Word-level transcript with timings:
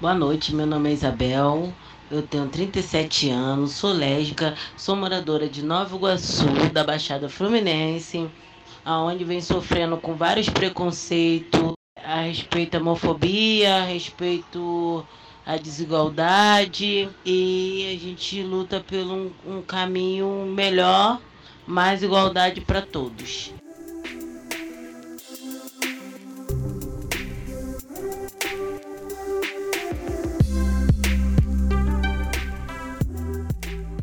Boa 0.00 0.14
noite, 0.14 0.54
meu 0.54 0.64
nome 0.66 0.88
é 0.88 0.92
Isabel, 0.94 1.70
eu 2.10 2.22
tenho 2.22 2.48
37 2.48 3.28
anos, 3.28 3.72
sou 3.72 3.92
lésbica, 3.92 4.56
sou 4.74 4.96
moradora 4.96 5.46
de 5.46 5.62
Nova 5.62 5.94
Iguaçu, 5.94 6.46
da 6.72 6.82
Baixada 6.82 7.28
Fluminense, 7.28 8.26
aonde 8.82 9.24
vem 9.24 9.42
sofrendo 9.42 9.98
com 9.98 10.14
vários 10.14 10.48
preconceitos 10.48 11.74
a 12.02 12.22
respeito 12.22 12.78
à 12.78 12.80
homofobia, 12.80 13.76
a 13.76 13.84
respeito 13.84 15.06
à 15.44 15.58
desigualdade 15.58 17.10
e 17.22 17.94
a 17.94 18.02
gente 18.02 18.42
luta 18.42 18.80
por 18.80 18.96
um, 18.96 19.30
um 19.46 19.60
caminho 19.60 20.46
melhor, 20.46 21.20
mais 21.66 22.02
igualdade 22.02 22.62
para 22.62 22.80
todos. 22.80 23.52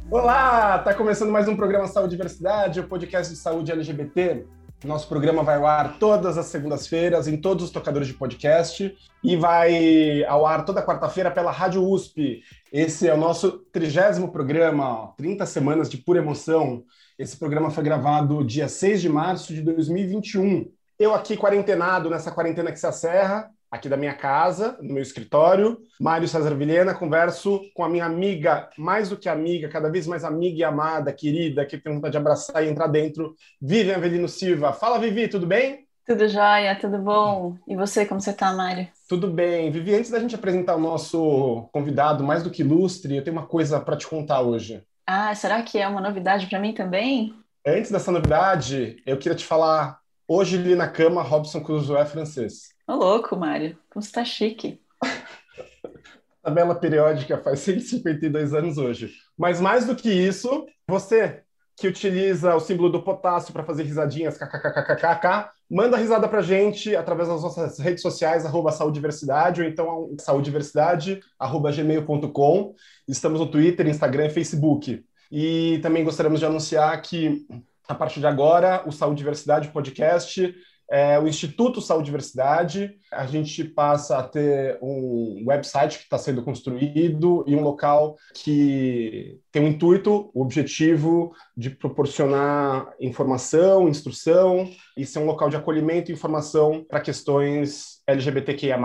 Olá, 0.09 0.79
tá 0.79 0.93
começando 0.93 1.31
mais 1.31 1.49
um 1.49 1.55
programa 1.57 1.85
Saúde 1.85 2.13
e 2.13 2.17
Diversidade, 2.17 2.79
o 2.79 2.87
podcast 2.87 3.33
de 3.33 3.37
saúde 3.37 3.73
LGBT. 3.73 4.45
Nosso 4.85 5.05
programa 5.09 5.43
vai 5.43 5.57
ao 5.57 5.67
ar 5.67 5.99
todas 5.99 6.37
as 6.37 6.45
segundas-feiras 6.45 7.27
em 7.27 7.35
todos 7.35 7.65
os 7.65 7.71
tocadores 7.71 8.07
de 8.07 8.13
podcast 8.13 8.95
e 9.21 9.35
vai 9.35 10.23
ao 10.23 10.45
ar 10.45 10.63
toda 10.63 10.81
quarta-feira 10.81 11.29
pela 11.29 11.51
Rádio 11.51 11.83
USP. 11.83 12.41
Esse 12.71 13.09
é 13.09 13.13
o 13.13 13.17
nosso 13.17 13.59
trigésimo 13.73 14.31
programa, 14.31 15.13
30 15.17 15.45
semanas 15.45 15.89
de 15.89 15.97
pura 15.97 16.19
emoção. 16.19 16.85
Esse 17.19 17.35
programa 17.35 17.69
foi 17.69 17.83
gravado 17.83 18.45
dia 18.45 18.69
6 18.69 19.01
de 19.01 19.09
março 19.09 19.53
de 19.53 19.61
2021. 19.61 20.71
Eu 20.97 21.13
aqui 21.13 21.35
quarentenado 21.35 22.09
nessa 22.09 22.31
quarentena 22.31 22.71
que 22.71 22.79
se 22.79 22.87
acerra, 22.87 23.51
aqui 23.69 23.89
da 23.89 23.97
minha 23.97 24.13
casa, 24.13 24.77
no 24.81 24.93
meu 24.93 25.03
escritório. 25.03 25.77
Mário 25.99 26.27
César 26.27 26.55
Vilhena, 26.55 26.93
converso 26.93 27.61
com 27.73 27.83
a 27.83 27.89
minha 27.89 28.05
amiga, 28.05 28.69
mais 28.77 29.09
do 29.09 29.17
que 29.17 29.29
amiga, 29.29 29.69
cada 29.69 29.89
vez 29.89 30.07
mais 30.07 30.23
amiga 30.23 30.59
e 30.59 30.63
amada, 30.63 31.11
querida, 31.13 31.65
que 31.65 31.77
tem 31.77 31.93
vontade 31.93 32.13
de 32.13 32.17
abraçar 32.17 32.63
e 32.63 32.69
entrar 32.69 32.87
dentro, 32.87 33.35
Vivian 33.61 33.95
Avelino 33.95 34.27
Silva. 34.27 34.73
Fala, 34.73 34.99
Vivi, 34.99 35.27
tudo 35.27 35.45
bem? 35.45 35.85
Tudo 36.05 36.25
jóia, 36.29 36.73
tudo 36.79 36.97
bom? 36.99 37.57
E 37.67 37.75
você, 37.75 38.05
como 38.05 38.21
você 38.21 38.31
tá, 38.31 38.53
Mário? 38.53 38.87
Tudo 39.09 39.27
bem. 39.29 39.69
Vivi, 39.69 39.93
antes 39.93 40.09
da 40.09 40.19
gente 40.19 40.35
apresentar 40.35 40.75
o 40.75 40.79
nosso 40.79 41.67
convidado 41.73 42.23
mais 42.23 42.43
do 42.43 42.49
que 42.49 42.61
ilustre, 42.61 43.17
eu 43.17 43.23
tenho 43.23 43.35
uma 43.35 43.45
coisa 43.45 43.79
para 43.81 43.97
te 43.97 44.07
contar 44.07 44.39
hoje. 44.39 44.81
Ah, 45.05 45.35
será 45.35 45.61
que 45.61 45.77
é 45.77 45.85
uma 45.85 45.99
novidade 45.99 46.47
para 46.47 46.59
mim 46.59 46.73
também? 46.73 47.33
Antes 47.65 47.91
dessa 47.91 48.09
novidade, 48.09 49.01
eu 49.05 49.17
queria 49.17 49.35
te 49.35 49.43
falar, 49.43 49.99
hoje 50.25 50.55
li 50.55 50.75
na 50.75 50.87
cama 50.87 51.21
Robson 51.21 51.59
Crusoe 51.59 51.97
é 51.97 52.05
francês. 52.05 52.69
Ô, 52.87 52.95
louco, 52.95 53.35
Mário. 53.35 53.77
Como 53.89 54.01
você 54.01 54.11
tá 54.11 54.23
chique. 54.23 54.81
Tabela 56.41 56.73
periódica 56.73 57.37
faz 57.37 57.59
152 57.59 58.53
anos 58.53 58.77
hoje. 58.77 59.11
Mas 59.37 59.59
mais 59.59 59.85
do 59.85 59.93
que 59.93 60.09
isso, 60.09 60.65
você 60.87 61.43
que 61.75 61.87
utiliza 61.87 62.55
o 62.55 62.59
símbolo 62.61 62.89
do 62.89 63.03
potássio 63.03 63.51
para 63.53 63.63
fazer 63.63 63.83
risadinhas, 63.83 64.37
kkkkk, 64.37 65.49
manda 65.69 65.97
risada 65.97 66.27
pra 66.27 66.41
gente 66.41 66.95
através 66.95 67.27
das 67.27 67.43
nossas 67.43 67.77
redes 67.77 68.01
sociais, 68.01 68.45
arroba 68.45 68.71
saudiversidade, 68.71 69.61
ou 69.61 69.67
então 69.67 70.15
saudiversidade, 70.17 71.19
arroba 71.37 71.71
gmail.com. 71.71 72.73
Estamos 73.07 73.41
no 73.41 73.51
Twitter, 73.51 73.85
Instagram 73.85 74.27
e 74.27 74.31
Facebook. 74.31 75.05
E 75.29 75.79
também 75.83 76.05
gostaríamos 76.05 76.39
de 76.39 76.45
anunciar 76.45 76.99
que, 77.01 77.45
a 77.87 77.93
partir 77.93 78.21
de 78.21 78.27
agora, 78.27 78.81
o 78.87 78.91
Saúde 78.91 79.17
Diversidade 79.17 79.67
Podcast 79.67 80.55
é, 80.89 81.19
o 81.19 81.27
Instituto 81.27 81.81
Saúde 81.81 82.03
e 82.03 82.05
Diversidade. 82.05 82.95
A 83.11 83.25
gente 83.25 83.63
passa 83.63 84.17
a 84.17 84.23
ter 84.23 84.77
um 84.81 85.43
website 85.45 85.97
que 85.97 86.03
está 86.03 86.17
sendo 86.17 86.43
construído 86.43 87.43
e 87.47 87.55
um 87.55 87.61
local 87.61 88.15
que 88.33 89.39
tem 89.51 89.65
o 89.65 89.67
intuito, 89.67 90.31
o 90.33 90.41
objetivo 90.41 91.33
de 91.55 91.69
proporcionar 91.69 92.93
informação, 92.99 93.89
instrução 93.89 94.69
e 94.95 95.05
ser 95.05 95.19
um 95.19 95.25
local 95.25 95.49
de 95.49 95.57
acolhimento 95.57 96.11
e 96.11 96.13
informação 96.13 96.85
para 96.87 97.01
questões 97.01 98.01
LGBTQIA+, 98.07 98.77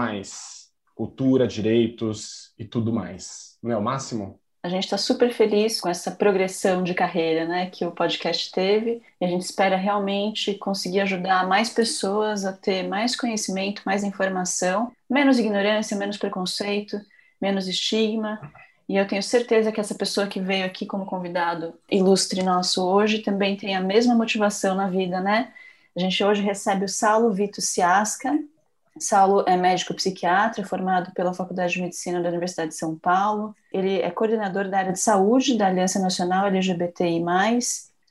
cultura, 0.95 1.47
direitos 1.47 2.53
e 2.59 2.65
tudo 2.65 2.93
mais. 2.93 3.59
Não 3.63 3.71
é 3.71 3.77
o 3.77 3.83
máximo? 3.83 4.42
A 4.63 4.69
gente 4.69 4.85
está 4.85 4.97
super 4.97 5.33
feliz 5.35 5.81
com 5.81 5.89
essa 5.89 6.13
progressão 6.13 6.85
de 6.85 6.95
carreira 6.95 7.47
né, 7.47 7.67
que 7.67 7.85
o 7.85 7.91
podcast 7.91 8.53
teve 8.53 9.03
e 9.21 9.25
a 9.25 9.29
gente 9.29 9.43
espera 9.43 9.77
realmente 9.77 10.55
conseguir 10.55 11.01
ajudar 11.01 11.49
mais 11.49 11.69
pessoas 11.69 12.45
a 12.45 12.53
ter 12.53 12.87
mais 12.87 13.17
conhecimento, 13.17 13.83
mais 13.85 14.05
informação, 14.05 14.93
menos 15.11 15.37
ignorância, 15.41 15.97
menos 15.97 16.17
preconceito, 16.17 17.01
menos 17.41 17.67
estigma. 17.67 18.41
E 18.89 18.97
eu 18.97 19.07
tenho 19.09 19.23
certeza 19.23 19.73
que 19.73 19.81
essa 19.81 19.97
pessoa 19.97 20.29
que 20.29 20.41
veio 20.41 20.65
aqui 20.65 20.87
como 20.87 21.07
convidado 21.07 21.75
ilustre 21.91 22.41
nosso 22.45 22.87
hoje 22.87 23.19
também 23.19 23.57
tem 23.57 23.75
a 23.75 23.81
mesma 23.81 24.15
motivação 24.15 24.77
na 24.77 24.87
vida, 24.87 25.21
né? 25.21 25.53
A 25.97 25.99
gente 25.99 26.23
hoje 26.23 26.41
recebe 26.41 26.85
o 26.85 26.89
Saulo 26.89 27.33
Vito 27.33 27.61
Ciasca, 27.61 28.39
Saulo 28.99 29.45
é 29.47 29.57
médico 29.57 29.95
psiquiatra, 29.95 30.65
formado 30.65 31.13
pela 31.13 31.33
Faculdade 31.33 31.75
de 31.75 31.83
Medicina 31.83 32.21
da 32.21 32.29
Universidade 32.29 32.71
de 32.71 32.77
São 32.77 32.97
Paulo. 32.97 33.55
Ele 33.73 34.01
é 34.01 34.11
coordenador 34.11 34.69
da 34.69 34.79
área 34.79 34.93
de 34.93 35.01
saúde 35.01 35.57
da 35.57 35.67
Aliança 35.67 35.99
Nacional 35.99 36.47
LGBTI+, 36.47 37.23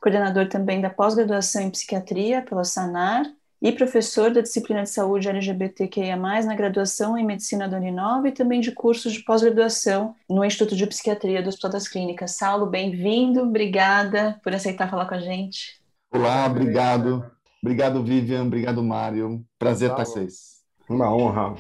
coordenador 0.02 0.50
também 0.50 0.82
da 0.82 0.90
pós-graduação 0.90 1.62
em 1.62 1.70
psiquiatria 1.70 2.42
pela 2.42 2.64
SANAR 2.64 3.26
e 3.62 3.72
professor 3.72 4.32
da 4.32 4.42
disciplina 4.42 4.82
de 4.82 4.90
saúde 4.90 5.30
LGBTQIA+, 5.30 6.18
na 6.18 6.56
graduação 6.56 7.16
em 7.16 7.24
medicina 7.24 7.70
da 7.70 7.78
Uninove 7.78 8.30
e 8.30 8.32
também 8.32 8.60
de 8.60 8.72
cursos 8.72 9.14
de 9.14 9.24
pós-graduação 9.24 10.16
no 10.28 10.44
Instituto 10.44 10.76
de 10.76 10.88
Psiquiatria 10.88 11.44
do 11.44 11.50
Hospital 11.50 11.72
das 11.72 11.88
Clínicas. 11.88 12.32
Saulo, 12.32 12.66
bem-vindo, 12.66 13.42
obrigada 13.42 14.40
por 14.44 14.54
aceitar 14.56 14.90
falar 14.90 15.06
com 15.06 15.14
a 15.14 15.20
gente. 15.20 15.80
Olá, 16.12 16.48
obrigado. 16.48 17.24
Obrigado, 17.62 18.04
Vivian, 18.04 18.46
obrigado, 18.46 18.84
Mário. 18.84 19.46
Prazer 19.60 19.92
estar 19.92 20.04
com 20.04 20.12
vocês. 20.12 20.51
Uma 20.92 21.16
honra. 21.16 21.56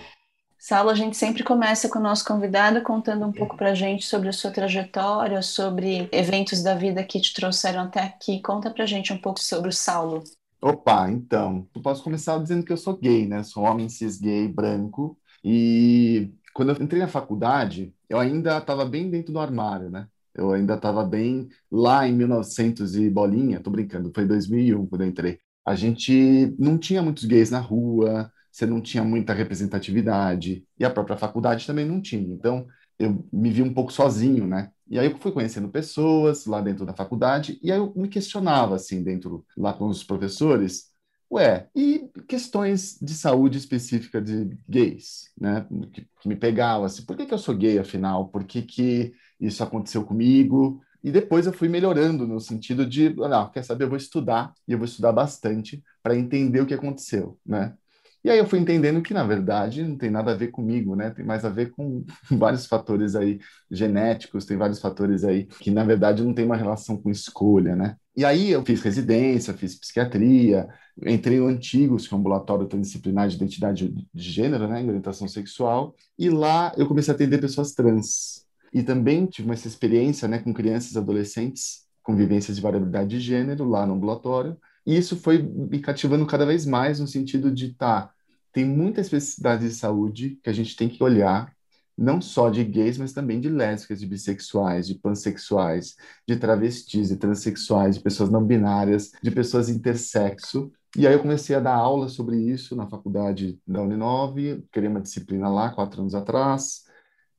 Saulo, 0.59 0.89
a 0.89 0.93
gente 0.93 1.15
sempre 1.15 1.41
começa 1.41 1.87
com 1.87 1.99
o 1.99 2.01
nosso 2.01 2.25
convidado 2.25 2.81
contando 2.81 3.25
um 3.25 3.31
pouco 3.31 3.55
para 3.55 3.71
a 3.71 3.73
gente 3.73 4.05
sobre 4.05 4.27
a 4.27 4.33
sua 4.33 4.51
trajetória, 4.51 5.41
sobre 5.41 6.09
eventos 6.11 6.61
da 6.61 6.75
vida 6.75 7.01
que 7.01 7.21
te 7.21 7.33
trouxeram 7.33 7.83
até 7.83 8.01
aqui. 8.01 8.41
Conta 8.41 8.69
para 8.69 8.83
a 8.83 8.85
gente 8.85 9.13
um 9.13 9.17
pouco 9.17 9.39
sobre 9.39 9.69
o 9.69 9.71
Saulo. 9.71 10.21
Opa, 10.61 11.09
então, 11.09 11.65
eu 11.73 11.81
posso 11.81 12.03
começar 12.03 12.37
dizendo 12.39 12.65
que 12.65 12.73
eu 12.73 12.77
sou 12.77 12.97
gay, 12.97 13.25
né? 13.25 13.41
Sou 13.41 13.63
homem 13.63 13.87
cis 13.87 14.19
gay, 14.19 14.49
branco. 14.49 15.17
E 15.41 16.33
quando 16.53 16.73
eu 16.73 16.83
entrei 16.83 17.01
na 17.01 17.07
faculdade, 17.07 17.95
eu 18.09 18.19
ainda 18.19 18.57
estava 18.57 18.83
bem 18.83 19.09
dentro 19.09 19.31
do 19.31 19.39
armário, 19.39 19.89
né? 19.89 20.07
Eu 20.35 20.51
ainda 20.51 20.75
estava 20.75 21.05
bem 21.05 21.47
lá 21.71 22.05
em 22.05 22.13
1900 22.13 22.97
e 22.97 23.09
bolinha, 23.09 23.61
tô 23.61 23.69
brincando, 23.69 24.11
foi 24.13 24.25
2001 24.25 24.85
quando 24.87 25.01
eu 25.01 25.07
entrei. 25.07 25.39
A 25.65 25.73
gente 25.73 26.53
não 26.59 26.77
tinha 26.77 27.01
muitos 27.01 27.23
gays 27.23 27.49
na 27.49 27.59
rua, 27.59 28.29
você 28.51 28.65
não 28.65 28.81
tinha 28.81 29.03
muita 29.03 29.33
representatividade, 29.33 30.65
e 30.77 30.85
a 30.85 30.89
própria 30.89 31.17
faculdade 31.17 31.65
também 31.65 31.85
não 31.85 32.01
tinha. 32.01 32.27
Então, 32.33 32.67
eu 32.99 33.25
me 33.31 33.49
vi 33.49 33.63
um 33.63 33.73
pouco 33.73 33.91
sozinho, 33.91 34.45
né? 34.47 34.71
E 34.87 34.99
aí 34.99 35.07
eu 35.09 35.17
fui 35.17 35.31
conhecendo 35.31 35.69
pessoas 35.69 36.45
lá 36.45 36.61
dentro 36.61 36.85
da 36.85 36.93
faculdade, 36.93 37.59
e 37.63 37.71
aí 37.71 37.77
eu 37.77 37.93
me 37.95 38.07
questionava, 38.09 38.75
assim, 38.75 39.03
dentro, 39.03 39.45
lá 39.57 39.73
com 39.73 39.87
os 39.87 40.03
professores, 40.03 40.91
ué, 41.31 41.69
e 41.75 42.09
questões 42.27 42.97
de 43.01 43.13
saúde 43.13 43.57
específica 43.57 44.21
de 44.21 44.49
gays, 44.67 45.31
né? 45.39 45.65
Que, 45.93 46.05
que 46.21 46.27
me 46.27 46.35
pegavam, 46.35 46.85
assim, 46.85 47.05
por 47.05 47.15
que, 47.15 47.25
que 47.25 47.33
eu 47.33 47.37
sou 47.37 47.55
gay, 47.55 47.79
afinal? 47.79 48.27
Por 48.27 48.43
que, 48.43 48.61
que 48.61 49.13
isso 49.39 49.63
aconteceu 49.63 50.03
comigo? 50.03 50.81
E 51.03 51.11
depois 51.11 51.47
eu 51.47 51.53
fui 51.53 51.67
melhorando 51.67 52.27
no 52.27 52.39
sentido 52.39 52.85
de, 52.85 53.09
não, 53.15 53.49
quer 53.49 53.63
saber, 53.63 53.85
eu 53.85 53.89
vou 53.89 53.97
estudar, 53.97 54.53
e 54.67 54.73
eu 54.73 54.77
vou 54.77 54.85
estudar 54.85 55.11
bastante 55.11 55.83
para 56.03 56.15
entender 56.15 56.61
o 56.61 56.65
que 56.65 56.73
aconteceu, 56.73 57.39
né? 57.45 57.75
E 58.23 58.29
aí 58.29 58.37
eu 58.37 58.45
fui 58.45 58.59
entendendo 58.59 59.01
que, 59.01 59.13
na 59.13 59.23
verdade, 59.23 59.83
não 59.83 59.97
tem 59.97 60.11
nada 60.11 60.31
a 60.31 60.35
ver 60.35 60.49
comigo, 60.49 60.95
né? 60.95 61.09
Tem 61.09 61.25
mais 61.25 61.43
a 61.43 61.49
ver 61.49 61.71
com 61.71 62.05
vários 62.31 62.65
fatores 62.67 63.15
aí 63.15 63.39
genéticos, 63.69 64.45
tem 64.45 64.57
vários 64.57 64.79
fatores 64.79 65.23
aí 65.23 65.45
que, 65.45 65.71
na 65.71 65.83
verdade, 65.83 66.23
não 66.23 66.33
tem 66.33 66.45
uma 66.45 66.55
relação 66.55 66.97
com 66.97 67.09
escolha, 67.09 67.75
né? 67.75 67.95
E 68.15 68.25
aí 68.25 68.51
eu 68.51 68.63
fiz 68.63 68.81
residência, 68.81 69.53
fiz 69.53 69.75
psiquiatria, 69.75 70.67
entrei 71.05 71.39
no 71.39 71.47
Antigos, 71.47 72.07
que 72.07 72.13
ambulatório 72.13 72.67
transdisciplinar 72.67 73.27
de 73.27 73.35
identidade 73.37 73.93
de 74.13 74.31
gênero, 74.31 74.67
né, 74.67 74.81
em 74.81 74.87
orientação 74.87 75.27
sexual, 75.27 75.95
e 76.19 76.29
lá 76.29 76.73
eu 76.77 76.87
comecei 76.87 77.13
a 77.13 77.15
atender 77.15 77.39
pessoas 77.39 77.71
trans. 77.73 78.45
E 78.73 78.83
também 78.83 79.25
tive 79.25 79.47
uma 79.47 79.55
experiência, 79.55 80.27
né, 80.27 80.39
com 80.39 80.53
crianças 80.53 80.93
e 80.93 80.97
adolescentes 80.97 81.85
com 82.03 82.15
vivências 82.15 82.57
de 82.57 82.63
variabilidade 82.63 83.09
de 83.09 83.19
gênero 83.19 83.63
lá 83.63 83.85
no 83.85 83.93
ambulatório, 83.93 84.57
e 84.85 84.97
isso 84.97 85.15
foi 85.15 85.41
me 85.41 85.79
cativando 85.79 86.25
cada 86.25 86.45
vez 86.45 86.65
mais 86.65 86.99
no 86.99 87.07
sentido 87.07 87.51
de, 87.51 87.73
tá, 87.73 88.11
tem 88.51 88.65
muita 88.65 89.01
especificidade 89.01 89.67
de 89.67 89.73
saúde 89.73 90.39
que 90.43 90.49
a 90.49 90.53
gente 90.53 90.75
tem 90.75 90.89
que 90.89 91.03
olhar, 91.03 91.53
não 91.97 92.21
só 92.21 92.49
de 92.49 92.63
gays, 92.63 92.97
mas 92.97 93.13
também 93.13 93.39
de 93.39 93.49
lésbicas, 93.49 93.99
de 93.99 94.07
bissexuais, 94.07 94.87
de 94.87 94.95
pansexuais, 94.95 95.95
de 96.27 96.35
travestis, 96.37 97.09
de 97.09 97.17
transexuais, 97.17 97.95
de 97.97 98.01
pessoas 98.01 98.29
não 98.29 98.43
binárias, 98.45 99.11
de 99.21 99.31
pessoas 99.31 99.69
intersexo. 99.69 100.71
E 100.97 101.07
aí 101.07 101.13
eu 101.13 101.21
comecei 101.21 101.55
a 101.55 101.59
dar 101.59 101.75
aula 101.75 102.09
sobre 102.09 102.37
isso 102.37 102.75
na 102.75 102.87
faculdade 102.87 103.59
da 103.67 103.81
Uninove, 103.81 104.63
criei 104.71 104.89
uma 104.89 105.01
disciplina 105.01 105.49
lá 105.49 105.69
quatro 105.73 106.01
anos 106.01 106.15
atrás, 106.15 106.83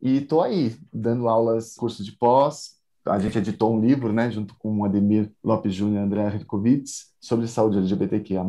E 0.01 0.19
estou 0.19 0.43
aí, 0.43 0.77
dando 0.93 1.29
aulas, 1.29 1.75
curso 1.77 2.05
de 2.05 2.13
pós, 2.13 2.82
a 3.07 3.19
gente 3.19 3.39
editou 3.39 3.75
um 3.75 3.81
livro, 3.81 4.13
né, 4.13 4.31
junto 4.31 4.55
com 4.57 4.79
o 4.79 4.85
Ademir 4.85 5.31
Lopes 5.43 5.75
Júnior 5.75 6.03
e 6.03 6.05
André 6.05 6.25
Herkovitz, 6.25 7.13
sobre 7.21 7.47
saúde 7.47 7.79
LGBTQIA+. 7.79 8.45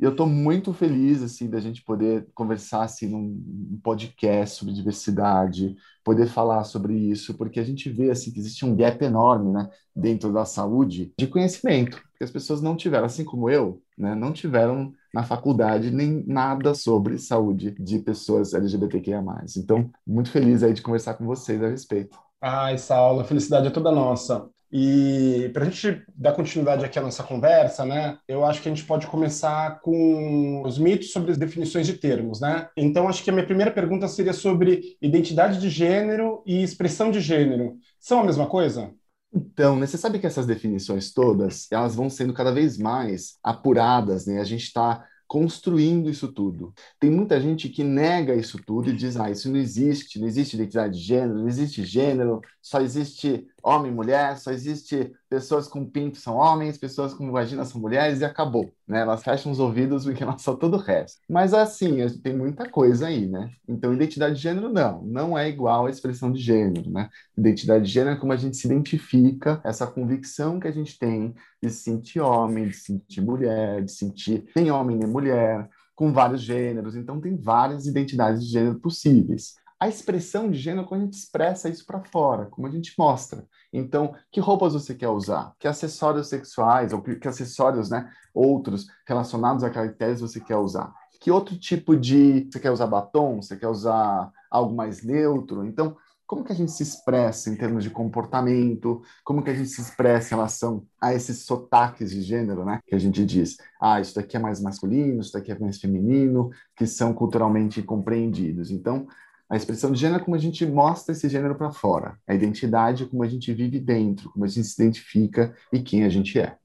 E 0.00 0.04
eu 0.04 0.10
estou 0.10 0.26
muito 0.26 0.72
feliz, 0.72 1.22
assim, 1.22 1.48
da 1.48 1.60
gente 1.60 1.82
poder 1.82 2.26
conversar, 2.34 2.82
assim, 2.82 3.08
num 3.08 3.78
podcast 3.82 4.58
sobre 4.58 4.74
diversidade, 4.74 5.76
poder 6.04 6.26
falar 6.26 6.64
sobre 6.64 6.94
isso, 6.94 7.34
porque 7.34 7.60
a 7.60 7.64
gente 7.64 7.90
vê, 7.90 8.10
assim, 8.10 8.30
que 8.30 8.38
existe 8.38 8.64
um 8.64 8.74
gap 8.74 9.02
enorme, 9.04 9.52
né, 9.52 9.68
dentro 9.94 10.32
da 10.32 10.44
saúde 10.44 11.12
de 11.18 11.26
conhecimento, 11.26 12.02
que 12.16 12.24
as 12.24 12.30
pessoas 12.30 12.60
não 12.60 12.76
tiveram, 12.76 13.06
assim 13.06 13.24
como 13.24 13.50
eu, 13.50 13.82
né, 13.96 14.14
não 14.14 14.32
tiveram 14.32 14.92
na 15.12 15.24
faculdade 15.24 15.90
nem 15.90 16.24
nada 16.26 16.74
sobre 16.74 17.18
saúde 17.18 17.72
de 17.78 17.98
pessoas 17.98 18.54
LGBTQIA+. 18.54 19.22
Então, 19.56 19.90
muito 20.06 20.30
feliz 20.30 20.62
aí 20.62 20.72
de 20.72 20.82
conversar 20.82 21.14
com 21.14 21.26
vocês 21.26 21.62
a 21.62 21.68
respeito. 21.68 22.18
Ai, 22.40 22.78
Saulo, 22.78 23.20
a 23.20 23.24
felicidade 23.24 23.66
é 23.66 23.70
toda 23.70 23.92
nossa. 23.92 24.48
E 24.72 25.50
para 25.52 25.64
a 25.64 25.68
gente 25.68 26.04
dar 26.14 26.32
continuidade 26.32 26.84
aqui 26.84 26.98
à 26.98 27.02
nossa 27.02 27.24
conversa, 27.24 27.84
né, 27.84 28.18
eu 28.28 28.44
acho 28.44 28.62
que 28.62 28.68
a 28.68 28.74
gente 28.74 28.86
pode 28.86 29.06
começar 29.08 29.80
com 29.80 30.62
os 30.64 30.78
mitos 30.78 31.10
sobre 31.12 31.32
as 31.32 31.36
definições 31.36 31.86
de 31.86 31.94
termos, 31.94 32.40
né? 32.40 32.68
Então, 32.76 33.08
acho 33.08 33.22
que 33.24 33.30
a 33.30 33.32
minha 33.32 33.44
primeira 33.44 33.72
pergunta 33.72 34.06
seria 34.06 34.32
sobre 34.32 34.96
identidade 35.02 35.58
de 35.58 35.68
gênero 35.68 36.42
e 36.46 36.62
expressão 36.62 37.10
de 37.10 37.20
gênero. 37.20 37.76
São 37.98 38.20
a 38.20 38.24
mesma 38.24 38.46
coisa? 38.46 38.92
Então, 39.34 39.76
né, 39.76 39.86
você 39.86 39.98
sabe 39.98 40.18
que 40.20 40.26
essas 40.26 40.46
definições 40.46 41.12
todas, 41.12 41.66
elas 41.70 41.94
vão 41.94 42.08
sendo 42.08 42.32
cada 42.32 42.52
vez 42.52 42.78
mais 42.78 43.38
apuradas, 43.42 44.26
né? 44.26 44.40
A 44.40 44.44
gente 44.44 44.64
está 44.64 45.04
construindo 45.30 46.10
isso 46.10 46.26
tudo. 46.32 46.74
Tem 46.98 47.08
muita 47.08 47.40
gente 47.40 47.68
que 47.68 47.84
nega 47.84 48.34
isso 48.34 48.58
tudo 48.66 48.90
e 48.90 48.96
diz: 48.96 49.16
ah, 49.16 49.30
isso 49.30 49.48
não 49.48 49.60
existe, 49.60 50.18
não 50.18 50.26
existe 50.26 50.56
identidade 50.56 50.98
de 50.98 51.04
gênero, 51.04 51.38
não 51.38 51.46
existe 51.46 51.84
gênero, 51.84 52.40
só 52.60 52.80
existe 52.80 53.46
homem 53.62 53.90
e 53.90 53.94
mulher, 53.94 54.36
só 54.38 54.50
existe 54.50 55.12
pessoas 55.28 55.68
com 55.68 55.84
pinto 55.84 56.18
são 56.18 56.34
homens, 56.36 56.76
pessoas 56.76 57.14
com 57.14 57.30
vagina 57.30 57.64
são 57.64 57.80
mulheres 57.80 58.20
e 58.20 58.24
acabou, 58.24 58.72
né? 58.86 59.00
Elas 59.00 59.22
fecham 59.22 59.52
os 59.52 59.60
ouvidos 59.60 60.04
porque 60.04 60.22
elas 60.22 60.42
só 60.42 60.54
todo 60.54 60.74
o 60.74 60.80
resto. 60.80 61.20
Mas 61.28 61.54
assim, 61.54 62.06
tem 62.20 62.36
muita 62.36 62.68
coisa 62.68 63.06
aí, 63.06 63.26
né? 63.26 63.50
Então, 63.68 63.92
identidade 63.94 64.34
de 64.34 64.40
gênero 64.40 64.68
não, 64.68 65.02
não 65.02 65.38
é 65.38 65.48
igual 65.48 65.86
à 65.86 65.90
expressão 65.90 66.32
de 66.32 66.40
gênero, 66.40 66.90
né? 66.90 67.08
Identidade 67.36 67.84
de 67.84 67.90
gênero 67.90 68.16
é 68.16 68.18
como 68.18 68.32
a 68.32 68.36
gente 68.36 68.56
se 68.56 68.66
identifica, 68.66 69.60
essa 69.64 69.86
convicção 69.86 70.58
que 70.58 70.68
a 70.68 70.72
gente 70.72 70.98
tem 70.98 71.34
de 71.62 71.70
se 71.70 71.82
sentir 71.84 72.20
homem, 72.20 72.66
de 72.68 72.74
se 72.74 72.84
sentir 72.84 73.20
mulher, 73.20 73.82
de 73.84 73.92
sentir 73.92 74.46
nem 74.56 74.70
homem 74.70 74.96
nem 74.96 75.08
mulher, 75.08 75.68
com 75.94 76.12
vários 76.12 76.40
gêneros. 76.40 76.96
Então, 76.96 77.20
tem 77.20 77.36
várias 77.36 77.86
identidades 77.86 78.42
de 78.44 78.50
gênero 78.50 78.80
possíveis 78.80 79.59
a 79.80 79.88
expressão 79.88 80.50
de 80.50 80.58
gênero 80.58 80.86
quando 80.86 81.00
a 81.00 81.04
gente 81.06 81.14
expressa 81.14 81.70
isso 81.70 81.86
para 81.86 82.04
fora, 82.04 82.44
como 82.44 82.66
a 82.66 82.70
gente 82.70 82.92
mostra. 82.98 83.46
Então, 83.72 84.14
que 84.30 84.38
roupas 84.38 84.74
você 84.74 84.94
quer 84.94 85.08
usar? 85.08 85.54
Que 85.58 85.66
acessórios 85.66 86.28
sexuais 86.28 86.92
ou 86.92 87.00
que, 87.00 87.16
que 87.16 87.26
acessórios, 87.26 87.88
né, 87.88 88.10
outros 88.34 88.86
relacionados 89.06 89.64
a 89.64 89.70
caracteres 89.70 90.20
você 90.20 90.38
quer 90.38 90.56
usar? 90.56 90.92
Que 91.18 91.30
outro 91.30 91.58
tipo 91.58 91.96
de 91.96 92.46
você 92.50 92.60
quer 92.60 92.70
usar 92.70 92.86
batom? 92.86 93.40
Você 93.40 93.56
quer 93.56 93.68
usar 93.68 94.30
algo 94.50 94.74
mais 94.74 95.02
neutro? 95.02 95.64
Então, 95.64 95.96
como 96.26 96.44
que 96.44 96.52
a 96.52 96.54
gente 96.54 96.70
se 96.70 96.82
expressa 96.82 97.50
em 97.50 97.56
termos 97.56 97.82
de 97.82 97.90
comportamento, 97.90 99.02
como 99.24 99.42
que 99.42 99.50
a 99.50 99.54
gente 99.54 99.68
se 99.68 99.80
expressa 99.80 100.28
em 100.28 100.36
relação 100.36 100.86
a 101.00 101.12
esses 101.12 101.44
sotaques 101.44 102.10
de 102.10 102.22
gênero, 102.22 102.64
né? 102.64 102.80
Que 102.86 102.94
a 102.94 102.98
gente 102.98 103.24
diz, 103.24 103.56
ah, 103.80 104.00
isso 104.00 104.14
daqui 104.14 104.36
é 104.36 104.40
mais 104.40 104.60
masculino, 104.60 105.20
isso 105.22 105.32
daqui 105.32 105.50
é 105.50 105.58
mais 105.58 105.80
feminino, 105.80 106.50
que 106.76 106.86
são 106.86 107.12
culturalmente 107.12 107.82
compreendidos. 107.82 108.70
Então, 108.70 109.08
a 109.50 109.56
expressão 109.56 109.90
de 109.90 109.98
gênero 109.98 110.20
é 110.20 110.24
como 110.24 110.36
a 110.36 110.38
gente 110.38 110.64
mostra 110.64 111.12
esse 111.12 111.28
gênero 111.28 111.56
para 111.56 111.72
fora. 111.72 112.16
A 112.24 112.32
identidade 112.32 113.02
é 113.02 113.06
como 113.06 113.24
a 113.24 113.26
gente 113.26 113.52
vive 113.52 113.80
dentro, 113.80 114.30
como 114.30 114.44
a 114.44 114.48
gente 114.48 114.64
se 114.64 114.80
identifica 114.80 115.52
e 115.72 115.80
quem 115.80 116.04
a 116.04 116.08
gente 116.08 116.38
é. 116.38 116.56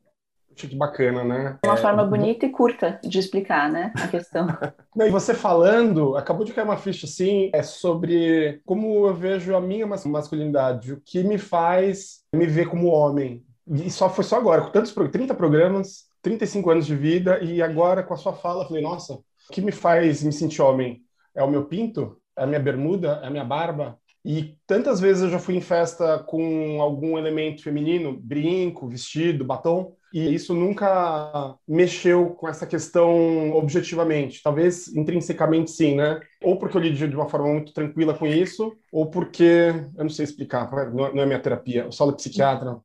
Que 0.55 0.73
bacana, 0.73 1.23
né? 1.23 1.59
É 1.63 1.67
uma 1.67 1.73
é... 1.73 1.81
forma 1.81 2.05
bonita 2.05 2.45
e 2.45 2.49
curta 2.49 2.99
de 3.03 3.17
explicar, 3.19 3.69
né, 3.69 3.91
a 3.95 4.07
questão. 4.07 4.47
Não, 4.95 5.05
e 5.05 5.09
você 5.09 5.33
falando, 5.33 6.15
acabou 6.15 6.45
de 6.45 6.53
cair 6.53 6.63
uma 6.63 6.77
ficha 6.77 7.07
assim, 7.07 7.49
é 7.53 7.63
sobre 7.63 8.61
como 8.63 9.07
eu 9.07 9.13
vejo 9.15 9.55
a 9.55 9.59
minha 9.59 9.85
masculinidade, 9.87 10.93
o 10.93 11.01
que 11.03 11.23
me 11.23 11.39
faz 11.39 12.21
me 12.33 12.45
ver 12.45 12.69
como 12.69 12.87
homem. 12.87 13.43
E 13.67 13.89
só 13.89 14.09
foi 14.09 14.23
só 14.23 14.37
agora, 14.37 14.61
com 14.61 14.69
tantos 14.69 14.93
30 14.93 15.33
programas, 15.33 16.05
35 16.21 16.69
anos 16.69 16.85
de 16.85 16.95
vida, 16.95 17.43
e 17.43 17.61
agora 17.61 18.03
com 18.03 18.13
a 18.13 18.17
sua 18.17 18.31
fala, 18.31 18.63
eu 18.63 18.67
falei, 18.67 18.83
nossa, 18.83 19.15
o 19.15 19.23
que 19.51 19.59
me 19.59 19.71
faz 19.71 20.23
me 20.23 20.31
sentir 20.31 20.61
homem? 20.61 21.01
É 21.35 21.43
o 21.43 21.49
meu 21.49 21.65
pinto? 21.65 22.17
A 22.35 22.45
minha 22.45 22.59
bermuda, 22.59 23.19
a 23.25 23.29
minha 23.29 23.43
barba. 23.43 23.97
E 24.23 24.57
tantas 24.65 24.99
vezes 24.99 25.23
eu 25.23 25.29
já 25.29 25.37
fui 25.37 25.55
em 25.55 25.61
festa 25.61 26.17
com 26.17 26.81
algum 26.81 27.15
elemento 27.15 27.61
feminino, 27.61 28.19
brinco, 28.19 28.87
vestido, 28.87 29.45
batom, 29.45 29.95
e 30.11 30.33
isso 30.33 30.53
nunca 30.53 31.55
mexeu 31.67 32.31
com 32.31 32.47
essa 32.47 32.65
questão 32.65 33.51
objetivamente. 33.51 34.41
Talvez 34.41 34.87
intrinsecamente 34.95 35.69
sim, 35.69 35.95
né? 35.95 36.19
Ou 36.41 36.57
porque 36.57 36.75
eu 36.75 36.81
lido 36.81 37.07
de 37.07 37.15
uma 37.15 37.29
forma 37.29 37.49
muito 37.49 37.73
tranquila 37.73 38.17
com 38.17 38.25
isso, 38.25 38.73
ou 38.91 39.11
porque, 39.11 39.73
eu 39.95 40.03
não 40.03 40.09
sei 40.09 40.23
explicar, 40.23 40.71
não 40.93 41.21
é 41.21 41.25
minha 41.25 41.39
terapia, 41.39 41.83
eu 41.83 41.91
sou 41.91 42.11
psiquiatra. 42.13 42.77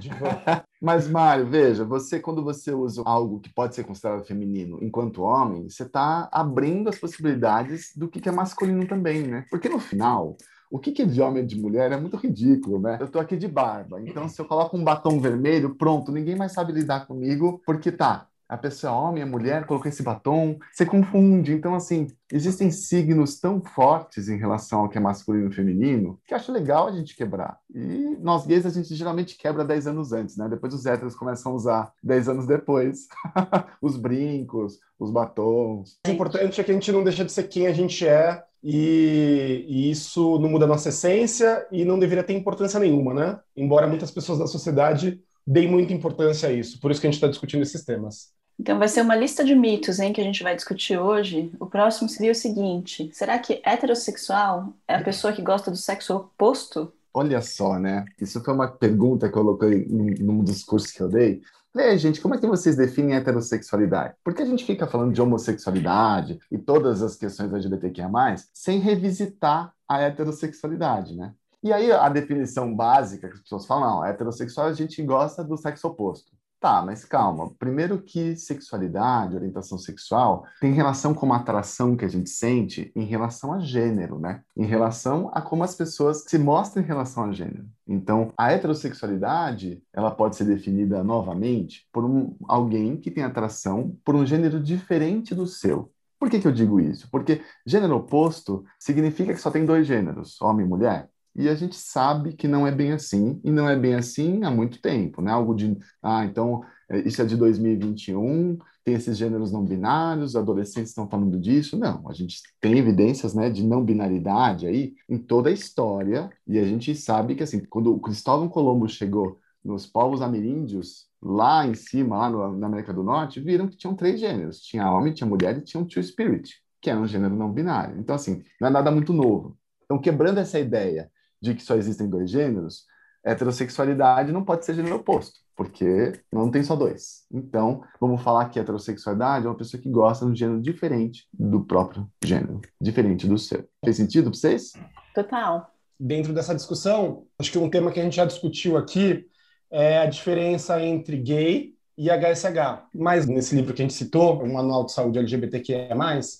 Mas, 0.80 1.08
Mário, 1.08 1.46
veja, 1.46 1.84
você, 1.84 2.20
quando 2.20 2.42
você 2.42 2.72
usa 2.72 3.02
algo 3.04 3.40
que 3.40 3.52
pode 3.52 3.74
ser 3.74 3.84
considerado 3.84 4.24
feminino 4.24 4.78
enquanto 4.82 5.22
homem, 5.22 5.68
você 5.68 5.84
está 5.84 6.28
abrindo 6.30 6.88
as 6.88 6.98
possibilidades 6.98 7.92
do 7.96 8.08
que 8.08 8.28
é 8.28 8.32
masculino 8.32 8.86
também, 8.86 9.22
né? 9.22 9.44
Porque 9.50 9.68
no 9.68 9.78
final, 9.78 10.36
o 10.70 10.78
que, 10.78 11.02
é 11.02 11.06
de 11.06 11.22
homem 11.22 11.42
e 11.42 11.46
de 11.46 11.58
mulher 11.58 11.92
é 11.92 11.96
muito 11.96 12.16
ridículo, 12.16 12.80
né? 12.80 12.98
Eu 13.00 13.08
tô 13.08 13.18
aqui 13.18 13.36
de 13.36 13.46
barba, 13.46 14.00
então 14.00 14.28
se 14.28 14.40
eu 14.40 14.44
coloco 14.44 14.76
um 14.76 14.84
batom 14.84 15.20
vermelho, 15.20 15.74
pronto, 15.74 16.10
ninguém 16.10 16.36
mais 16.36 16.52
sabe 16.52 16.72
lidar 16.72 17.06
comigo, 17.06 17.62
porque 17.64 17.92
tá, 17.92 18.26
a 18.54 18.58
pessoa 18.58 18.92
é 18.92 18.96
homem, 18.96 19.22
é 19.22 19.26
mulher, 19.26 19.66
colocou 19.66 19.88
esse 19.88 20.02
batom, 20.02 20.56
você 20.72 20.86
confunde. 20.86 21.52
Então, 21.52 21.74
assim, 21.74 22.06
existem 22.32 22.70
signos 22.70 23.40
tão 23.40 23.60
fortes 23.60 24.28
em 24.28 24.38
relação 24.38 24.80
ao 24.80 24.88
que 24.88 24.96
é 24.96 25.00
masculino 25.00 25.50
e 25.50 25.54
feminino 25.54 26.20
que 26.24 26.34
acho 26.34 26.52
legal 26.52 26.86
a 26.86 26.92
gente 26.92 27.16
quebrar. 27.16 27.58
E 27.74 28.16
nós 28.20 28.46
gays, 28.46 28.64
a 28.64 28.70
gente 28.70 28.94
geralmente 28.94 29.36
quebra 29.36 29.64
10 29.64 29.88
anos 29.88 30.12
antes, 30.12 30.36
né? 30.36 30.48
Depois 30.48 30.72
os 30.72 30.86
héteros 30.86 31.16
começam 31.16 31.50
a 31.50 31.54
usar 31.56 31.92
10 32.02 32.28
anos 32.28 32.46
depois 32.46 33.08
os 33.82 33.96
brincos, 33.96 34.78
os 34.98 35.10
batons. 35.10 35.98
O 36.06 36.10
importante 36.10 36.60
é 36.60 36.64
que 36.64 36.70
a 36.70 36.74
gente 36.74 36.92
não 36.92 37.02
deixa 37.02 37.24
de 37.24 37.32
ser 37.32 37.48
quem 37.48 37.66
a 37.66 37.72
gente 37.72 38.06
é 38.06 38.44
e, 38.62 39.64
e, 39.68 39.90
isso 39.90 40.38
não 40.38 40.48
muda 40.48 40.64
a 40.64 40.68
nossa 40.68 40.88
essência 40.90 41.66
e 41.70 41.84
não 41.84 41.98
deveria 41.98 42.24
ter 42.24 42.34
importância 42.34 42.80
nenhuma, 42.80 43.12
né? 43.12 43.40
Embora 43.56 43.88
muitas 43.88 44.12
pessoas 44.12 44.38
da 44.38 44.46
sociedade 44.46 45.20
deem 45.46 45.70
muita 45.70 45.92
importância 45.92 46.48
a 46.48 46.52
isso. 46.52 46.80
Por 46.80 46.90
isso 46.90 47.00
que 47.00 47.06
a 47.06 47.10
gente 47.10 47.18
está 47.18 47.28
discutindo 47.28 47.62
esses 47.62 47.84
temas. 47.84 48.32
Então 48.58 48.78
vai 48.78 48.88
ser 48.88 49.02
uma 49.02 49.16
lista 49.16 49.44
de 49.44 49.54
mitos 49.54 49.98
hein, 49.98 50.12
que 50.12 50.20
a 50.20 50.24
gente 50.24 50.42
vai 50.42 50.54
discutir 50.54 50.96
hoje. 50.98 51.52
O 51.58 51.66
próximo 51.66 52.08
seria 52.08 52.32
o 52.32 52.34
seguinte: 52.34 53.10
será 53.12 53.38
que 53.38 53.60
heterossexual 53.64 54.72
é 54.86 54.94
a 54.94 55.02
pessoa 55.02 55.32
que 55.32 55.42
gosta 55.42 55.70
do 55.70 55.76
sexo 55.76 56.16
oposto? 56.16 56.92
Olha 57.12 57.40
só, 57.40 57.78
né? 57.78 58.04
Isso 58.20 58.42
foi 58.42 58.54
uma 58.54 58.68
pergunta 58.68 59.28
que 59.28 59.38
eu 59.38 59.42
coloquei 59.42 59.86
num 59.86 60.42
dos 60.42 60.64
cursos 60.64 60.90
que 60.90 61.00
eu 61.00 61.08
dei. 61.08 61.42
Falei, 61.72 61.98
gente, 61.98 62.20
como 62.20 62.34
é 62.34 62.38
que 62.38 62.46
vocês 62.46 62.76
definem 62.76 63.16
heterossexualidade? 63.16 64.14
Porque 64.22 64.42
a 64.42 64.46
gente 64.46 64.64
fica 64.64 64.86
falando 64.86 65.12
de 65.12 65.20
homossexualidade 65.20 66.38
e 66.50 66.56
todas 66.56 67.02
as 67.02 67.16
questões 67.16 67.52
LGBTQIA+, 67.52 68.08
sem 68.52 68.78
revisitar 68.78 69.72
a 69.88 70.00
heterossexualidade, 70.00 71.16
né? 71.16 71.34
E 71.64 71.72
aí 71.72 71.90
a 71.90 72.08
definição 72.08 72.74
básica 72.74 73.26
que 73.26 73.34
as 73.34 73.40
pessoas 73.40 73.66
falam, 73.66 73.96
não, 73.96 74.04
heterossexual 74.04 74.68
a 74.68 74.72
gente 74.72 75.02
gosta 75.02 75.42
do 75.42 75.56
sexo 75.56 75.88
oposto. 75.88 76.32
Tá, 76.64 76.80
mas 76.80 77.04
calma. 77.04 77.52
Primeiro 77.58 78.00
que 78.00 78.36
sexualidade, 78.36 79.36
orientação 79.36 79.76
sexual, 79.76 80.46
tem 80.62 80.72
relação 80.72 81.12
com 81.12 81.26
uma 81.26 81.36
atração 81.36 81.94
que 81.94 82.06
a 82.06 82.08
gente 82.08 82.30
sente 82.30 82.90
em 82.96 83.04
relação 83.04 83.52
a 83.52 83.60
gênero, 83.60 84.18
né? 84.18 84.40
Em 84.56 84.64
relação 84.64 85.30
a 85.34 85.42
como 85.42 85.62
as 85.62 85.74
pessoas 85.74 86.24
se 86.26 86.38
mostram 86.38 86.82
em 86.82 86.86
relação 86.86 87.24
a 87.24 87.32
gênero. 87.32 87.66
Então, 87.86 88.32
a 88.34 88.50
heterossexualidade, 88.50 89.82
ela 89.92 90.10
pode 90.10 90.36
ser 90.36 90.44
definida 90.44 91.04
novamente 91.04 91.86
por 91.92 92.02
um, 92.02 92.34
alguém 92.48 92.96
que 92.96 93.10
tem 93.10 93.24
atração 93.24 93.94
por 94.02 94.14
um 94.14 94.24
gênero 94.24 94.58
diferente 94.58 95.34
do 95.34 95.46
seu. 95.46 95.92
Por 96.18 96.30
que, 96.30 96.40
que 96.40 96.48
eu 96.48 96.52
digo 96.52 96.80
isso? 96.80 97.10
Porque 97.10 97.42
gênero 97.66 97.96
oposto 97.96 98.64
significa 98.78 99.34
que 99.34 99.40
só 99.40 99.50
tem 99.50 99.66
dois 99.66 99.86
gêneros, 99.86 100.40
homem 100.40 100.64
e 100.64 100.68
mulher. 100.70 101.10
E 101.36 101.48
a 101.48 101.54
gente 101.54 101.74
sabe 101.76 102.32
que 102.34 102.46
não 102.46 102.66
é 102.66 102.70
bem 102.70 102.92
assim, 102.92 103.40
e 103.42 103.50
não 103.50 103.68
é 103.68 103.76
bem 103.76 103.94
assim 103.94 104.44
há 104.44 104.50
muito 104.50 104.80
tempo, 104.80 105.20
né? 105.20 105.32
Algo 105.32 105.54
de, 105.54 105.76
ah, 106.02 106.24
então, 106.24 106.62
é, 106.88 106.98
isso 107.00 107.20
é 107.20 107.24
de 107.24 107.36
2021, 107.36 108.56
tem 108.84 108.94
esses 108.94 109.16
gêneros 109.16 109.50
não 109.50 109.64
binários, 109.64 110.36
adolescentes 110.36 110.90
estão 110.90 111.08
falando 111.08 111.38
disso. 111.40 111.76
Não, 111.78 112.08
a 112.08 112.12
gente 112.12 112.42
tem 112.60 112.78
evidências, 112.78 113.34
né, 113.34 113.50
de 113.50 113.64
não 113.64 113.84
binaridade 113.84 114.66
aí 114.66 114.94
em 115.08 115.18
toda 115.18 115.48
a 115.48 115.52
história, 115.52 116.30
e 116.46 116.58
a 116.58 116.64
gente 116.64 116.94
sabe 116.94 117.34
que, 117.34 117.42
assim, 117.42 117.64
quando 117.64 117.92
o 117.94 118.00
Cristóvão 118.00 118.48
Colombo 118.48 118.88
chegou 118.88 119.40
nos 119.64 119.86
povos 119.86 120.20
ameríndios, 120.20 121.08
lá 121.22 121.66
em 121.66 121.74
cima, 121.74 122.18
lá 122.18 122.30
no, 122.30 122.58
na 122.58 122.66
América 122.66 122.92
do 122.92 123.02
Norte, 123.02 123.40
viram 123.40 123.66
que 123.66 123.76
tinham 123.76 123.96
três 123.96 124.20
gêneros. 124.20 124.60
Tinha 124.60 124.90
homem, 124.90 125.14
tinha 125.14 125.26
mulher 125.26 125.56
e 125.56 125.62
tinha 125.62 125.80
um 125.82 125.86
two 125.86 126.02
spirit, 126.02 126.54
que 126.80 126.90
era 126.90 127.00
um 127.00 127.06
gênero 127.06 127.34
não 127.34 127.50
binário. 127.50 127.98
Então, 127.98 128.14
assim, 128.14 128.42
não 128.60 128.68
é 128.68 128.70
nada 128.70 128.90
muito 128.90 129.12
novo. 129.12 129.56
Então, 129.84 129.98
quebrando 129.98 130.38
essa 130.38 130.60
ideia 130.60 131.10
de 131.44 131.54
que 131.54 131.62
só 131.62 131.76
existem 131.76 132.08
dois 132.08 132.30
gêneros, 132.30 132.84
heterossexualidade 133.22 134.32
não 134.32 134.44
pode 134.44 134.64
ser 134.64 134.74
gênero 134.74 134.96
oposto, 134.96 135.40
porque 135.54 136.20
não 136.32 136.50
tem 136.50 136.62
só 136.62 136.74
dois. 136.74 137.24
Então, 137.30 137.82
vamos 138.00 138.22
falar 138.22 138.48
que 138.48 138.58
heterossexualidade 138.58 139.46
é 139.46 139.48
uma 139.48 139.56
pessoa 139.56 139.80
que 139.80 139.90
gosta 139.90 140.24
de 140.24 140.32
um 140.32 140.36
gênero 140.36 140.60
diferente 140.60 141.26
do 141.32 141.64
próprio 141.64 142.08
gênero, 142.24 142.60
diferente 142.80 143.26
do 143.26 143.38
seu. 143.38 143.68
Fez 143.84 143.96
sentido 143.96 144.30
para 144.30 144.38
vocês? 144.38 144.72
Total. 145.14 145.70
Dentro 146.00 146.32
dessa 146.32 146.54
discussão, 146.54 147.24
acho 147.38 147.52
que 147.52 147.58
um 147.58 147.70
tema 147.70 147.92
que 147.92 148.00
a 148.00 148.02
gente 148.02 148.16
já 148.16 148.24
discutiu 148.24 148.76
aqui 148.76 149.26
é 149.70 149.98
a 149.98 150.06
diferença 150.06 150.82
entre 150.82 151.16
gay 151.18 151.74
e 151.96 152.08
HSH. 152.10 152.88
Mas 152.94 153.26
nesse 153.26 153.54
livro 153.54 153.72
que 153.72 153.82
a 153.82 153.84
gente 153.84 153.94
citou, 153.94 154.42
o 154.42 154.52
Manual 154.52 154.84
de 154.84 154.92
Saúde 154.92 155.18
LGBTQIA+, 155.18 155.88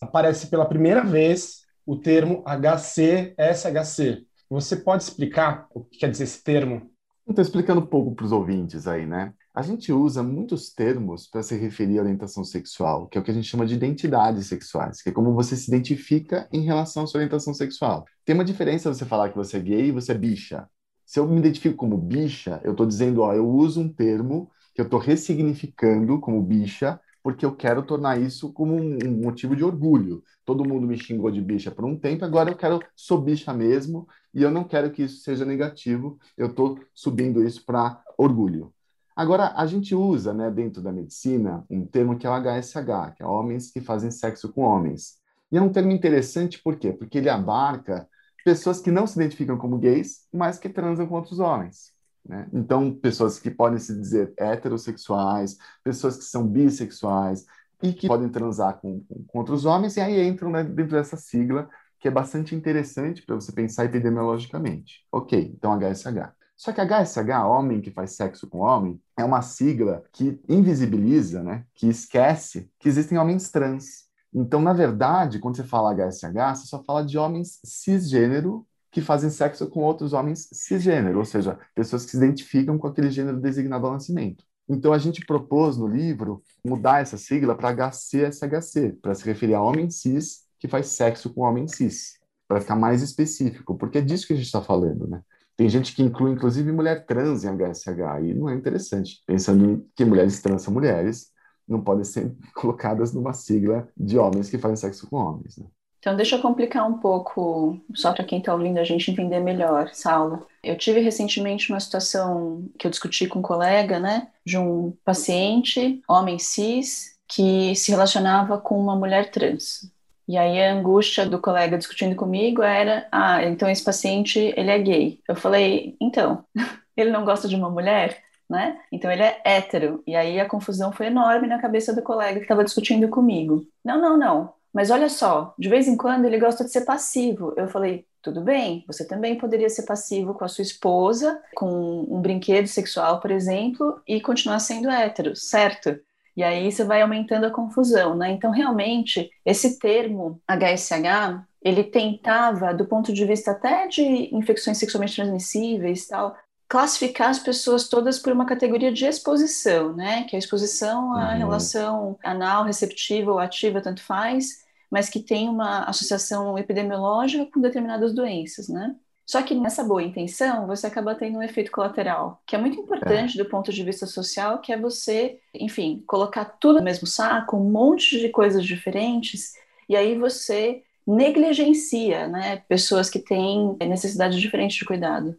aparece 0.01 0.49
pela 0.49 0.67
primeira 0.67 1.05
vez 1.05 1.63
o 1.87 1.97
termo 1.97 2.43
HC-SHC. 2.47 4.27
Você 4.55 4.77
pode 4.77 5.03
explicar 5.03 5.67
o 5.75 5.83
que 5.83 5.99
quer 5.99 6.09
dizer 6.09 6.23
esse 6.23 6.41
termo? 6.41 6.89
Estou 7.29 7.43
explicando 7.43 7.81
um 7.81 7.87
pouco 7.87 8.15
para 8.15 8.25
os 8.25 8.31
ouvintes 8.31 8.87
aí, 8.87 9.05
né? 9.05 9.35
A 9.53 9.63
gente 9.63 9.93
usa 9.93 10.23
muitos 10.23 10.73
termos 10.73 11.27
para 11.27 11.43
se 11.43 11.57
referir 11.57 11.99
à 11.99 12.03
orientação 12.03 12.45
sexual, 12.45 13.09
que 13.09 13.19
é 13.19 13.21
o 13.21 13.25
que 13.25 13.33
a 13.33 13.35
gente 13.35 13.49
chama 13.49 13.67
de 13.67 13.75
identidades 13.75 14.47
sexuais, 14.47 15.03
que 15.03 15.09
é 15.09 15.13
como 15.13 15.35
você 15.35 15.57
se 15.57 15.69
identifica 15.69 16.49
em 16.53 16.61
relação 16.61 17.03
à 17.03 17.07
sua 17.09 17.19
orientação 17.19 17.53
sexual. 17.53 18.05
Tem 18.25 18.33
uma 18.33 18.45
diferença 18.45 18.95
você 18.95 19.05
falar 19.05 19.31
que 19.31 19.37
você 19.37 19.57
é 19.57 19.61
gay 19.61 19.87
e 19.87 19.91
você 19.91 20.13
é 20.13 20.15
bicha. 20.17 20.69
Se 21.05 21.19
eu 21.19 21.27
me 21.27 21.41
identifico 21.41 21.75
como 21.75 21.99
bicha, 21.99 22.61
eu 22.63 22.71
estou 22.71 22.87
dizendo, 22.87 23.23
ó, 23.23 23.35
eu 23.35 23.49
uso 23.49 23.81
um 23.81 23.93
termo 23.93 24.53
que 24.73 24.81
eu 24.81 24.85
estou 24.85 25.01
ressignificando 25.01 26.21
como 26.21 26.41
bicha, 26.41 27.01
porque 27.25 27.47
eu 27.47 27.57
quero 27.57 27.83
tornar 27.83 28.21
isso 28.21 28.53
como 28.53 28.75
um, 28.75 28.99
um, 29.03 29.23
motivo 29.23 29.57
de 29.57 29.65
orgulho. 29.65 30.23
Todo 30.45 30.69
mundo 30.69 30.87
me 30.87 30.99
xingou 30.99 31.31
de 31.31 31.41
bicha 31.41 31.71
por 31.71 31.87
um 31.87 31.99
tempo, 31.99 32.23
agora 32.23 32.51
eu 32.51 32.57
quero 32.57 32.81
sou 32.95 33.19
bicha 33.19 33.51
mesmo, 33.55 34.07
e 34.35 34.43
eu 34.43 34.51
não 34.51 34.63
quero 34.63 34.91
que 34.91 35.05
isso 35.05 35.23
seja 35.23 35.43
negativo, 35.43 36.19
eu 36.37 36.49
estou 36.49 36.79
subindo 36.93 37.43
isso 37.43 37.65
para 37.65 37.99
orgulho. 38.19 38.75
Agora, 39.17 39.55
a 39.57 39.65
gente 39.65 39.95
usa, 39.95 40.35
né, 40.35 40.51
dentro 40.51 40.83
da 40.83 40.93
medicina, 40.93 41.65
um 41.71 41.87
termo 41.87 42.19
que 42.19 42.27
é 42.27 42.31
o 42.31 42.35
HSH, 42.35 43.15
que 43.17 43.23
é 43.23 43.27
homens 43.27 43.71
que 43.71 43.81
fazem 43.81 44.11
sexo 44.11 44.53
com 44.53 44.61
homens. 44.61 45.15
E 45.51 45.57
é 45.57 45.63
um 45.63 45.73
termo 45.73 45.93
interessante, 45.93 46.61
por 46.63 46.77
quê? 46.77 46.93
Porque 46.93 47.17
ele 47.17 47.31
abarca 47.31 48.07
pessoas 48.45 48.81
que 48.81 48.91
não 48.91 49.07
se 49.07 49.19
identificam 49.19 49.57
como 49.57 49.79
gays, 49.79 50.27
mas 50.31 50.59
que 50.59 50.69
transam 50.69 51.07
com 51.07 51.15
outros 51.15 51.39
homens. 51.39 51.94
Né? 52.27 52.49
Então, 52.53 52.95
pessoas 52.95 53.39
que 53.39 53.51
podem 53.51 53.79
se 53.79 53.95
dizer 53.95 54.33
heterossexuais, 54.37 55.59
pessoas 55.83 56.17
que 56.17 56.25
são 56.25 56.47
bissexuais 56.47 57.45
e 57.83 57.93
que 57.93 58.09
podem 58.09 58.29
transar 58.29 58.79
com, 58.81 59.01
com, 59.01 59.25
com 59.25 59.39
outros 59.39 59.65
homens, 59.65 59.97
e 59.97 60.01
aí 60.01 60.27
entram 60.27 60.51
né, 60.51 60.63
dentro 60.65 60.97
dessa 60.97 61.17
sigla, 61.17 61.69
que 62.01 62.09
é 62.09 62.11
bastante 62.11 62.55
interessante 62.55 63.23
para 63.23 63.35
você 63.35 63.53
pensar 63.53 63.85
epidemiologicamente. 63.85 65.07
Ok, 65.13 65.53
então 65.57 65.73
HSH. 65.73 66.33
Só 66.57 66.73
que 66.73 66.81
HSH, 66.81 67.47
homem 67.47 67.81
que 67.81 67.91
faz 67.91 68.13
sexo 68.13 68.49
com 68.49 68.59
homem, 68.59 69.01
é 69.19 69.25
uma 69.25 69.43
sigla 69.43 70.03
que 70.13 70.41
invisibiliza, 70.49 71.43
né, 71.43 71.65
que 71.75 71.89
esquece 71.89 72.71
que 72.79 72.89
existem 72.89 73.19
homens 73.19 73.51
trans. 73.51 74.05
Então, 74.33 74.61
na 74.61 74.73
verdade, 74.73 75.39
quando 75.39 75.57
você 75.57 75.65
fala 75.65 75.95
HSH, 75.95 76.57
você 76.57 76.67
só 76.67 76.83
fala 76.83 77.05
de 77.05 77.19
homens 77.19 77.61
cisgênero 77.65 78.67
que 78.95 79.01
fazem 79.01 79.29
sexo 79.29 79.67
com 79.67 79.81
outros 79.81 80.13
homens 80.13 80.49
cisgênero, 80.53 81.19
ou 81.19 81.25
seja, 81.25 81.59
pessoas 81.75 82.05
que 82.05 82.13
se 82.13 82.17
identificam 82.17 82.79
com 82.79 82.87
aquele 82.87 83.11
gênero 83.11 83.41
designado 83.41 83.87
ao 83.87 83.93
nascimento. 83.93 84.45
Então 84.69 84.93
a 84.93 84.99
gente 84.99 85.27
propôs 85.27 85.77
no 85.77 85.89
livro 85.89 86.41
mudar 86.65 87.03
essa 87.03 87.19
sigla 87.19 87.57
para 87.57 87.91
HCSHC, 87.91 88.93
para 89.03 89.13
se 89.13 89.25
referir 89.25 89.55
a 89.55 89.61
homem 89.61 89.91
cis 89.91 90.45
que 90.61 90.69
faz 90.69 90.87
sexo 90.87 91.35
com 91.35 91.41
homem 91.41 91.67
cis, 91.67 92.21
para 92.47 92.61
ficar 92.61 92.77
mais 92.77 93.03
específico, 93.03 93.77
porque 93.77 93.99
é 93.99 94.01
disso 94.01 94.29
que 94.29 94.33
a 94.33 94.37
gente 94.37 94.47
está 94.47 94.63
falando, 94.63 95.09
né? 95.09 95.21
Tem 95.57 95.69
gente 95.69 95.95
que 95.95 96.03
inclui, 96.03 96.31
inclusive, 96.31 96.71
mulher 96.71 97.05
trans 97.05 97.45
em 97.45 97.49
HSH, 97.49 98.23
e 98.23 98.35
não 98.35 98.49
é 98.49 98.55
interessante, 98.55 99.23
pensando 99.27 99.85
que 99.97 100.05
mulheres 100.05 100.41
trans 100.41 100.63
são 100.63 100.73
mulheres, 100.73 101.33
não 101.67 101.83
podem 101.83 102.05
ser 102.05 102.33
colocadas 102.55 103.13
numa 103.13 103.33
sigla 103.33 103.89
de 103.97 104.19
homens 104.19 104.49
que 104.49 104.59
fazem 104.59 104.77
sexo 104.77 105.09
com 105.09 105.17
homens. 105.17 105.59
Né? 105.59 105.67
Então, 106.05 106.15
deixa 106.15 106.37
eu 106.37 106.43
complicar 106.43 106.87
um 106.87 106.99
pouco, 106.99 107.81
só 107.95 108.13
para 108.13 108.25
quem 108.25 108.39
está 108.39 108.53
ouvindo 108.53 108.77
a 108.77 108.85
gente 108.85 109.11
entender 109.11 109.41
melhor, 109.41 109.89
Saulo. 109.95 110.47
Eu 110.63 110.77
tive 110.77 111.01
recentemente 111.01 111.71
uma 111.71 111.81
situação 111.81 112.69
que 112.79 112.87
eu 112.87 112.91
discuti 112.91 113.27
com 113.27 113.39
um 113.39 113.43
colega, 113.43 113.99
né, 113.99 114.29
de 114.45 114.59
um 114.59 114.95
paciente, 115.03 116.03
homem 116.07 116.39
cis, 116.39 117.17
que 117.27 117.75
se 117.75 117.91
relacionava 117.91 118.59
com 118.59 118.79
uma 118.79 118.95
mulher 118.95 119.31
trans. 119.31 119.91
E 120.29 120.37
aí 120.37 120.63
a 120.63 120.75
angústia 120.75 121.25
do 121.25 121.39
colega 121.39 121.79
discutindo 121.79 122.15
comigo 122.15 122.63
era, 122.63 123.09
ah, 123.11 123.43
então 123.43 123.67
esse 123.71 123.83
paciente, 123.83 124.39
ele 124.59 124.71
é 124.71 124.79
gay. 124.79 125.21
Eu 125.27 125.35
falei, 125.35 125.97
então, 125.99 126.45
ele 126.95 127.11
não 127.11 127.25
gosta 127.25 127.49
de 127.49 127.57
uma 127.57 127.71
mulher? 127.71 128.23
Né? 128.47 128.79
Então 128.93 129.11
ele 129.11 129.23
é 129.23 129.41
hétero. 129.43 130.03
E 130.07 130.15
aí 130.15 130.39
a 130.39 130.47
confusão 130.47 130.93
foi 130.93 131.07
enorme 131.07 131.49
na 131.49 131.59
cabeça 131.59 131.95
do 131.95 132.03
colega 132.03 132.35
que 132.41 132.45
estava 132.45 132.63
discutindo 132.63 133.09
comigo. 133.09 133.67
Não, 133.83 133.99
não, 133.99 134.19
não. 134.19 134.64
Mas 134.75 134.91
olha 134.91 135.09
só, 135.09 135.55
de 135.57 135.69
vez 135.69 135.87
em 135.87 135.97
quando 135.97 136.25
ele 136.25 136.37
gosta 136.37 136.65
de 136.65 136.71
ser 136.73 136.81
passivo. 136.81 137.55
Eu 137.57 137.69
falei, 137.69 138.05
tudo 138.21 138.41
bem, 138.41 138.85
você 138.89 139.07
também 139.07 139.39
poderia 139.39 139.71
ser 139.71 139.85
passivo 139.85 140.35
com 140.35 140.45
a 140.45 140.49
sua 140.49 140.63
esposa, 140.63 141.41
com 141.55 142.07
um 142.11 142.21
brinquedo 142.21 142.67
sexual, 142.67 143.21
por 143.21 143.31
exemplo, 143.31 144.01
e 144.09 144.21
continuar 144.21 144.59
sendo 144.59 144.91
hétero, 144.91 145.37
certo? 145.37 145.97
E 146.37 146.43
aí 146.43 146.73
você 146.73 146.83
vai 146.83 147.03
aumentando 147.03 147.47
a 147.47 147.53
confusão, 147.53 148.17
né? 148.17 148.33
Então, 148.33 148.51
realmente, 148.51 149.31
esse 149.47 149.79
termo 149.79 150.41
HSH, 150.49 151.45
ele 151.63 151.85
tentava, 151.85 152.75
do 152.75 152.85
ponto 152.85 153.13
de 153.13 153.25
vista 153.25 153.53
até 153.53 153.87
de 153.87 154.35
infecções 154.35 154.79
sexualmente 154.79 155.15
transmissíveis 155.15 156.09
tal, 156.09 156.37
classificar 156.69 157.29
as 157.29 157.39
pessoas 157.39 157.89
todas 157.89 158.19
por 158.19 158.33
uma 158.33 158.47
categoria 158.47 158.93
de 158.93 159.05
exposição, 159.05 159.95
né? 159.95 160.25
Que 160.25 160.35
é 160.35 160.39
a 160.39 160.41
exposição 160.41 161.15
à 161.15 161.31
uhum. 161.31 161.39
relação 161.39 162.19
anal, 162.25 162.65
receptiva 162.65 163.31
ou 163.31 163.39
ativa, 163.39 163.81
tanto 163.81 164.03
faz, 164.03 164.64
mas 164.95 165.09
que 165.09 165.19
tem 165.19 165.49
uma 165.49 165.87
associação 165.87 166.57
epidemiológica 166.57 167.51
com 167.53 167.61
determinadas 167.61 168.15
doenças, 168.15 168.69
né? 168.69 168.95
Só 169.27 169.43
que 169.43 169.53
nessa 169.53 169.83
boa 169.83 170.05
intenção, 170.05 170.69
você 170.69 170.87
acaba 170.87 171.17
tendo 171.17 171.39
um 171.39 171.43
efeito 171.43 171.73
colateral, 171.73 172.41
que 172.47 172.55
é 172.55 172.59
muito 172.61 172.79
importante 172.79 173.35
é. 173.35 173.43
do 173.43 173.51
ponto 173.51 173.73
de 173.73 173.83
vista 173.83 174.07
social, 174.07 174.61
que 174.61 174.73
é 174.73 174.79
você, 174.79 175.41
enfim, 175.53 176.05
colocar 176.07 176.45
tudo 176.45 176.79
no 176.79 176.85
mesmo 176.85 177.09
saco, 177.09 177.57
um 177.57 177.69
monte 177.69 178.21
de 178.21 178.29
coisas 178.29 178.65
diferentes, 178.65 179.55
e 179.89 179.97
aí 179.97 180.17
você 180.17 180.85
negligencia, 181.05 182.29
né, 182.29 182.59
pessoas 182.69 183.11
que 183.11 183.19
têm 183.19 183.77
necessidades 183.81 184.39
diferentes 184.39 184.77
de 184.77 184.85
cuidado. 184.85 185.37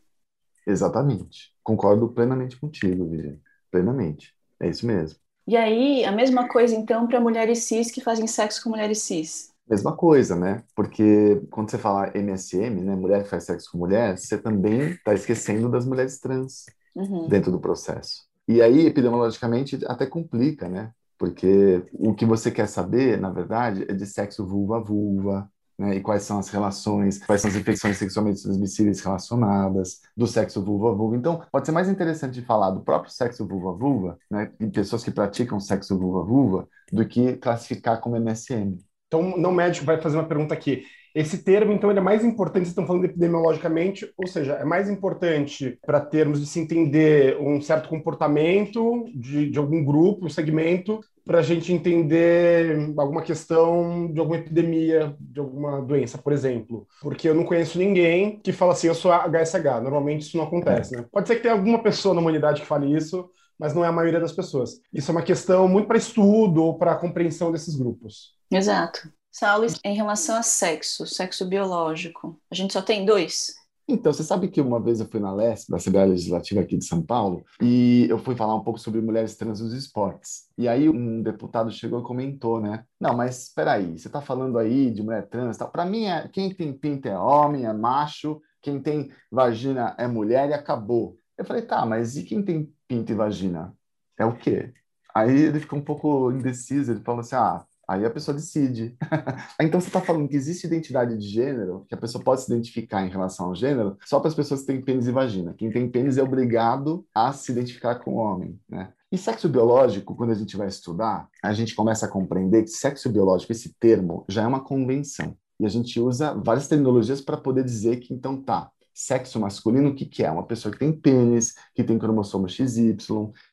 Exatamente. 0.67 1.53
Concordo 1.63 2.09
plenamente 2.09 2.57
contigo, 2.57 3.07
Virginia. 3.07 3.39
Plenamente. 3.71 4.33
É 4.59 4.67
isso 4.67 4.85
mesmo. 4.85 5.17
E 5.47 5.55
aí, 5.55 6.03
a 6.03 6.11
mesma 6.11 6.47
coisa 6.47 6.75
então 6.75 7.07
para 7.07 7.19
mulheres 7.19 7.63
cis 7.63 7.91
que 7.91 8.01
fazem 8.01 8.25
sexo 8.25 8.63
com 8.63 8.69
mulheres 8.69 9.01
cis. 9.01 9.53
Mesma 9.69 9.95
coisa, 9.95 10.35
né? 10.35 10.63
Porque 10.75 11.41
quando 11.49 11.71
você 11.71 11.77
fala 11.77 12.11
MSM, 12.15 12.81
né, 12.81 12.95
mulher 12.95 13.23
que 13.23 13.29
faz 13.29 13.45
sexo 13.45 13.71
com 13.71 13.77
mulher, 13.77 14.17
você 14.17 14.37
também 14.37 14.91
está 14.91 15.13
esquecendo 15.13 15.69
das 15.69 15.85
mulheres 15.85 16.19
trans 16.19 16.65
uhum. 16.95 17.27
dentro 17.27 17.51
do 17.51 17.59
processo. 17.59 18.25
E 18.47 18.61
aí, 18.61 18.85
epidemiologicamente, 18.85 19.79
até 19.87 20.05
complica, 20.05 20.69
né? 20.69 20.91
Porque 21.17 21.83
o 21.93 22.13
que 22.13 22.25
você 22.25 22.51
quer 22.51 22.67
saber, 22.67 23.19
na 23.19 23.29
verdade, 23.29 23.85
é 23.87 23.93
de 23.93 24.05
sexo 24.05 24.45
vulva-vulva, 24.45 25.49
né? 25.77 25.95
E 25.95 26.01
quais 26.01 26.23
são 26.23 26.39
as 26.39 26.49
relações, 26.49 27.23
quais 27.25 27.41
são 27.41 27.49
as 27.49 27.55
infecções 27.55 27.97
sexualmente 27.97 28.41
transmissíveis 28.41 29.01
relacionadas, 29.01 30.01
do 30.15 30.27
sexo 30.27 30.63
vulva-vulva. 30.63 31.15
Então, 31.15 31.43
pode 31.51 31.65
ser 31.65 31.71
mais 31.71 31.89
interessante 31.89 32.41
falar 32.41 32.71
do 32.71 32.81
próprio 32.81 33.11
sexo 33.11 33.47
vulva-vulva, 33.47 34.17
né? 34.29 34.51
E 34.59 34.67
pessoas 34.67 35.03
que 35.03 35.11
praticam 35.11 35.59
sexo 35.59 35.97
vulva-vulva, 35.97 36.67
do 36.91 37.07
que 37.07 37.37
classificar 37.37 37.99
como 37.99 38.15
MSM. 38.17 38.77
Então, 39.15 39.37
não 39.37 39.51
médico 39.51 39.85
vai 39.85 39.99
fazer 40.01 40.17
uma 40.17 40.27
pergunta 40.27 40.53
aqui. 40.53 40.83
Esse 41.13 41.43
termo, 41.43 41.71
então, 41.71 41.89
ele 41.89 41.99
é 41.99 42.01
mais 42.01 42.25
importante, 42.25 42.63
vocês 42.63 42.69
estão 42.69 42.85
falando 42.85 43.05
epidemiologicamente, 43.05 44.11
ou 44.17 44.27
seja, 44.27 44.53
é 44.53 44.65
mais 44.65 44.89
importante 44.89 45.79
para 45.85 46.01
termos 46.01 46.41
de 46.41 46.45
se 46.45 46.59
entender 46.59 47.37
um 47.39 47.61
certo 47.61 47.87
comportamento 47.87 49.05
de, 49.15 49.49
de 49.49 49.57
algum 49.57 49.83
grupo, 49.85 50.25
um 50.25 50.29
segmento, 50.29 50.99
para 51.23 51.39
a 51.39 51.41
gente 51.41 51.71
entender 51.71 52.93
alguma 52.97 53.21
questão 53.21 54.11
de 54.11 54.19
alguma 54.19 54.37
epidemia, 54.37 55.15
de 55.19 55.39
alguma 55.39 55.81
doença, 55.81 56.17
por 56.17 56.33
exemplo. 56.33 56.85
Porque 57.01 57.29
eu 57.29 57.33
não 57.33 57.45
conheço 57.45 57.79
ninguém 57.79 58.39
que 58.43 58.51
fala 58.51 58.73
assim, 58.73 58.87
eu 58.87 58.93
sou 58.93 59.11
HSH. 59.11 59.81
Normalmente 59.81 60.23
isso 60.23 60.37
não 60.37 60.43
acontece, 60.43 60.97
né? 60.97 61.05
Pode 61.09 61.27
ser 61.27 61.37
que 61.37 61.43
tenha 61.43 61.53
alguma 61.53 61.81
pessoa 61.81 62.13
na 62.13 62.19
humanidade 62.19 62.61
que 62.61 62.67
fale 62.67 62.93
isso, 62.93 63.29
mas 63.59 63.73
não 63.73 63.83
é 63.83 63.87
a 63.87 63.91
maioria 63.91 64.19
das 64.19 64.31
pessoas. 64.31 64.81
Isso 64.93 65.11
é 65.11 65.13
uma 65.13 65.23
questão 65.23 65.67
muito 65.67 65.87
para 65.87 65.97
estudo 65.97 66.63
ou 66.63 66.77
para 66.77 66.95
compreensão 66.95 67.51
desses 67.51 67.75
grupos. 67.75 68.35
Exato. 68.51 69.09
Saulo, 69.31 69.67
em 69.83 69.95
relação 69.95 70.35
a 70.37 70.41
sexo, 70.41 71.05
sexo 71.05 71.45
biológico, 71.45 72.39
a 72.49 72.55
gente 72.55 72.71
só 72.71 72.81
tem 72.81 73.05
dois? 73.05 73.53
Então, 73.87 74.11
você 74.11 74.23
sabe 74.23 74.47
que 74.47 74.59
uma 74.59 74.79
vez 74.79 74.99
eu 74.99 75.05
fui 75.05 75.19
na 75.19 75.31
LESP, 75.31 75.69
da 75.69 75.77
Assembleia 75.77 76.07
Legislativa 76.07 76.61
aqui 76.61 76.75
de 76.75 76.85
São 76.85 77.03
Paulo, 77.03 77.43
e 77.61 78.07
eu 78.09 78.17
fui 78.17 78.35
falar 78.35 78.55
um 78.55 78.63
pouco 78.63 78.79
sobre 78.79 78.99
mulheres 78.99 79.35
trans 79.35 79.61
nos 79.61 79.73
esportes. 79.73 80.45
E 80.57 80.67
aí 80.67 80.89
um 80.89 81.21
deputado 81.21 81.69
chegou 81.69 81.99
e 81.99 82.03
comentou, 82.03 82.59
né? 82.59 82.83
Não, 82.99 83.15
mas 83.15 83.43
espera 83.43 83.73
aí, 83.73 83.99
você 83.99 84.07
está 84.07 84.21
falando 84.21 84.57
aí 84.57 84.89
de 84.89 85.03
mulher 85.03 85.27
trans, 85.27 85.57
tá? 85.57 85.67
Para 85.67 85.85
mim, 85.85 86.05
é, 86.05 86.27
quem 86.29 86.51
tem 86.51 86.73
pinta 86.73 87.09
é 87.09 87.17
homem, 87.17 87.65
é 87.65 87.73
macho, 87.73 88.41
quem 88.59 88.81
tem 88.81 89.11
vagina 89.31 89.95
é 89.99 90.07
mulher 90.07 90.49
e 90.49 90.53
acabou. 90.53 91.19
Eu 91.37 91.45
falei, 91.45 91.61
tá, 91.63 91.85
mas 91.85 92.15
e 92.15 92.23
quem 92.23 92.43
tem 92.43 92.73
pinta 92.87 93.11
e 93.11 93.15
vagina? 93.15 93.75
É 94.17 94.25
o 94.25 94.35
quê? 94.35 94.73
Aí 95.13 95.31
ele 95.31 95.59
ficou 95.59 95.79
um 95.79 95.83
pouco 95.83 96.31
indeciso, 96.31 96.91
ele 96.91 97.01
falou 97.01 97.21
assim, 97.21 97.35
ah, 97.35 97.65
Aí 97.87 98.03
a 98.03 98.09
pessoa 98.09 98.35
decide. 98.35 98.97
então 99.61 99.79
você 99.79 99.87
está 99.87 100.01
falando 100.01 100.27
que 100.27 100.35
existe 100.35 100.65
identidade 100.65 101.17
de 101.17 101.27
gênero, 101.27 101.85
que 101.87 101.93
a 101.93 101.97
pessoa 101.97 102.23
pode 102.23 102.41
se 102.41 102.51
identificar 102.51 103.05
em 103.05 103.09
relação 103.09 103.47
ao 103.47 103.55
gênero, 103.55 103.97
só 104.03 104.19
para 104.19 104.29
as 104.29 104.35
pessoas 104.35 104.61
que 104.61 104.67
têm 104.67 104.81
pênis 104.81 105.07
e 105.07 105.11
vagina. 105.11 105.53
Quem 105.53 105.71
tem 105.71 105.89
pênis 105.89 106.17
é 106.17 106.23
obrigado 106.23 107.05
a 107.13 107.31
se 107.31 107.51
identificar 107.51 107.95
com 107.95 108.15
o 108.15 108.17
homem, 108.17 108.59
né? 108.67 108.91
E 109.11 109.17
sexo 109.17 109.47
biológico, 109.47 110.15
quando 110.15 110.31
a 110.31 110.35
gente 110.35 110.57
vai 110.57 110.67
estudar, 110.67 111.29
a 111.41 111.53
gente 111.53 111.75
começa 111.75 112.05
a 112.05 112.09
compreender 112.09 112.63
que 112.63 112.71
sexo 112.71 113.09
biológico, 113.09 113.51
esse 113.51 113.73
termo, 113.79 114.25
já 114.27 114.43
é 114.43 114.47
uma 114.47 114.59
convenção. 114.59 115.37
E 115.59 115.65
a 115.65 115.69
gente 115.69 115.99
usa 115.99 116.33
várias 116.33 116.67
terminologias 116.67 117.21
para 117.21 117.37
poder 117.37 117.63
dizer 117.63 117.97
que, 117.97 118.13
então, 118.13 118.41
tá, 118.41 118.69
Sexo 118.97 119.41
masculino, 119.41 119.89
o 119.89 119.93
que, 119.93 120.05
que 120.05 120.23
é? 120.23 120.31
Uma 120.31 120.45
pessoa 120.45 120.71
que 120.71 120.79
tem 120.79 120.93
pênis, 120.93 121.53
que 121.73 121.83
tem 121.83 121.99
cromossomo 121.99 122.47
XY, 122.47 122.95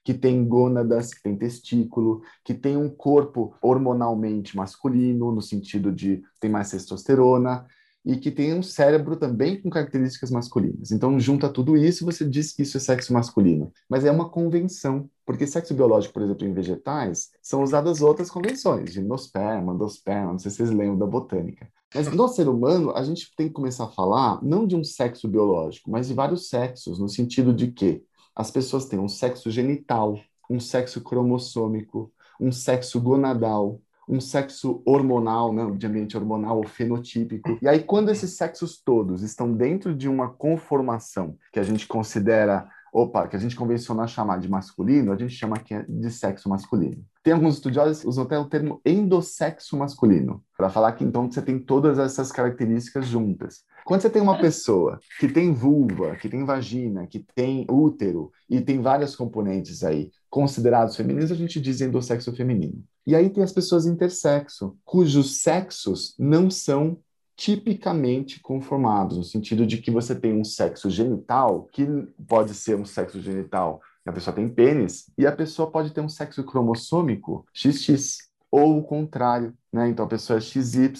que 0.05 0.15
tem 0.15 0.47
gônadas, 0.47 1.13
que 1.13 1.21
tem 1.21 1.37
testículo, 1.37 2.23
que 2.45 2.55
tem 2.55 2.77
um 2.77 2.89
corpo 2.89 3.53
hormonalmente 3.61 4.57
masculino, 4.57 5.33
no 5.33 5.43
sentido 5.43 5.91
de 5.91 6.23
tem 6.39 6.49
mais 6.49 6.71
testosterona, 6.71 7.67
e 8.05 8.17
que 8.17 8.31
tem 8.31 8.55
um 8.55 8.63
cérebro 8.63 9.17
também 9.17 9.61
com 9.61 9.69
características 9.69 10.31
masculinas. 10.31 10.93
Então, 10.93 11.19
junta 11.19 11.49
tudo 11.49 11.77
isso 11.77 12.05
e 12.05 12.07
você 12.07 12.25
diz 12.25 12.53
que 12.53 12.63
isso 12.63 12.77
é 12.77 12.81
sexo 12.81 13.13
masculino. 13.13 13.73
Mas 13.89 14.05
é 14.05 14.13
uma 14.13 14.29
convenção, 14.29 15.11
porque 15.27 15.47
sexo 15.47 15.75
biológico, 15.75 16.15
por 16.15 16.23
exemplo, 16.23 16.47
em 16.47 16.53
vegetais, 16.53 17.31
são 17.43 17.65
usadas 17.65 18.01
outras 18.01 18.31
convenções, 18.31 18.93
gimnosperma, 18.93 19.75
endosperma, 19.75 20.33
não 20.33 20.39
sei 20.39 20.53
se 20.53 20.59
vocês 20.59 20.71
lembram 20.71 20.99
da 20.99 21.07
botânica. 21.07 21.69
Mas 21.95 22.11
no 22.13 22.29
ser 22.29 22.49
humano, 22.49 22.93
a 22.95 23.03
gente 23.03 23.35
tem 23.37 23.49
que 23.49 23.55
começar 23.55 23.85
a 23.85 23.91
falar 23.91 24.43
não 24.43 24.67
de 24.67 24.75
um 24.75 24.85
sexo 24.85 25.29
biológico, 25.29 25.91
mas 25.91 26.09
de 26.09 26.15
vários 26.15 26.49
sexos, 26.49 26.99
no 26.99 27.09
sentido 27.09 27.53
de 27.53 27.71
que 27.71 28.03
as 28.35 28.51
pessoas 28.51 28.87
têm 28.87 28.99
um 28.99 29.09
sexo 29.09 29.51
genital, 29.51 30.19
um 30.49 30.59
sexo 30.59 31.01
cromossômico, 31.01 32.11
um 32.41 32.51
sexo 32.51 33.01
gonadal, 33.01 33.81
um 34.09 34.21
sexo 34.21 34.83
hormonal, 34.85 35.53
né, 35.53 35.71
de 35.77 35.87
ambiente 35.87 36.17
hormonal 36.17 36.59
ou 36.59 36.67
fenotípico. 36.67 37.59
E 37.63 37.69
aí, 37.69 37.83
quando 37.83 38.11
esses 38.11 38.37
sexos 38.37 38.81
todos 38.83 39.23
estão 39.23 39.53
dentro 39.53 39.95
de 39.95 40.09
uma 40.09 40.29
conformação 40.29 41.37
que 41.53 41.61
a 41.61 41.63
gente 41.63 41.87
considera, 41.87 42.69
opa, 42.93 43.27
que 43.27 43.35
a 43.35 43.39
gente 43.39 43.57
convencional 43.57 44.07
chamar 44.07 44.39
de 44.39 44.51
masculino, 44.51 45.13
a 45.13 45.17
gente 45.17 45.35
chama 45.35 45.57
aqui 45.57 45.75
de 45.89 46.11
sexo 46.11 46.49
masculino. 46.49 47.03
Tem 47.23 47.33
alguns 47.33 47.55
estudiosos 47.55 48.03
que 48.03 48.09
usam 48.09 48.25
até 48.25 48.39
o 48.39 48.45
termo 48.45 48.81
endossexo 48.85 49.77
masculino, 49.79 50.45
para 50.57 50.69
falar 50.69 50.93
que 50.93 51.03
então 51.03 51.31
você 51.31 51.41
tem 51.41 51.59
todas 51.59 51.99
essas 51.99 52.31
características 52.31 53.07
juntas. 53.07 53.65
Quando 53.85 54.03
você 54.03 54.11
tem 54.11 54.21
uma 54.21 54.39
pessoa 54.39 55.01
que 55.19 55.27
tem 55.27 55.53
vulva, 55.53 56.17
que 56.17 56.29
tem 56.29 56.45
vagina, 56.45 57.07
que 57.07 57.25
tem 57.35 57.67
útero 57.69 58.31
e 58.49 58.61
tem 58.61 58.81
vários 58.81 59.17
componentes 59.17 59.83
aí 59.83 60.11
considerados 60.29 60.95
femininos, 60.95 61.33
a 61.33 61.35
gente 61.35 61.61
diz 61.61 61.81
endossexo 61.81 62.33
feminino. 62.35 62.85
E 63.07 63.17
aí 63.17 63.31
tem 63.31 63.43
as 63.43 63.53
pessoas 63.53 63.87
intersexo, 63.87 64.77
cujos 64.85 65.41
sexos 65.41 66.15
não 66.19 66.51
são 66.51 66.99
tipicamente 67.43 68.39
conformados, 68.39 69.17
no 69.17 69.25
sentido 69.25 69.67
de 69.67 69.79
que 69.79 69.91
você 69.91 70.15
tem 70.15 70.33
um 70.33 70.45
sexo 70.45 70.89
genital, 70.89 71.69
que 71.73 71.85
pode 72.29 72.55
ser 72.55 72.77
um 72.77 72.85
sexo 72.85 73.21
genital, 73.21 73.81
a 74.07 74.13
pessoa 74.13 74.33
tem 74.33 74.49
pênis, 74.49 75.11
e 75.19 75.27
a 75.27 75.33
pessoa 75.33 75.69
pode 75.69 75.93
ter 75.93 76.01
um 76.01 76.09
sexo 76.09 76.45
cromossômico 76.45 77.45
XX, 77.53 78.29
ou 78.49 78.79
o 78.79 78.85
contrário, 78.85 79.53
né? 79.73 79.89
Então 79.89 80.05
a 80.05 80.09
pessoa 80.09 80.37
é 80.37 80.41
XY 80.41 80.93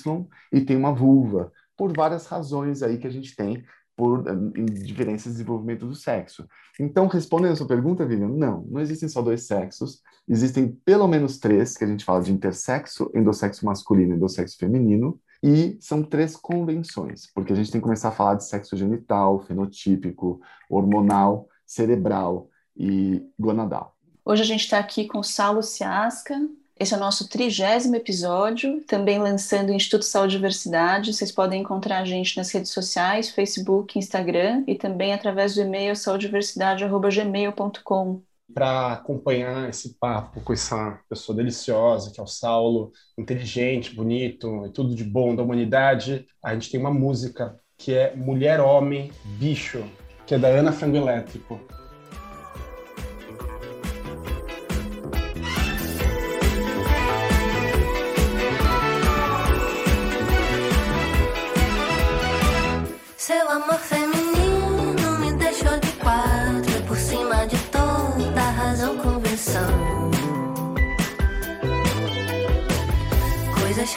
e 0.53 0.61
tem 0.63 0.77
uma 0.77 0.93
vulva 0.93 1.53
por 1.77 1.95
várias 1.95 2.27
razões 2.27 2.83
aí 2.83 2.99
que 2.99 3.07
a 3.07 3.11
gente 3.11 3.37
tem 3.37 3.65
por 3.97 4.25
em 4.57 4.65
diferenças 4.65 5.27
de 5.27 5.39
desenvolvimento 5.39 5.87
do 5.87 5.95
sexo. 5.95 6.45
Então, 6.81 7.07
respondendo 7.07 7.53
a 7.53 7.57
sua 7.57 7.69
pergunta, 7.69 8.05
Vivian, 8.05 8.31
não, 8.31 8.65
não 8.65 8.81
existem 8.81 9.09
só 9.09 9.23
dois 9.23 9.47
sexos, 9.47 10.01
existem 10.29 10.77
pelo 10.85 11.07
menos 11.07 11.39
três, 11.39 11.77
que 11.77 11.85
a 11.85 11.87
gente 11.87 12.05
fala 12.05 12.21
de 12.21 12.33
intersexo, 12.33 13.13
endossexo 13.15 13.65
masculino 13.65 14.15
e 14.15 14.17
endossexo 14.17 14.59
feminino, 14.59 15.21
e 15.43 15.77
são 15.81 16.03
três 16.03 16.37
convenções, 16.37 17.27
porque 17.35 17.53
a 17.53 17.57
gente 17.57 17.71
tem 17.71 17.81
que 17.81 17.85
começar 17.85 18.09
a 18.09 18.13
falar 18.13 18.37
de 18.37 18.45
sexo 18.45 18.77
genital, 18.77 19.41
fenotípico, 19.41 20.41
hormonal, 20.71 21.49
cerebral 21.67 22.49
e 22.77 23.23
gonadal. 23.39 23.97
Hoje 24.25 24.43
a 24.43 24.47
gente 24.47 24.61
está 24.61 24.79
aqui 24.79 25.07
com 25.07 25.23
Saulo 25.23 25.63
Ciasca, 25.63 26.41
esse 26.79 26.95
é 26.95 26.97
o 26.97 27.01
nosso 27.01 27.29
trigésimo 27.29 27.95
episódio, 27.95 28.83
também 28.85 29.19
lançando 29.19 29.71
o 29.71 29.73
Instituto 29.73 30.05
Saúde 30.05 30.35
e 30.35 30.39
Diversidade. 30.39 31.15
Vocês 31.15 31.31
podem 31.31 31.61
encontrar 31.61 32.01
a 32.01 32.05
gente 32.05 32.37
nas 32.37 32.51
redes 32.51 32.73
sociais, 32.73 33.31
Facebook, 33.31 33.97
Instagram 33.99 34.65
e 34.67 34.75
também 34.75 35.13
através 35.13 35.55
do 35.55 35.61
e-mail 35.61 35.95
saudediversidade.gmail.com. 35.95 38.23
Para 38.55 38.93
acompanhar 38.93 39.69
esse 39.69 39.99
papo 39.99 40.41
com 40.43 40.53
essa 40.53 41.01
pessoa 41.09 41.37
deliciosa, 41.37 42.11
que 42.13 42.21
é 42.21 42.23
o 42.23 42.27
Saulo, 42.27 42.93
inteligente, 43.19 43.95
bonito 43.95 44.67
e 44.67 44.71
tudo 44.71 44.95
de 44.95 45.05
bom 45.05 45.35
da 45.35 45.43
humanidade, 45.43 46.27
a 46.45 46.53
gente 46.53 46.71
tem 46.71 46.79
uma 46.79 46.93
música 46.93 47.59
que 47.79 47.95
é 47.95 48.15
Mulher, 48.15 48.61
Homem, 48.61 49.11
Bicho, 49.39 49.85
que 50.27 50.35
é 50.35 50.39
da 50.39 50.49
Ana 50.49 50.73
Frango 50.73 50.97
Elétrico. 50.97 51.61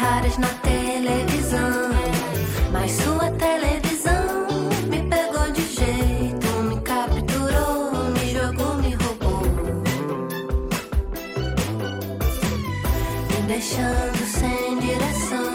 Raras 0.06 0.38
na 0.38 0.48
televisão. 0.48 1.89
Mas 2.72 2.91
sua 2.91 3.32
televisão 3.32 4.48
me 4.88 5.02
pegou 5.10 5.52
de 5.52 5.62
jeito, 5.62 6.48
me 6.70 6.80
capturou, 6.82 7.91
me 8.13 8.26
jogou, 8.32 8.76
me 8.76 8.94
roubou. 8.94 9.41
Me 13.32 13.48
deixando 13.48 14.18
sem 14.26 14.80
direção. 14.80 15.54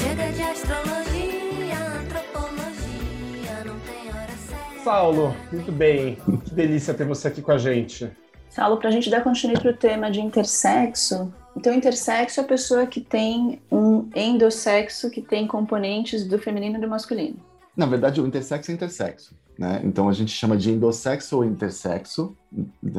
Chega 0.00 0.32
de 0.32 0.42
astrologia, 0.42 1.78
antropologia, 2.00 3.64
não 3.64 3.78
tem 3.80 4.08
hora 4.08 4.36
certa. 4.46 4.84
Saulo, 4.84 5.34
muito 5.50 5.72
bem. 5.72 6.18
Que 6.44 6.54
delícia 6.54 6.92
ter 6.92 7.06
você 7.06 7.28
aqui 7.28 7.40
com 7.40 7.52
a 7.52 7.58
gente. 7.58 8.10
Saulo, 8.50 8.76
para 8.76 8.90
a 8.90 8.92
gente 8.92 9.08
dar 9.08 9.22
continuidade 9.22 9.62
para 9.62 9.74
o 9.74 9.76
tema 9.78 10.10
de 10.10 10.20
intersexo, 10.20 11.32
então, 11.56 11.74
intersexo 11.74 12.40
é 12.40 12.42
a 12.42 12.46
pessoa 12.46 12.86
que 12.86 13.00
tem 13.00 13.60
um 13.70 14.08
endossexo 14.14 15.10
que 15.10 15.20
tem 15.20 15.46
componentes 15.46 16.26
do 16.26 16.38
feminino 16.38 16.78
e 16.78 16.80
do 16.80 16.88
masculino. 16.88 17.36
Na 17.76 17.86
verdade, 17.86 18.20
o 18.20 18.26
intersexo 18.26 18.70
é 18.70 18.74
intersexo. 18.74 19.36
Né? 19.58 19.80
Então, 19.84 20.08
a 20.08 20.12
gente 20.12 20.30
chama 20.30 20.56
de 20.56 20.70
endossexo 20.70 21.36
ou 21.36 21.44
intersexo. 21.44 22.36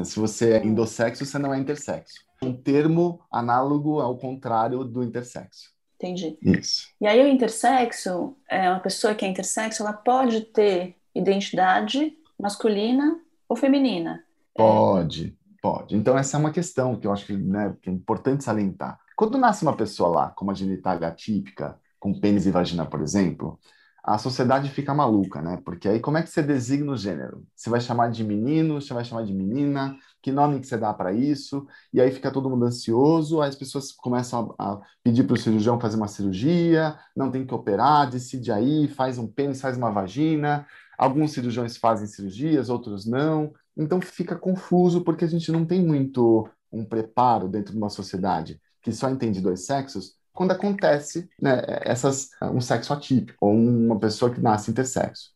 Se 0.04 0.20
você 0.20 0.54
é 0.54 0.66
endossexo, 0.66 1.26
você 1.26 1.40
não 1.40 1.54
é 1.54 1.60
intersexo. 1.60 2.24
Um 2.42 2.54
termo 2.54 3.20
análogo 3.32 4.00
ao 4.00 4.18
contrário 4.18 4.84
do 4.84 5.04
intersexo. 5.04 5.72
Entendi. 5.96 6.38
Isso. 6.42 6.90
E 7.02 7.08
aí, 7.08 7.24
o 7.24 7.28
intersexo, 7.28 8.36
é 8.50 8.70
uma 8.70 8.80
pessoa 8.80 9.16
que 9.16 9.26
é 9.26 9.28
intersexo, 9.28 9.82
ela 9.82 9.94
pode 9.94 10.42
ter 10.42 10.96
identidade 11.16 12.18
masculina 12.40 13.20
ou 13.48 13.56
feminina. 13.56 14.24
Pode. 14.56 15.36
Pode. 15.64 15.96
Então, 15.96 16.18
essa 16.18 16.36
é 16.36 16.40
uma 16.42 16.52
questão 16.52 17.00
que 17.00 17.08
eu 17.08 17.14
acho 17.14 17.26
que, 17.26 17.38
né, 17.38 17.74
que 17.82 17.90
é 17.90 17.94
importante 17.94 18.44
salientar. 18.44 19.00
Quando 19.16 19.38
nasce 19.38 19.64
uma 19.64 19.76
pessoa 19.76 20.10
lá 20.10 20.30
com 20.32 20.44
uma 20.44 20.54
genitália 20.54 21.08
atípica, 21.08 21.80
com 21.98 22.20
pênis 22.20 22.46
e 22.46 22.52
vagina, 22.52 22.86
por 22.86 23.02
exemplo, 23.02 23.58
a 24.04 24.18
sociedade 24.18 24.70
fica 24.70 24.94
maluca, 24.94 25.42
né? 25.42 25.62
Porque 25.64 25.88
aí 25.88 26.02
como 26.02 26.18
é 26.18 26.24
que 26.24 26.30
você 26.30 26.44
designa 26.44 26.92
o 26.92 26.98
gênero? 26.98 27.48
Você 27.56 27.70
vai 27.70 27.80
chamar 27.80 28.12
de 28.12 28.26
menino, 28.26 28.82
você 28.82 28.94
vai 28.94 29.06
chamar 29.06 29.24
de 29.24 29.34
menina, 29.34 29.96
que 30.22 30.34
nome 30.34 30.60
que 30.60 30.68
você 30.68 30.78
dá 30.78 30.94
para 30.94 31.14
isso? 31.14 31.66
E 31.94 32.02
aí 32.02 32.12
fica 32.12 32.30
todo 32.30 32.50
mundo 32.50 32.66
ansioso, 32.66 33.42
aí 33.42 33.48
as 33.48 33.56
pessoas 33.56 33.94
começam 33.94 34.54
a, 34.60 34.74
a 34.74 34.82
pedir 35.02 35.24
para 35.24 35.36
o 35.36 35.38
cirurgião 35.38 35.80
fazer 35.80 35.96
uma 35.96 36.10
cirurgia, 36.10 37.00
não 37.16 37.32
tem 37.32 37.46
que 37.46 37.54
operar, 37.54 38.10
decide 38.10 38.52
aí, 38.52 38.90
faz 38.90 39.18
um 39.18 39.28
pênis, 39.28 39.62
faz 39.62 39.78
uma 39.78 39.92
vagina. 39.92 40.68
Alguns 40.98 41.32
cirurgiões 41.32 41.78
fazem 41.78 42.08
cirurgias, 42.08 42.70
outros 42.70 43.06
não. 43.06 43.54
Então 43.76 44.00
fica 44.02 44.36
confuso 44.36 45.04
porque 45.04 45.26
a 45.26 45.28
gente 45.28 45.52
não 45.52 45.66
tem 45.66 45.84
muito 45.84 46.48
um 46.72 46.86
preparo 46.86 47.48
dentro 47.48 47.72
de 47.72 47.78
uma 47.78 47.90
sociedade 47.90 48.60
que 48.82 48.92
só 48.92 49.10
entende 49.10 49.42
dois 49.42 49.66
sexos 49.66 50.16
quando 50.34 50.52
acontece 50.52 51.30
né, 51.40 51.62
essas, 51.82 52.32
um 52.42 52.60
sexo 52.60 52.92
atípico 52.92 53.38
ou 53.40 53.54
uma 53.54 54.00
pessoa 54.00 54.34
que 54.34 54.42
nasce 54.42 54.72
intersexo. 54.72 55.32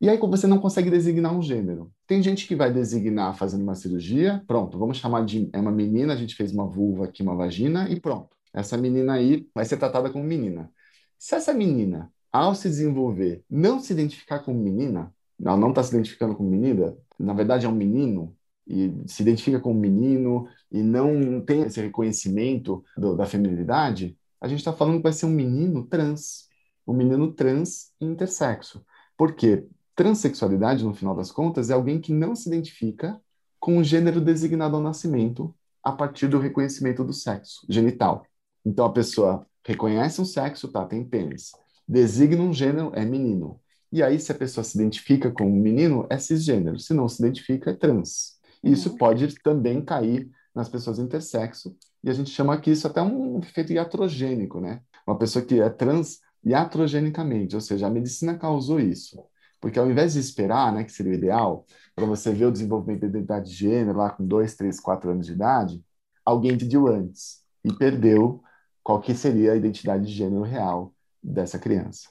E 0.00 0.08
aí 0.08 0.18
você 0.18 0.46
não 0.46 0.58
consegue 0.58 0.90
designar 0.90 1.32
um 1.32 1.42
gênero. 1.42 1.92
Tem 2.06 2.22
gente 2.22 2.46
que 2.46 2.56
vai 2.56 2.72
designar 2.72 3.36
fazendo 3.36 3.62
uma 3.62 3.74
cirurgia, 3.74 4.42
pronto, 4.46 4.78
vamos 4.78 4.96
chamar 4.96 5.24
de 5.24 5.48
é 5.52 5.60
uma 5.60 5.70
menina, 5.70 6.14
a 6.14 6.16
gente 6.16 6.34
fez 6.34 6.52
uma 6.52 6.66
vulva 6.66 7.04
aqui, 7.04 7.22
uma 7.22 7.36
vagina 7.36 7.88
e 7.88 8.00
pronto. 8.00 8.34
Essa 8.52 8.76
menina 8.76 9.14
aí 9.14 9.46
vai 9.54 9.64
ser 9.64 9.76
tratada 9.76 10.10
como 10.10 10.24
menina. 10.24 10.70
Se 11.18 11.34
essa 11.34 11.52
menina, 11.52 12.10
ao 12.32 12.54
se 12.54 12.68
desenvolver, 12.68 13.44
não 13.48 13.78
se 13.78 13.92
identificar 13.92 14.40
como 14.40 14.58
menina, 14.58 15.14
ela 15.38 15.56
não 15.56 15.68
está 15.68 15.82
se 15.82 15.94
identificando 15.94 16.34
como 16.34 16.50
menina, 16.50 16.96
na 17.22 17.32
verdade 17.32 17.66
é 17.66 17.68
um 17.68 17.74
menino, 17.74 18.36
e 18.66 18.92
se 19.06 19.22
identifica 19.22 19.58
como 19.58 19.78
menino 19.78 20.46
e 20.70 20.82
não 20.82 21.40
tem 21.40 21.62
esse 21.62 21.80
reconhecimento 21.80 22.84
do, 22.96 23.16
da 23.16 23.26
feminilidade, 23.26 24.16
a 24.40 24.46
gente 24.46 24.60
está 24.60 24.72
falando 24.72 24.98
que 24.98 25.02
vai 25.02 25.12
ser 25.12 25.26
um 25.26 25.30
menino 25.30 25.84
trans, 25.84 26.48
um 26.86 26.94
menino 26.94 27.32
trans 27.32 27.92
intersexo. 28.00 28.84
Por 29.16 29.34
quê? 29.34 29.66
Transsexualidade, 29.94 30.84
no 30.84 30.94
final 30.94 31.14
das 31.14 31.30
contas, 31.30 31.68
é 31.68 31.74
alguém 31.74 32.00
que 32.00 32.12
não 32.12 32.34
se 32.34 32.48
identifica 32.48 33.20
com 33.58 33.76
o 33.76 33.84
gênero 33.84 34.20
designado 34.20 34.76
ao 34.76 34.82
nascimento 34.82 35.54
a 35.82 35.92
partir 35.92 36.28
do 36.28 36.38
reconhecimento 36.38 37.04
do 37.04 37.12
sexo 37.12 37.66
genital. 37.68 38.24
Então 38.64 38.86
a 38.86 38.92
pessoa 38.92 39.46
reconhece 39.64 40.20
um 40.20 40.24
sexo, 40.24 40.68
tá, 40.68 40.84
tem 40.86 41.04
pênis, 41.04 41.52
designa 41.86 42.42
um 42.42 42.52
gênero, 42.52 42.92
é 42.94 43.04
menino. 43.04 43.60
E 43.92 44.02
aí, 44.02 44.18
se 44.20 44.30
a 44.30 44.34
pessoa 44.34 44.62
se 44.62 44.78
identifica 44.78 45.30
como 45.30 45.50
menino, 45.50 46.06
é 46.08 46.18
cisgênero. 46.18 46.78
Se 46.78 46.94
não 46.94 47.08
se 47.08 47.22
identifica, 47.22 47.70
é 47.70 47.74
trans. 47.74 48.38
Isso 48.62 48.90
uhum. 48.90 48.96
pode 48.96 49.34
também 49.42 49.84
cair 49.84 50.30
nas 50.54 50.68
pessoas 50.68 50.98
intersexo, 50.98 51.76
e 52.02 52.10
a 52.10 52.12
gente 52.12 52.30
chama 52.30 52.54
aqui 52.54 52.70
isso 52.70 52.86
até 52.86 53.00
um 53.00 53.38
efeito 53.38 53.72
iatrogênico, 53.72 54.60
né? 54.60 54.80
Uma 55.06 55.16
pessoa 55.18 55.44
que 55.44 55.60
é 55.60 55.68
trans 55.68 56.18
iatrogenicamente, 56.44 57.54
ou 57.54 57.60
seja, 57.60 57.86
a 57.86 57.90
medicina 57.90 58.36
causou 58.36 58.80
isso. 58.80 59.22
Porque 59.60 59.78
ao 59.78 59.90
invés 59.90 60.14
de 60.14 60.20
esperar, 60.20 60.72
né, 60.72 60.84
que 60.84 60.92
seria 60.92 61.12
o 61.12 61.14
ideal, 61.14 61.66
para 61.94 62.06
você 62.06 62.32
ver 62.32 62.46
o 62.46 62.52
desenvolvimento 62.52 63.02
da 63.02 63.08
identidade 63.08 63.50
de 63.50 63.54
gênero 63.54 63.98
lá 63.98 64.10
com 64.10 64.26
2, 64.26 64.54
3, 64.56 64.80
4 64.80 65.10
anos 65.10 65.26
de 65.26 65.32
idade, 65.32 65.84
alguém 66.24 66.56
pediu 66.56 66.88
antes 66.88 67.42
e 67.62 67.72
perdeu 67.72 68.42
qual 68.82 69.00
que 69.00 69.14
seria 69.14 69.52
a 69.52 69.56
identidade 69.56 70.06
de 70.06 70.12
gênero 70.12 70.42
real 70.42 70.94
dessa 71.22 71.58
criança. 71.58 72.08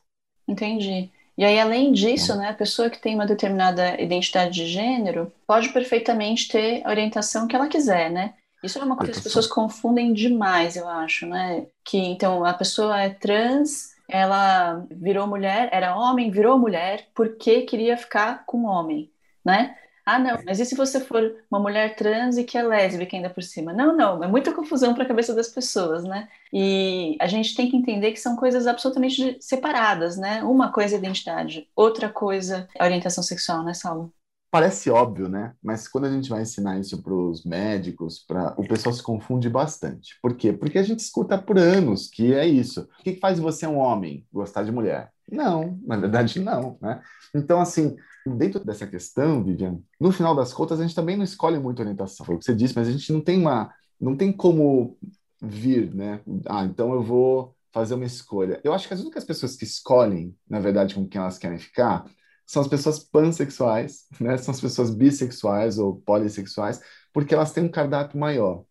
Entendi. 0.47 1.11
E 1.39 1.45
aí, 1.45 1.57
além 1.57 1.93
disso, 1.93 2.35
né, 2.35 2.49
a 2.49 2.53
pessoa 2.53 2.89
que 2.89 2.99
tem 2.99 3.15
uma 3.15 3.25
determinada 3.25 3.95
identidade 4.01 4.51
de 4.51 4.67
gênero 4.67 5.31
pode 5.47 5.69
perfeitamente 5.69 6.49
ter 6.49 6.81
a 6.85 6.89
orientação 6.89 7.47
que 7.47 7.55
ela 7.55 7.69
quiser, 7.69 8.11
né? 8.11 8.33
Isso 8.61 8.77
é 8.77 8.83
uma 8.83 8.97
coisa 8.97 9.13
que 9.13 9.19
as 9.19 9.23
pessoas 9.23 9.47
confundem 9.47 10.11
demais, 10.11 10.75
eu 10.75 10.85
acho, 10.85 11.25
né? 11.25 11.65
Que 11.81 11.97
então 11.97 12.43
a 12.43 12.53
pessoa 12.53 13.01
é 13.01 13.09
trans, 13.09 13.95
ela 14.05 14.85
virou 14.91 15.27
mulher, 15.27 15.69
era 15.71 15.95
homem, 15.95 16.29
virou 16.29 16.59
mulher 16.59 17.07
porque 17.15 17.61
queria 17.61 17.95
ficar 17.95 18.43
com 18.45 18.65
homem, 18.65 19.09
né? 19.45 19.77
Ah, 20.11 20.17
não, 20.17 20.39
mas 20.43 20.59
e 20.59 20.65
se 20.65 20.73
você 20.73 20.99
for 20.99 21.35
uma 21.51 21.59
mulher 21.59 21.95
trans 21.95 22.35
e 22.35 22.43
que 22.43 22.57
é 22.57 22.63
lésbica 22.63 23.15
ainda 23.15 23.29
por 23.29 23.43
cima? 23.43 23.71
Não, 23.71 23.95
não, 23.95 24.23
é 24.23 24.27
muita 24.27 24.51
confusão 24.51 24.95
para 24.95 25.03
a 25.03 25.07
cabeça 25.07 25.35
das 25.35 25.49
pessoas, 25.49 26.03
né? 26.03 26.27
E 26.51 27.15
a 27.21 27.27
gente 27.27 27.55
tem 27.55 27.69
que 27.69 27.77
entender 27.77 28.11
que 28.11 28.19
são 28.19 28.35
coisas 28.35 28.65
absolutamente 28.65 29.37
separadas, 29.39 30.17
né? 30.17 30.41
Uma 30.43 30.71
coisa 30.71 30.95
é 30.95 30.97
identidade, 30.97 31.69
outra 31.75 32.09
coisa 32.09 32.67
é 32.73 32.83
orientação 32.83 33.23
sexual, 33.23 33.63
né, 33.63 33.75
Saulo? 33.75 34.11
Parece 34.49 34.89
óbvio, 34.89 35.29
né? 35.29 35.53
Mas 35.61 35.87
quando 35.87 36.05
a 36.05 36.11
gente 36.11 36.27
vai 36.27 36.41
ensinar 36.41 36.79
isso 36.79 37.03
para 37.03 37.13
os 37.13 37.45
médicos, 37.45 38.17
pra... 38.17 38.55
o 38.57 38.67
pessoal 38.67 38.95
se 38.95 39.03
confunde 39.03 39.47
bastante. 39.47 40.17
Por 40.23 40.35
quê? 40.35 40.51
Porque 40.51 40.79
a 40.79 40.83
gente 40.83 41.01
escuta 41.01 41.37
por 41.37 41.59
anos 41.59 42.07
que 42.07 42.33
é 42.33 42.47
isso. 42.47 42.89
O 42.99 43.03
que 43.03 43.15
faz 43.17 43.37
você 43.37 43.67
um 43.67 43.77
homem 43.77 44.25
gostar 44.33 44.63
de 44.63 44.71
mulher? 44.71 45.11
Não, 45.31 45.79
na 45.85 45.97
verdade 45.97 46.39
não, 46.39 46.79
né? 46.81 46.99
Então, 47.35 47.61
assim, 47.61 47.95
dentro 48.25 48.63
dessa 48.63 48.87
questão, 48.87 49.43
Vivian, 49.43 49.79
no 49.99 50.11
final 50.11 50.35
das 50.35 50.53
contas, 50.53 50.79
a 50.79 50.83
gente 50.83 50.95
também 50.95 51.17
não 51.17 51.23
escolhe 51.23 51.59
muito 51.59 51.79
orientação. 51.79 52.25
Foi 52.25 52.35
o 52.35 52.39
que 52.39 52.45
você 52.45 52.55
disse, 52.55 52.75
mas 52.75 52.87
a 52.87 52.91
gente 52.91 53.11
não 53.11 53.21
tem 53.21 53.39
uma, 53.39 53.73
não 53.99 54.15
tem 54.15 54.31
como 54.31 54.97
vir, 55.41 55.93
né? 55.93 56.21
Ah, 56.45 56.65
então 56.65 56.93
eu 56.93 57.03
vou 57.03 57.55
fazer 57.71 57.95
uma 57.95 58.05
escolha. 58.05 58.59
Eu 58.63 58.73
acho 58.73 58.87
que 58.87 58.93
as 58.93 59.01
únicas 59.01 59.23
pessoas 59.23 59.55
que 59.55 59.63
escolhem, 59.63 60.35
na 60.49 60.59
verdade, 60.59 60.95
com 60.95 61.07
quem 61.07 61.21
elas 61.21 61.37
querem 61.37 61.57
ficar, 61.57 62.05
são 62.45 62.61
as 62.61 62.67
pessoas 62.67 62.99
pansexuais, 62.99 64.05
né? 64.19 64.37
São 64.37 64.53
as 64.53 64.61
pessoas 64.61 64.89
bissexuais 64.89 65.77
ou 65.77 66.01
polissexuais, 66.01 66.81
porque 67.13 67.33
elas 67.33 67.51
têm 67.51 67.63
um 67.63 67.71
cardápio 67.71 68.19
maior. 68.19 68.63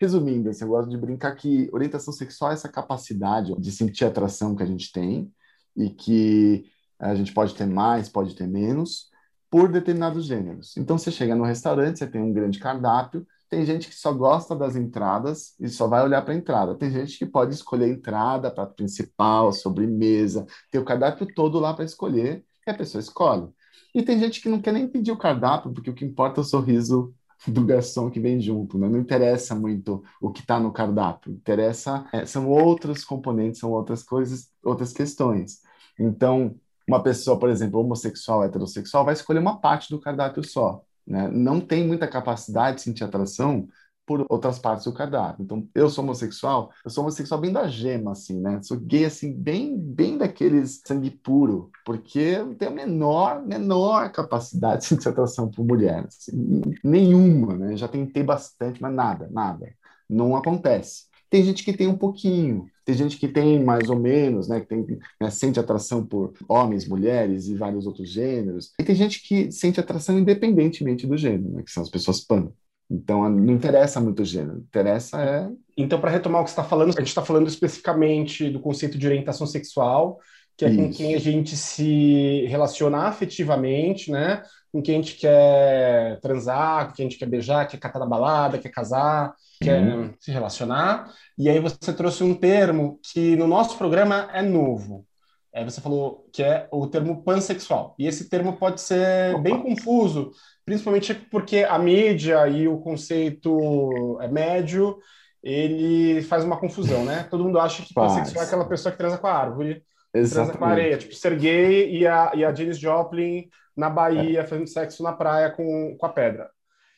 Resumindo, 0.00 0.48
assim, 0.48 0.64
eu 0.64 0.70
gosto 0.70 0.88
de 0.88 0.96
brincar 0.96 1.34
que 1.36 1.68
orientação 1.72 2.12
sexual 2.12 2.50
é 2.50 2.54
essa 2.54 2.68
capacidade 2.68 3.54
de 3.58 3.70
sentir 3.70 4.04
atração 4.04 4.56
que 4.56 4.62
a 4.62 4.66
gente 4.66 4.90
tem 4.90 5.30
e 5.76 5.90
que 5.90 6.64
a 7.00 7.14
gente 7.14 7.32
pode 7.32 7.54
ter 7.54 7.66
mais, 7.66 8.08
pode 8.08 8.34
ter 8.34 8.46
menos, 8.46 9.10
por 9.50 9.70
determinados 9.70 10.26
gêneros. 10.26 10.76
Então, 10.76 10.96
você 10.96 11.10
chega 11.10 11.34
no 11.34 11.44
restaurante, 11.44 11.98
você 11.98 12.06
tem 12.06 12.20
um 12.20 12.32
grande 12.32 12.58
cardápio, 12.58 13.26
tem 13.48 13.66
gente 13.66 13.88
que 13.88 13.94
só 13.96 14.12
gosta 14.12 14.54
das 14.54 14.76
entradas 14.76 15.56
e 15.58 15.68
só 15.68 15.88
vai 15.88 16.04
olhar 16.04 16.22
para 16.22 16.32
a 16.32 16.36
entrada. 16.36 16.76
Tem 16.76 16.88
gente 16.88 17.18
que 17.18 17.26
pode 17.26 17.52
escolher 17.52 17.86
a 17.86 17.88
entrada, 17.88 18.50
prato 18.50 18.74
principal, 18.76 19.52
sobremesa, 19.52 20.46
tem 20.70 20.80
o 20.80 20.84
cardápio 20.84 21.26
todo 21.34 21.58
lá 21.58 21.74
para 21.74 21.84
escolher 21.84 22.44
e 22.64 22.70
a 22.70 22.74
pessoa 22.74 23.00
escolhe. 23.00 23.48
E 23.92 24.02
tem 24.04 24.20
gente 24.20 24.40
que 24.40 24.48
não 24.48 24.60
quer 24.60 24.72
nem 24.72 24.86
pedir 24.86 25.10
o 25.10 25.18
cardápio, 25.18 25.72
porque 25.72 25.90
o 25.90 25.94
que 25.94 26.04
importa 26.04 26.40
é 26.40 26.42
o 26.42 26.44
sorriso 26.44 27.12
do 27.48 27.64
garçom 27.64 28.08
que 28.08 28.20
vem 28.20 28.40
junto, 28.40 28.78
né? 28.78 28.88
Não 28.88 29.00
interessa 29.00 29.54
muito 29.54 30.04
o 30.20 30.30
que 30.30 30.40
está 30.40 30.60
no 30.60 30.72
cardápio, 30.72 31.32
interessa 31.32 32.06
é, 32.12 32.24
são 32.26 32.48
outros 32.48 33.04
componentes, 33.04 33.58
são 33.58 33.72
outras 33.72 34.02
coisas, 34.04 34.48
outras 34.62 34.92
questões. 34.92 35.62
Então, 35.98 36.54
uma 36.90 37.02
pessoa, 37.02 37.38
por 37.38 37.48
exemplo, 37.48 37.80
homossexual, 37.80 38.42
heterossexual, 38.42 39.04
vai 39.04 39.14
escolher 39.14 39.38
uma 39.38 39.60
parte 39.60 39.90
do 39.90 40.00
cardápio 40.00 40.44
só. 40.44 40.82
Né? 41.06 41.28
Não 41.28 41.60
tem 41.60 41.86
muita 41.86 42.08
capacidade 42.08 42.78
de 42.78 42.82
sentir 42.82 43.04
atração 43.04 43.68
por 44.04 44.26
outras 44.28 44.58
partes 44.58 44.86
do 44.86 44.92
cardápio. 44.92 45.44
Então, 45.44 45.68
eu 45.72 45.88
sou 45.88 46.02
homossexual, 46.02 46.72
eu 46.84 46.90
sou 46.90 47.04
homossexual 47.04 47.40
bem 47.40 47.52
da 47.52 47.68
gema, 47.68 48.10
assim, 48.10 48.40
né? 48.40 48.60
Sou 48.60 48.76
gay, 48.76 49.04
assim, 49.04 49.32
bem, 49.32 49.78
bem 49.78 50.18
daqueles 50.18 50.82
sangue 50.84 51.12
puro, 51.12 51.70
porque 51.84 52.18
eu 52.18 52.52
tenho 52.56 52.72
a 52.72 52.74
menor, 52.74 53.40
menor 53.40 54.10
capacidade 54.10 54.82
de 54.82 54.86
sentir 54.86 55.08
atração 55.08 55.48
por 55.48 55.64
mulher, 55.64 56.06
assim, 56.08 56.60
nenhuma, 56.82 57.56
né? 57.56 57.76
Já 57.76 57.86
tentei 57.86 58.24
bastante, 58.24 58.82
mas 58.82 58.92
nada, 58.92 59.28
nada. 59.30 59.72
Não 60.08 60.34
acontece. 60.34 61.04
Tem 61.30 61.44
gente 61.44 61.62
que 61.62 61.72
tem 61.72 61.86
um 61.86 61.96
pouquinho, 61.96 62.66
tem 62.90 62.94
gente 62.96 63.18
que 63.18 63.28
tem 63.28 63.62
mais 63.62 63.88
ou 63.88 63.96
menos, 63.96 64.48
né, 64.48 64.60
que 64.60 64.66
tem, 64.66 64.84
né, 65.20 65.30
sente 65.30 65.60
atração 65.60 66.04
por 66.04 66.32
homens, 66.48 66.88
mulheres 66.88 67.46
e 67.46 67.54
vários 67.54 67.86
outros 67.86 68.08
gêneros. 68.10 68.72
E 68.80 68.82
tem 68.82 68.94
gente 68.96 69.22
que 69.22 69.50
sente 69.52 69.78
atração 69.78 70.18
independentemente 70.18 71.06
do 71.06 71.16
gênero, 71.16 71.52
né, 71.52 71.62
que 71.62 71.70
são 71.70 71.82
as 71.82 71.88
pessoas 71.88 72.20
pan. 72.20 72.50
Então, 72.90 73.28
não 73.28 73.54
interessa 73.54 74.00
muito 74.00 74.22
o 74.22 74.24
gênero, 74.24 74.58
interessa 74.58 75.22
é. 75.22 75.48
Então, 75.76 76.00
para 76.00 76.10
retomar 76.10 76.40
o 76.40 76.44
que 76.44 76.50
você 76.50 76.54
está 76.54 76.64
falando, 76.64 76.88
a 76.88 77.00
gente 77.00 77.06
está 77.06 77.22
falando 77.22 77.46
especificamente 77.46 78.50
do 78.50 78.58
conceito 78.58 78.98
de 78.98 79.06
orientação 79.06 79.46
sexual, 79.46 80.18
que 80.56 80.64
é 80.64 80.70
Isso. 80.70 80.78
com 80.78 80.90
quem 80.90 81.14
a 81.14 81.20
gente 81.20 81.56
se 81.56 82.44
relaciona 82.48 83.04
afetivamente, 83.04 84.10
né? 84.10 84.42
Com 84.72 84.80
quem 84.80 84.96
a 84.96 85.02
gente 85.02 85.16
quer 85.16 86.20
transar, 86.20 86.88
com 86.88 86.94
quem 86.94 87.06
a 87.06 87.08
gente 87.08 87.18
quer 87.18 87.26
beijar, 87.26 87.66
quer 87.66 87.78
catar 87.78 87.98
na 87.98 88.06
balada, 88.06 88.58
quer 88.58 88.68
casar, 88.68 89.34
quer 89.60 89.82
uhum. 89.82 90.14
se 90.18 90.30
relacionar. 90.30 91.12
E 91.36 91.48
aí 91.48 91.58
você 91.58 91.92
trouxe 91.92 92.22
um 92.22 92.34
termo 92.34 93.00
que 93.12 93.36
no 93.36 93.46
nosso 93.46 93.76
programa 93.76 94.28
é 94.32 94.42
novo. 94.42 95.06
É, 95.52 95.64
você 95.64 95.80
falou 95.80 96.28
que 96.32 96.42
é 96.42 96.68
o 96.70 96.86
termo 96.86 97.22
pansexual. 97.24 97.94
E 97.98 98.06
esse 98.06 98.28
termo 98.28 98.56
pode 98.56 98.80
ser 98.80 99.34
Opa. 99.34 99.42
bem 99.42 99.60
confuso, 99.60 100.30
principalmente 100.64 101.12
porque 101.14 101.64
a 101.64 101.78
mídia 101.78 102.46
e 102.48 102.68
o 102.68 102.78
conceito 102.78 104.18
é 104.20 104.28
médio, 104.28 104.98
ele 105.42 106.22
faz 106.22 106.44
uma 106.44 106.56
confusão, 106.56 107.04
né? 107.04 107.26
Todo 107.28 107.44
mundo 107.44 107.58
acha 107.58 107.82
que 107.82 107.92
pansexual 107.92 108.44
é 108.44 108.46
aquela 108.46 108.68
pessoa 108.68 108.92
que 108.92 108.98
transa 108.98 109.18
com 109.18 109.26
a 109.26 109.34
árvore, 109.34 109.82
transa 110.12 110.52
com 110.52 110.64
areia, 110.64 110.98
tipo 110.98 111.14
ser 111.14 111.36
gay 111.38 111.96
e 111.96 112.06
a, 112.06 112.32
e 112.34 112.44
a 112.44 112.54
Janis 112.54 112.78
Joplin 112.78 113.48
na 113.76 113.88
Bahia 113.88 114.40
é. 114.40 114.46
fazendo 114.46 114.66
sexo 114.66 115.02
na 115.02 115.12
praia 115.12 115.50
com, 115.50 115.96
com 115.98 116.06
a 116.06 116.08
pedra. 116.08 116.50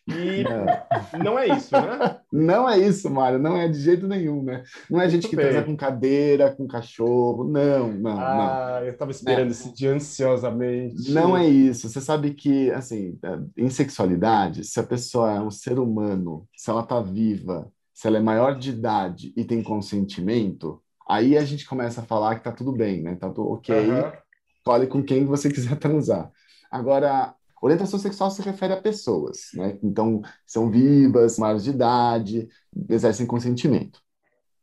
E 0.08 0.42
é. 0.42 1.18
não 1.22 1.38
é 1.38 1.46
isso, 1.46 1.70
né? 1.72 2.18
Não 2.32 2.68
é 2.68 2.76
isso, 2.76 3.08
Mário, 3.08 3.38
não 3.38 3.56
é 3.56 3.68
de 3.68 3.78
jeito 3.78 4.08
nenhum, 4.08 4.42
né? 4.42 4.64
Não 4.90 5.00
é 5.00 5.08
gente 5.08 5.22
Muito 5.22 5.30
que 5.30 5.36
bem. 5.36 5.46
transa 5.46 5.64
com 5.64 5.76
cadeira, 5.76 6.50
com 6.50 6.66
cachorro, 6.66 7.44
não, 7.44 7.92
não, 7.92 8.20
ah, 8.20 8.78
não. 8.80 8.86
eu 8.86 8.92
estava 8.92 9.12
esperando 9.12 9.48
é. 9.48 9.50
esse 9.50 9.72
dia 9.72 9.92
ansiosamente. 9.92 11.12
Não 11.12 11.36
é 11.36 11.46
isso. 11.46 11.88
Você 11.88 12.00
sabe 12.00 12.34
que, 12.34 12.70
assim, 12.72 13.16
em 13.56 13.70
sexualidade, 13.70 14.64
se 14.64 14.80
a 14.80 14.82
pessoa 14.82 15.30
é 15.32 15.40
um 15.40 15.50
ser 15.50 15.78
humano, 15.78 16.48
se 16.56 16.68
ela 16.68 16.82
está 16.82 17.00
viva, 17.00 17.70
se 17.94 18.08
ela 18.08 18.18
é 18.18 18.22
maior 18.22 18.58
de 18.58 18.70
idade 18.70 19.32
e 19.36 19.44
tem 19.44 19.62
consentimento, 19.62 20.82
aí 21.14 21.36
a 21.36 21.44
gente 21.44 21.66
começa 21.66 22.00
a 22.00 22.04
falar 22.04 22.36
que 22.36 22.44
tá 22.44 22.52
tudo 22.52 22.72
bem, 22.72 23.02
né? 23.02 23.16
Tá 23.16 23.28
tudo 23.28 23.50
ok, 23.50 23.74
uhum. 23.74 24.12
escolhe 24.56 24.86
com 24.86 25.02
quem 25.02 25.24
você 25.24 25.50
quiser 25.50 25.76
transar. 25.78 26.30
Agora, 26.70 27.34
Orientação 27.62 27.96
sexual 27.96 28.28
se 28.28 28.42
refere 28.42 28.72
a 28.72 28.82
pessoas, 28.82 29.50
né? 29.54 29.78
Então, 29.84 30.20
são 30.44 30.68
vivas, 30.68 31.38
maiores 31.38 31.62
de 31.62 31.70
idade, 31.70 32.48
exercem 32.88 33.24
consentimento. 33.24 34.00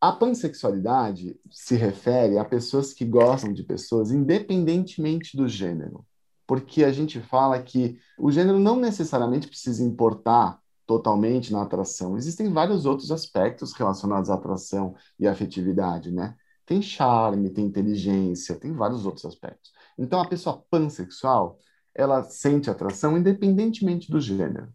A 0.01 0.12
pansexualidade 0.12 1.39
se 1.49 1.75
refere 1.77 2.38
a 2.38 2.43
pessoas 2.43 2.93
que 2.93 3.05
gostam 3.05 3.53
de 3.53 3.63
pessoas 3.63 4.12
independentemente 4.12 5.38
do 5.38 5.47
gênero. 5.47 6.05
porque 6.45 6.83
a 6.83 6.91
gente 6.91 7.21
fala 7.21 7.62
que 7.62 7.99
o 8.17 8.31
gênero 8.31 8.59
não 8.59 8.75
necessariamente 8.75 9.47
precisa 9.47 9.83
importar 9.83 10.59
totalmente 10.89 11.54
na 11.54 11.62
atração. 11.62 12.17
Existem 12.17 12.52
vários 12.52 12.84
outros 12.84 13.12
aspectos 13.12 13.73
relacionados 13.73 14.28
à 14.32 14.34
atração 14.34 14.95
e 15.19 15.28
afetividade, 15.28 16.12
né? 16.12 16.36
Tem 16.65 16.82
charme, 16.82 17.52
tem 17.52 17.63
inteligência, 17.65 18.56
tem 18.56 18.73
vários 18.73 19.06
outros 19.06 19.23
aspectos. 19.23 19.71
Então, 19.99 20.19
a 20.19 20.28
pessoa 20.28 20.63
pansexual, 20.67 21.60
ela 21.93 22.23
sente 22.23 22.71
atração 22.71 23.15
independentemente 23.15 24.10
do 24.10 24.19
gênero. 24.19 24.73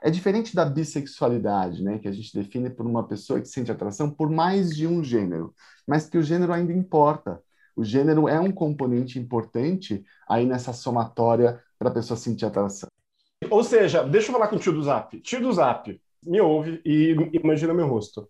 É 0.00 0.08
diferente 0.08 0.54
da 0.54 0.64
bissexualidade, 0.64 1.82
né, 1.82 1.98
que 1.98 2.06
a 2.06 2.12
gente 2.12 2.32
define 2.32 2.70
por 2.70 2.86
uma 2.86 3.04
pessoa 3.08 3.40
que 3.40 3.48
sente 3.48 3.72
atração 3.72 4.08
por 4.08 4.30
mais 4.30 4.70
de 4.70 4.86
um 4.86 5.02
gênero, 5.02 5.52
mas 5.84 6.08
que 6.08 6.16
o 6.16 6.22
gênero 6.22 6.52
ainda 6.52 6.72
importa. 6.72 7.42
O 7.74 7.82
gênero 7.82 8.28
é 8.28 8.38
um 8.38 8.52
componente 8.52 9.18
importante 9.18 10.04
aí 10.28 10.46
nessa 10.46 10.72
somatória 10.72 11.60
para 11.76 11.88
a 11.88 11.92
pessoa 11.92 12.16
sentir 12.16 12.46
atração. 12.46 12.88
Ou 13.50 13.62
seja, 13.64 14.02
deixa 14.02 14.28
eu 14.28 14.32
falar 14.32 14.48
com 14.48 14.56
o 14.56 14.58
tio 14.58 14.72
do 14.72 14.82
Zap. 14.82 15.20
Tio 15.20 15.40
do 15.40 15.52
Zap, 15.52 16.00
me 16.24 16.40
ouve 16.40 16.80
e 16.84 17.14
imagina 17.32 17.74
meu 17.74 17.86
rosto. 17.86 18.28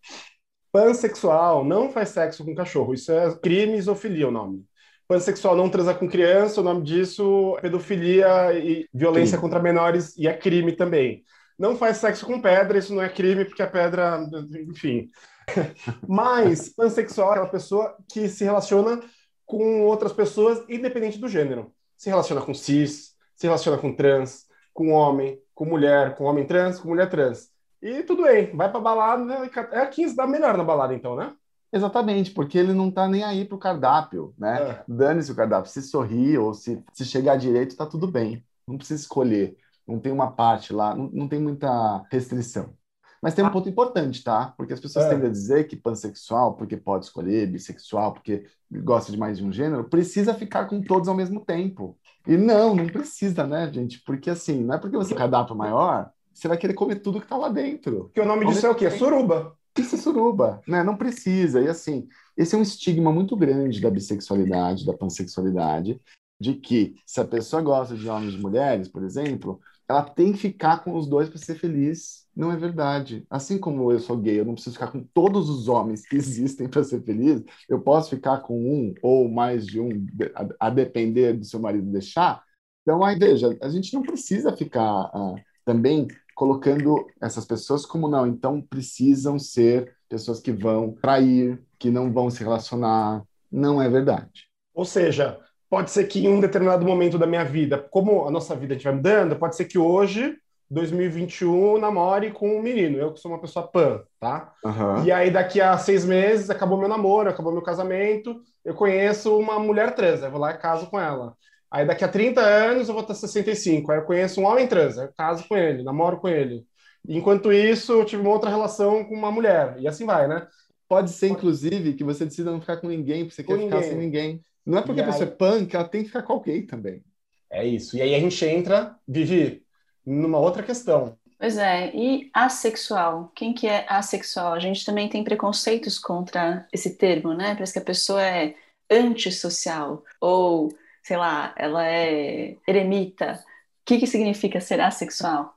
Pansexual 0.72 1.64
não 1.64 1.90
faz 1.90 2.10
sexo 2.10 2.44
com 2.44 2.54
cachorro. 2.54 2.92
Isso 2.92 3.10
é 3.12 3.34
crime 3.36 3.78
isofilia 3.78 4.28
o 4.28 4.30
nome. 4.30 4.64
Pansexual 5.08 5.56
não 5.56 5.70
transa 5.70 5.94
com 5.94 6.08
criança, 6.08 6.60
o 6.60 6.64
nome 6.64 6.82
disso 6.82 7.56
é 7.58 7.62
pedofilia 7.62 8.52
e 8.58 8.88
violência 8.92 9.38
crime. 9.38 9.42
contra 9.42 9.62
menores 9.62 10.16
e 10.16 10.26
é 10.26 10.36
crime 10.36 10.72
também. 10.72 11.24
Não 11.58 11.76
faz 11.76 11.98
sexo 11.98 12.26
com 12.26 12.40
pedra, 12.40 12.76
isso 12.76 12.94
não 12.94 13.00
é 13.00 13.08
crime 13.08 13.44
porque 13.44 13.62
a 13.62 13.66
pedra, 13.66 14.20
enfim. 14.68 15.08
Mas 16.06 16.68
pansexual 16.68 17.28
é 17.28 17.32
aquela 17.32 17.48
pessoa 17.48 17.96
que 18.12 18.28
se 18.28 18.44
relaciona 18.44 19.00
com 19.46 19.84
outras 19.86 20.12
pessoas 20.12 20.62
independente 20.68 21.18
do 21.18 21.28
gênero. 21.28 21.72
Se 21.96 22.10
relaciona 22.10 22.42
com 22.42 22.52
cis, 22.52 23.14
se 23.34 23.46
relaciona 23.46 23.78
com 23.78 23.94
trans, 23.94 24.46
com 24.76 24.90
homem, 24.90 25.40
com 25.54 25.64
mulher, 25.64 26.14
com 26.14 26.24
homem 26.24 26.46
trans, 26.46 26.78
com 26.78 26.88
mulher 26.88 27.08
trans. 27.08 27.50
E 27.82 28.02
tudo 28.02 28.24
bem, 28.24 28.54
vai 28.54 28.70
pra 28.70 28.78
balada, 28.78 29.24
né? 29.24 29.50
É 29.72 29.80
a 29.80 29.86
15 29.86 30.14
dá 30.14 30.26
melhor 30.26 30.56
na 30.56 30.62
balada, 30.62 30.94
então, 30.94 31.16
né? 31.16 31.32
Exatamente, 31.72 32.30
porque 32.30 32.58
ele 32.58 32.72
não 32.72 32.90
tá 32.90 33.08
nem 33.08 33.24
aí 33.24 33.44
pro 33.44 33.58
cardápio, 33.58 34.34
né? 34.38 34.62
É. 34.62 34.84
Dane-se 34.86 35.32
o 35.32 35.34
cardápio. 35.34 35.70
Se 35.70 35.82
sorrir 35.82 36.38
ou 36.38 36.54
se, 36.54 36.82
se 36.92 37.04
chegar 37.04 37.36
direito, 37.36 37.76
tá 37.76 37.86
tudo 37.86 38.06
bem. 38.06 38.44
Não 38.68 38.76
precisa 38.76 39.00
escolher. 39.00 39.56
Não 39.86 39.98
tem 39.98 40.12
uma 40.12 40.30
parte 40.30 40.72
lá, 40.72 40.94
não, 40.94 41.10
não 41.12 41.28
tem 41.28 41.40
muita 41.40 42.04
restrição. 42.10 42.74
Mas 43.22 43.34
tem 43.34 43.44
um 43.44 43.50
ponto 43.50 43.68
importante, 43.68 44.22
tá? 44.22 44.52
Porque 44.56 44.72
as 44.72 44.80
pessoas 44.80 45.06
é. 45.06 45.08
tendem 45.08 45.28
a 45.28 45.32
dizer 45.32 45.66
que 45.66 45.74
pansexual, 45.74 46.54
porque 46.54 46.76
pode 46.76 47.06
escolher, 47.06 47.46
bissexual, 47.46 48.12
porque 48.12 48.44
gosta 48.70 49.10
de 49.10 49.18
mais 49.18 49.38
de 49.38 49.44
um 49.44 49.52
gênero, 49.52 49.84
precisa 49.84 50.34
ficar 50.34 50.66
com 50.66 50.82
todos 50.82 51.08
ao 51.08 51.14
mesmo 51.14 51.44
tempo. 51.44 51.98
E 52.26 52.36
não, 52.36 52.74
não 52.74 52.86
precisa, 52.86 53.46
né, 53.46 53.70
gente? 53.72 54.00
Porque 54.04 54.30
assim, 54.30 54.64
não 54.64 54.74
é 54.74 54.78
porque 54.78 54.96
você 54.96 55.14
cardápio 55.14 55.54
maior, 55.54 56.10
você 56.32 56.48
vai 56.48 56.58
querer 56.58 56.74
comer 56.74 56.96
tudo 56.96 57.20
que 57.20 57.26
tá 57.26 57.36
lá 57.36 57.48
dentro. 57.48 58.10
Que 58.12 58.20
o 58.20 58.26
nome 58.26 58.46
disso 58.46 58.66
é 58.66 58.70
o 58.70 58.74
quê? 58.74 58.90
Suruba. 58.90 59.56
Isso 59.78 59.94
é 59.94 59.98
suruba, 59.98 60.60
né? 60.66 60.82
Não 60.82 60.96
precisa. 60.96 61.60
E 61.60 61.68
assim, 61.68 62.08
esse 62.36 62.54
é 62.54 62.58
um 62.58 62.62
estigma 62.62 63.12
muito 63.12 63.36
grande 63.36 63.80
da 63.80 63.90
bissexualidade, 63.90 64.86
da 64.86 64.92
pansexualidade, 64.92 66.00
de 66.38 66.54
que 66.54 66.96
se 67.06 67.20
a 67.20 67.24
pessoa 67.24 67.62
gosta 67.62 67.96
de 67.96 68.08
homens 68.08 68.34
e 68.34 68.38
mulheres, 68.38 68.88
por 68.88 69.02
exemplo, 69.02 69.60
ela 69.88 70.02
tem 70.02 70.32
que 70.32 70.38
ficar 70.38 70.82
com 70.82 70.96
os 70.96 71.06
dois 71.06 71.28
para 71.28 71.38
ser 71.38 71.54
feliz. 71.54 72.26
Não 72.34 72.50
é 72.52 72.56
verdade. 72.56 73.24
Assim 73.30 73.58
como 73.58 73.90
eu 73.90 74.00
sou 74.00 74.16
gay, 74.16 74.40
eu 74.40 74.44
não 74.44 74.54
preciso 74.54 74.74
ficar 74.74 74.90
com 74.90 75.02
todos 75.02 75.48
os 75.48 75.68
homens 75.68 76.06
que 76.06 76.16
existem 76.16 76.68
para 76.68 76.84
ser 76.84 77.02
feliz. 77.02 77.42
Eu 77.68 77.80
posso 77.80 78.10
ficar 78.10 78.38
com 78.40 78.58
um 78.58 78.94
ou 79.02 79.28
mais 79.28 79.66
de 79.66 79.80
um, 79.80 80.06
a, 80.34 80.66
a 80.66 80.70
depender 80.70 81.34
do 81.34 81.44
seu 81.44 81.60
marido 81.60 81.90
deixar. 81.90 82.42
Então, 82.82 83.04
aí 83.04 83.18
veja, 83.18 83.56
a 83.62 83.68
gente 83.68 83.94
não 83.94 84.02
precisa 84.02 84.56
ficar 84.56 85.06
uh, 85.14 85.36
também 85.64 86.06
colocando 86.34 87.06
essas 87.20 87.44
pessoas 87.44 87.86
como 87.86 88.08
não. 88.08 88.26
Então, 88.26 88.60
precisam 88.60 89.38
ser 89.38 89.96
pessoas 90.08 90.40
que 90.40 90.52
vão 90.52 90.92
trair, 90.92 91.62
que 91.78 91.90
não 91.90 92.12
vão 92.12 92.28
se 92.28 92.42
relacionar. 92.42 93.24
Não 93.50 93.80
é 93.80 93.88
verdade. 93.88 94.48
Ou 94.74 94.84
seja, 94.84 95.40
pode 95.68 95.90
ser 95.90 96.04
que 96.04 96.24
em 96.24 96.28
um 96.28 96.40
determinado 96.40 96.84
momento 96.84 97.18
da 97.18 97.26
minha 97.26 97.44
vida, 97.44 97.78
como 97.90 98.26
a 98.26 98.30
nossa 98.30 98.54
vida 98.54 98.74
a 98.74 98.76
gente 98.76 98.84
vai 98.84 98.94
mudando, 98.94 99.36
pode 99.36 99.56
ser 99.56 99.64
que 99.64 99.78
hoje, 99.78 100.36
2021, 100.70 101.78
namore 101.78 102.32
com 102.32 102.56
um 102.56 102.62
menino. 102.62 102.98
Eu 102.98 103.12
que 103.12 103.20
sou 103.20 103.30
uma 103.30 103.40
pessoa 103.40 103.66
pan, 103.66 104.02
tá? 104.18 104.52
Uhum. 104.64 105.04
E 105.04 105.12
aí 105.12 105.30
daqui 105.30 105.60
a 105.60 105.76
seis 105.78 106.04
meses, 106.04 106.50
acabou 106.50 106.78
meu 106.78 106.88
namoro, 106.88 107.28
acabou 107.28 107.52
meu 107.52 107.62
casamento, 107.62 108.40
eu 108.64 108.74
conheço 108.74 109.36
uma 109.38 109.58
mulher 109.58 109.94
trans, 109.94 110.22
eu 110.22 110.30
vou 110.30 110.40
lá 110.40 110.52
e 110.52 110.58
caso 110.58 110.86
com 110.88 110.98
ela. 110.98 111.34
Aí 111.70 111.84
daqui 111.84 112.04
a 112.04 112.08
30 112.08 112.40
anos 112.40 112.88
eu 112.88 112.94
vou 112.94 113.02
ter 113.02 113.14
65, 113.14 113.90
aí 113.90 113.98
eu 113.98 114.04
conheço 114.04 114.40
um 114.40 114.44
homem 114.44 114.66
trans, 114.66 114.96
eu 114.96 115.10
caso 115.16 115.46
com 115.48 115.56
ele, 115.56 115.82
namoro 115.82 116.18
com 116.18 116.28
ele. 116.28 116.64
Enquanto 117.08 117.52
isso, 117.52 117.92
eu 117.92 118.04
tive 118.04 118.22
uma 118.22 118.32
outra 118.32 118.50
relação 118.50 119.04
com 119.04 119.14
uma 119.14 119.30
mulher, 119.30 119.76
e 119.78 119.86
assim 119.86 120.04
vai, 120.04 120.26
né? 120.26 120.46
Pode 120.88 121.10
ser, 121.10 121.28
inclusive, 121.28 121.94
que 121.94 122.04
você 122.04 122.24
decida 122.24 122.50
não 122.50 122.60
ficar 122.60 122.76
com 122.78 122.88
ninguém, 122.88 123.24
porque 123.24 123.34
você 123.34 123.42
com 123.42 123.52
quer 123.52 123.58
ninguém. 123.58 123.78
ficar 123.78 123.88
sem 123.88 123.98
ninguém. 123.98 124.44
Não 124.66 124.78
é 124.78 124.82
porque 124.82 125.00
a 125.00 125.06
pessoa 125.06 125.24
é 125.24 125.30
punk, 125.30 125.76
ela 125.76 125.88
tem 125.88 126.02
que 126.02 126.08
ficar 126.08 126.22
com 126.22 126.32
alguém 126.32 126.66
também. 126.66 127.04
É 127.48 127.64
isso. 127.64 127.96
E 127.96 128.02
aí 128.02 128.14
a 128.16 128.18
gente 128.18 128.44
entra, 128.44 128.98
Vivi, 129.06 129.64
numa 130.04 130.38
outra 130.38 130.62
questão. 130.62 131.16
Pois 131.38 131.56
é, 131.56 131.94
e 131.94 132.28
assexual? 132.34 133.30
Quem 133.34 133.54
que 133.54 133.68
é 133.68 133.86
assexual? 133.88 134.54
A 134.54 134.58
gente 134.58 134.84
também 134.84 135.08
tem 135.08 135.22
preconceitos 135.22 135.98
contra 135.98 136.66
esse 136.72 136.96
termo, 136.96 137.32
né? 137.32 137.54
Parece 137.54 137.74
que 137.74 137.78
a 137.78 137.84
pessoa 137.84 138.22
é 138.22 138.56
antissocial, 138.90 140.02
ou, 140.20 140.72
sei 141.02 141.16
lá, 141.16 141.54
ela 141.56 141.86
é 141.86 142.56
eremita. 142.66 143.34
O 143.34 143.84
que, 143.84 143.98
que 143.98 144.06
significa 144.06 144.60
ser 144.60 144.80
assexual? 144.80 145.54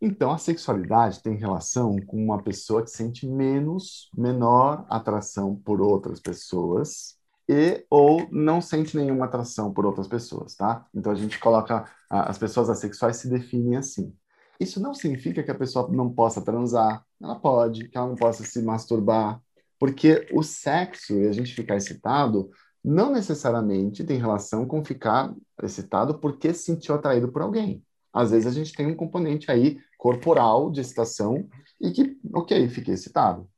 Então, 0.00 0.32
a 0.32 0.38
sexualidade 0.38 1.22
tem 1.22 1.36
relação 1.36 1.96
com 2.06 2.16
uma 2.16 2.42
pessoa 2.42 2.82
que 2.82 2.90
sente 2.90 3.26
menos, 3.26 4.10
menor 4.16 4.86
atração 4.88 5.54
por 5.54 5.80
outras 5.80 6.18
pessoas 6.18 7.19
e 7.50 7.84
ou 7.90 8.28
não 8.30 8.60
sente 8.60 8.96
nenhuma 8.96 9.24
atração 9.24 9.72
por 9.72 9.84
outras 9.84 10.06
pessoas, 10.06 10.54
tá? 10.54 10.86
Então 10.94 11.10
a 11.10 11.16
gente 11.16 11.36
coloca 11.40 11.84
as 12.08 12.38
pessoas 12.38 12.70
assexuais 12.70 13.16
se 13.16 13.28
definem 13.28 13.74
assim. 13.74 14.14
Isso 14.60 14.80
não 14.80 14.94
significa 14.94 15.42
que 15.42 15.50
a 15.50 15.54
pessoa 15.56 15.88
não 15.90 16.08
possa 16.08 16.40
transar, 16.40 17.04
ela 17.20 17.34
pode, 17.34 17.88
que 17.88 17.98
ela 17.98 18.06
não 18.06 18.14
possa 18.14 18.44
se 18.44 18.62
masturbar, 18.62 19.42
porque 19.80 20.28
o 20.32 20.44
sexo 20.44 21.14
e 21.14 21.26
a 21.26 21.32
gente 21.32 21.52
ficar 21.52 21.74
excitado 21.74 22.48
não 22.84 23.12
necessariamente 23.12 24.04
tem 24.04 24.16
relação 24.16 24.64
com 24.64 24.84
ficar 24.84 25.34
excitado 25.60 26.20
porque 26.20 26.54
se 26.54 26.66
sentiu 26.66 26.94
atraído 26.94 27.32
por 27.32 27.42
alguém. 27.42 27.82
Às 28.12 28.30
vezes 28.30 28.46
a 28.46 28.52
gente 28.52 28.72
tem 28.74 28.86
um 28.86 28.94
componente 28.94 29.50
aí 29.50 29.76
corporal 29.98 30.70
de 30.70 30.80
excitação 30.80 31.48
e 31.80 31.90
que, 31.90 32.16
ok, 32.32 32.68
fiquei 32.68 32.94
excitado. 32.94 33.48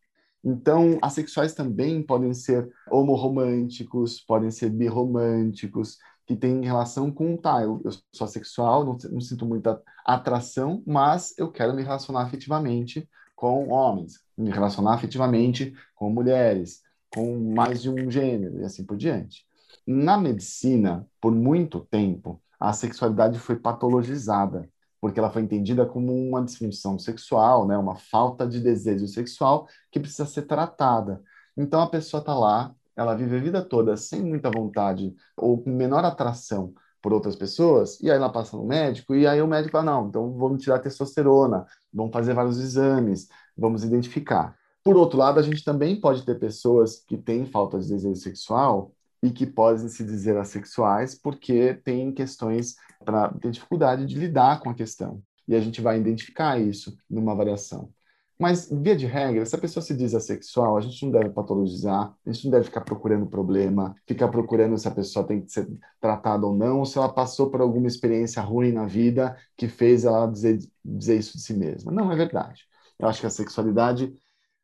Então, 0.45 0.99
assexuais 1.01 1.55
também 1.55 2.03
podem 2.03 2.35
ser 2.35 2.69
homorromânticos, 2.91 4.21
podem 4.21 4.51
ser 4.51 4.71
birromânticos, 4.71 5.99
que 6.27 6.37
têm 6.37 6.65
relação 6.65 7.11
com, 7.11 7.37
tá, 7.37 7.63
eu, 7.63 7.81
eu 7.85 7.91
sou 8.13 8.25
assexual, 8.25 8.85
não, 8.85 8.97
não 9.11 9.21
sinto 9.21 9.45
muita 9.45 9.81
atração, 10.05 10.83
mas 10.87 11.37
eu 11.39 11.51
quero 11.51 11.75
me 11.75 11.83
relacionar 11.83 12.23
afetivamente 12.23 13.09
com 13.35 13.69
homens, 13.71 14.21
me 14.37 14.51
relacionar 14.51 14.95
afetivamente 14.95 15.75
com 15.95 16.11
mulheres, 16.11 16.81
com 17.13 17.39
mais 17.55 17.83
de 17.83 17.91
um 17.91 18.11
gênero 18.11 18.61
e 18.61 18.65
assim 18.65 18.85
por 18.85 18.97
diante. 18.97 19.45
Na 19.87 20.17
medicina, 20.17 21.07
por 21.21 21.33
muito 21.33 21.81
tempo, 21.81 22.41
a 22.59 22.73
sexualidade 22.73 23.39
foi 23.39 23.57
patologizada 23.57 24.69
porque 25.03 25.19
ela 25.19 25.31
foi 25.31 25.43
entendida 25.43 25.85
como 25.85 26.15
uma 26.15 26.45
disfunção 26.45 26.97
sexual, 26.97 27.67
né, 27.67 27.77
uma 27.77 27.97
falta 27.97 28.47
de 28.47 28.61
desejo 28.61 29.09
sexual 29.09 29.67
que 29.91 29.99
precisa 29.99 30.25
ser 30.25 30.43
tratada. 30.43 31.21
Então 31.57 31.83
a 31.83 31.89
pessoa 31.89 32.21
está 32.21 32.33
lá, 32.33 32.73
ela 32.95 33.13
vive 33.17 33.37
a 33.37 33.41
vida 33.41 33.63
toda 33.63 33.97
sem 33.97 34.23
muita 34.23 34.49
vontade 34.49 35.13
ou 35.37 35.61
com 35.61 35.71
menor 35.71 36.05
atração 36.05 36.73
por 37.03 37.13
outras 37.13 37.35
pessoas, 37.35 37.99
e 38.01 38.09
aí 38.09 38.17
ela 38.17 38.31
passa 38.31 38.57
no 38.57 38.65
médico, 38.65 39.13
e 39.13 39.27
aí 39.27 39.43
o 39.43 39.47
médico 39.49 39.73
fala, 39.73 39.91
não, 39.91 40.07
então 40.07 40.39
vamos 40.39 40.63
tirar 40.63 40.79
testosterona, 40.79 41.67
vamos 41.93 42.13
fazer 42.13 42.33
vários 42.33 42.61
exames, 42.61 43.27
vamos 43.59 43.83
identificar. 43.83 44.57
Por 44.85 44.97
outro 44.97 45.19
lado, 45.19 45.41
a 45.41 45.43
gente 45.43 45.65
também 45.65 46.01
pode 46.01 46.25
ter 46.25 46.39
pessoas 46.39 46.99
que 46.99 47.17
têm 47.19 47.45
falta 47.45 47.81
de 47.81 47.89
desejo 47.89 48.15
sexual 48.15 48.93
e 49.23 49.31
que 49.31 49.47
podem 49.47 49.89
se 49.89 50.05
dizer 50.05 50.37
assexuais 50.37 51.15
porque 51.15 51.75
têm 51.75 52.13
questões 52.13 52.75
para 53.05 53.33
ter 53.35 53.51
dificuldade 53.51 54.05
de 54.05 54.19
lidar 54.19 54.61
com 54.61 54.71
a 54.71 54.75
questão. 54.75 55.23
E 55.47 55.55
a 55.55 55.61
gente 55.61 55.81
vai 55.81 55.99
identificar 55.99 56.61
isso 56.61 56.97
numa 57.09 57.33
avaliação. 57.33 57.91
Mas, 58.39 58.69
via 58.69 58.97
de 58.97 59.07
regra, 59.07 59.47
se 59.47 59.55
a 59.55 59.59
pessoa 59.59 59.81
se 59.85 59.97
diz 59.97 60.15
assexual, 60.15 60.77
a 60.77 60.81
gente 60.81 61.05
não 61.05 61.13
deve 61.13 61.31
patologizar, 61.31 62.13
a 62.27 62.33
gente 62.33 62.45
não 62.47 62.51
deve 62.51 62.65
ficar 62.65 62.81
procurando 62.81 63.25
problema, 63.25 63.95
ficar 64.05 64.27
procurando 64.27 64.77
se 64.77 64.89
a 64.89 64.91
pessoa 64.91 65.25
tem 65.25 65.43
que 65.43 65.53
ser 65.53 65.69
tratada 66.01 66.45
ou 66.45 66.57
não, 66.57 66.81
ou 66.81 66.85
se 66.85 66.99
ela 66.99 67.09
passou 67.09 67.51
por 67.51 67.61
alguma 67.61 67.87
experiência 67.87 68.43
ruim 68.43 68.73
na 68.73 68.85
vida 68.85 69.37
que 69.57 69.69
fez 69.69 70.05
ela 70.05 70.27
dizer, 70.27 70.59
dizer 70.85 71.19
isso 71.19 71.37
de 71.37 71.45
si 71.45 71.55
mesma. 71.55 71.93
Não 71.93 72.11
é 72.11 72.17
verdade. 72.17 72.65
Eu 72.99 73.07
acho 73.07 73.21
que 73.21 73.27
a 73.27 73.31
sexualidade 73.31 74.13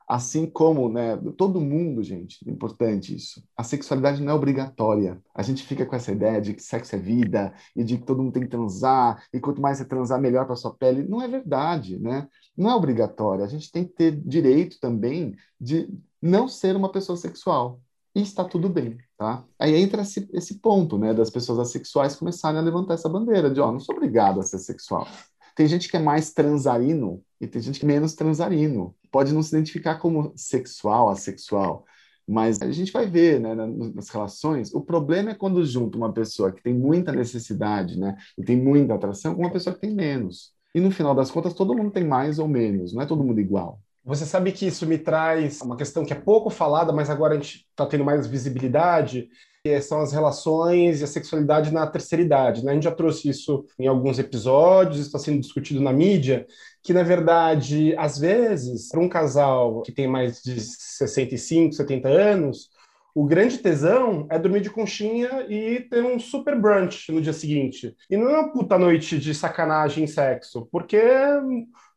Assim 0.09 0.47
como, 0.47 0.89
né, 0.89 1.19
todo 1.37 1.61
mundo, 1.61 2.03
gente, 2.03 2.39
é 2.49 2.51
importante 2.51 3.15
isso. 3.15 3.45
A 3.55 3.63
sexualidade 3.63 4.23
não 4.23 4.33
é 4.33 4.35
obrigatória. 4.35 5.23
A 5.35 5.43
gente 5.43 5.63
fica 5.63 5.85
com 5.85 5.95
essa 5.95 6.11
ideia 6.11 6.41
de 6.41 6.55
que 6.55 6.63
sexo 6.63 6.97
é 6.97 6.99
vida 6.99 7.53
e 7.77 7.85
de 7.85 7.99
que 7.99 8.07
todo 8.07 8.23
mundo 8.23 8.33
tem 8.33 8.45
que 8.45 8.49
transar 8.49 9.23
e 9.35 9.39
quanto 9.39 9.61
mais 9.61 9.77
você 9.77 9.85
transar, 9.85 10.19
melhor 10.19 10.47
para 10.47 10.57
sua 10.57 10.75
pele. 10.75 11.07
Não 11.07 11.21
é 11.21 11.29
verdade, 11.29 11.99
né? 11.99 12.27
Não 12.57 12.71
é 12.71 12.75
obrigatório. 12.75 13.45
A 13.45 13.49
gente 13.49 13.71
tem 13.71 13.85
que 13.85 13.93
ter 13.93 14.13
direito 14.13 14.81
também 14.81 15.37
de 15.61 15.89
não 16.23 16.49
ser 16.49 16.75
uma 16.75 16.91
pessoa 16.91 17.17
sexual. 17.17 17.79
E 18.15 18.23
está 18.23 18.45
tudo 18.45 18.69
bem, 18.69 18.97
tá? 19.19 19.45
Aí 19.59 19.75
entra 19.77 20.03
esse, 20.03 20.27
esse 20.33 20.59
ponto, 20.59 20.97
né, 20.97 21.13
das 21.13 21.31
pessoas 21.31 21.59
assexuais 21.59 22.17
começarem 22.17 22.59
a 22.59 22.63
levantar 22.63 22.95
essa 22.95 23.09
bandeira 23.09 23.51
de, 23.51 23.61
ó, 23.61 23.71
não 23.71 23.79
sou 23.79 23.95
obrigado 23.95 24.41
a 24.41 24.43
ser 24.43 24.59
sexual. 24.59 25.07
Tem 25.55 25.67
gente 25.67 25.89
que 25.89 25.97
é 25.97 26.01
mais 26.01 26.33
transarino 26.33 27.23
e 27.41 27.47
tem 27.47 27.61
gente 27.61 27.79
que 27.79 27.85
é 27.85 27.89
menos 27.89 28.15
transarino. 28.15 28.95
Pode 29.11 29.33
não 29.33 29.43
se 29.43 29.55
identificar 29.55 29.97
como 29.97 30.33
sexual, 30.37 31.09
assexual, 31.09 31.85
mas 32.27 32.61
a 32.61 32.71
gente 32.71 32.93
vai 32.93 33.07
ver, 33.07 33.41
né, 33.41 33.55
nas 33.55 34.11
relações, 34.11 34.75
o 34.75 34.83
problema 34.83 35.31
é 35.31 35.35
quando 35.35 35.65
junta 35.65 35.97
uma 35.97 36.13
pessoa 36.13 36.53
que 36.53 36.63
tem 36.63 36.75
muita 36.75 37.11
necessidade, 37.11 37.99
né, 37.99 38.17
e 38.37 38.45
tem 38.45 38.57
muita 38.57 38.95
atração, 38.95 39.35
com 39.35 39.41
uma 39.41 39.53
pessoa 39.53 39.75
que 39.75 39.81
tem 39.81 39.95
menos. 39.95 40.53
E 40.75 40.81
no 40.81 40.91
final 40.91 41.15
das 41.15 41.31
contas, 41.31 41.55
todo 41.55 41.75
mundo 41.75 41.91
tem 41.91 42.05
mais 42.05 42.39
ou 42.39 42.47
menos, 42.47 42.93
não 42.93 43.01
é 43.01 43.07
todo 43.07 43.25
mundo 43.25 43.41
igual. 43.41 43.81
Você 44.05 44.25
sabe 44.25 44.53
que 44.53 44.67
isso 44.67 44.87
me 44.87 44.97
traz 44.97 45.61
uma 45.61 45.77
questão 45.77 46.05
que 46.05 46.13
é 46.13 46.17
pouco 46.17 46.51
falada, 46.51 46.93
mas 46.93 47.11
agora 47.11 47.35
a 47.35 47.37
gente 47.37 47.67
está 47.71 47.87
tendo 47.87 48.05
mais 48.05 48.27
visibilidade, 48.27 49.29
que 49.65 49.81
são 49.81 50.01
as 50.01 50.13
relações 50.13 51.01
e 51.01 51.05
a 51.05 51.07
sexualidade 51.07 51.73
na 51.73 51.87
terceira 51.87 52.23
idade. 52.23 52.65
Né? 52.65 52.73
A 52.73 52.75
gente 52.75 52.85
já 52.85 52.93
trouxe 52.93 53.29
isso 53.29 53.65
em 53.79 53.87
alguns 53.87 54.19
episódios, 54.19 54.99
está 54.99 55.19
sendo 55.19 55.41
discutido 55.41 55.81
na 55.81 55.93
mídia, 55.93 56.47
que 56.83 56.93
na 56.93 57.03
verdade, 57.03 57.95
às 57.97 58.19
vezes, 58.19 58.89
para 58.89 59.01
um 59.01 59.09
casal 59.09 59.83
que 59.83 59.93
tem 59.93 60.07
mais 60.07 60.43
de 60.43 60.61
65, 60.61 61.75
70 61.75 62.09
anos, 62.09 62.71
o 63.15 63.25
grande 63.27 63.59
tesão 63.59 64.29
é 64.31 64.39
dormir 64.39 64.61
de 64.61 64.71
conchinha 64.71 65.45
e 65.49 65.81
ter 65.81 66.05
um 66.05 66.21
super 66.21 66.57
brunch 66.57 67.11
no 67.11 67.21
dia 67.21 67.33
seguinte. 67.33 67.97
E 68.09 68.17
não 68.17 68.31
é 68.31 68.39
uma 68.39 68.53
puta 68.53 68.79
noite 68.79 69.19
de 69.19 69.35
sacanagem 69.35 70.05
e 70.05 70.09
sexo, 70.09 70.69
porque 70.71 71.03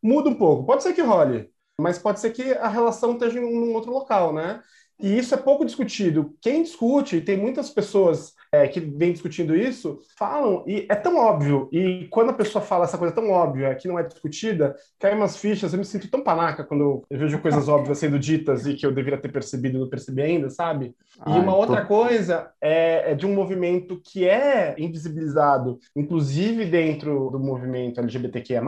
muda 0.01 0.29
um 0.29 0.35
pouco. 0.35 0.65
Pode 0.65 0.81
ser 0.81 0.93
que 0.93 1.01
role, 1.01 1.49
mas 1.79 1.99
pode 1.99 2.19
ser 2.19 2.31
que 2.31 2.53
a 2.53 2.67
relação 2.67 3.13
esteja 3.13 3.39
em 3.39 3.43
um 3.43 3.73
outro 3.73 3.91
local, 3.91 4.33
né? 4.33 4.61
E 5.01 5.17
isso 5.17 5.33
é 5.33 5.37
pouco 5.37 5.65
discutido. 5.65 6.35
Quem 6.41 6.63
discute, 6.63 7.17
e 7.17 7.21
tem 7.21 7.35
muitas 7.35 7.69
pessoas 7.69 8.33
é, 8.51 8.67
que 8.67 8.79
vêm 8.79 9.13
discutindo 9.13 9.55
isso, 9.55 9.99
falam, 10.17 10.63
e 10.67 10.85
é 10.89 10.95
tão 10.95 11.17
óbvio. 11.17 11.69
E 11.71 12.07
quando 12.09 12.29
a 12.29 12.33
pessoa 12.33 12.63
fala 12.63 12.85
essa 12.85 12.97
coisa 12.97 13.13
tão 13.13 13.29
óbvia 13.29 13.73
que 13.75 13.87
não 13.87 13.97
é 13.97 14.03
discutida, 14.03 14.75
cai 14.99 15.15
umas 15.15 15.37
fichas. 15.37 15.73
Eu 15.73 15.79
me 15.79 15.85
sinto 15.85 16.09
tão 16.09 16.21
panaca 16.21 16.63
quando 16.63 17.03
eu 17.09 17.17
vejo 17.17 17.39
coisas 17.39 17.67
óbvias 17.69 17.97
sendo 17.97 18.19
ditas 18.19 18.65
e 18.67 18.75
que 18.75 18.85
eu 18.85 18.93
deveria 18.93 19.19
ter 19.19 19.31
percebido 19.31 19.77
e 19.77 19.79
não 19.79 19.89
percebi 19.89 20.21
ainda, 20.21 20.49
sabe? 20.49 20.93
E 21.25 21.31
uma 21.31 21.55
outra 21.55 21.85
coisa 21.85 22.51
é, 22.61 23.11
é 23.11 23.15
de 23.15 23.25
um 23.25 23.33
movimento 23.33 24.01
que 24.03 24.27
é 24.27 24.75
invisibilizado, 24.77 25.79
inclusive 25.95 26.65
dentro 26.65 27.29
do 27.31 27.39
movimento 27.39 27.99
LGBTQIA, 27.99 28.61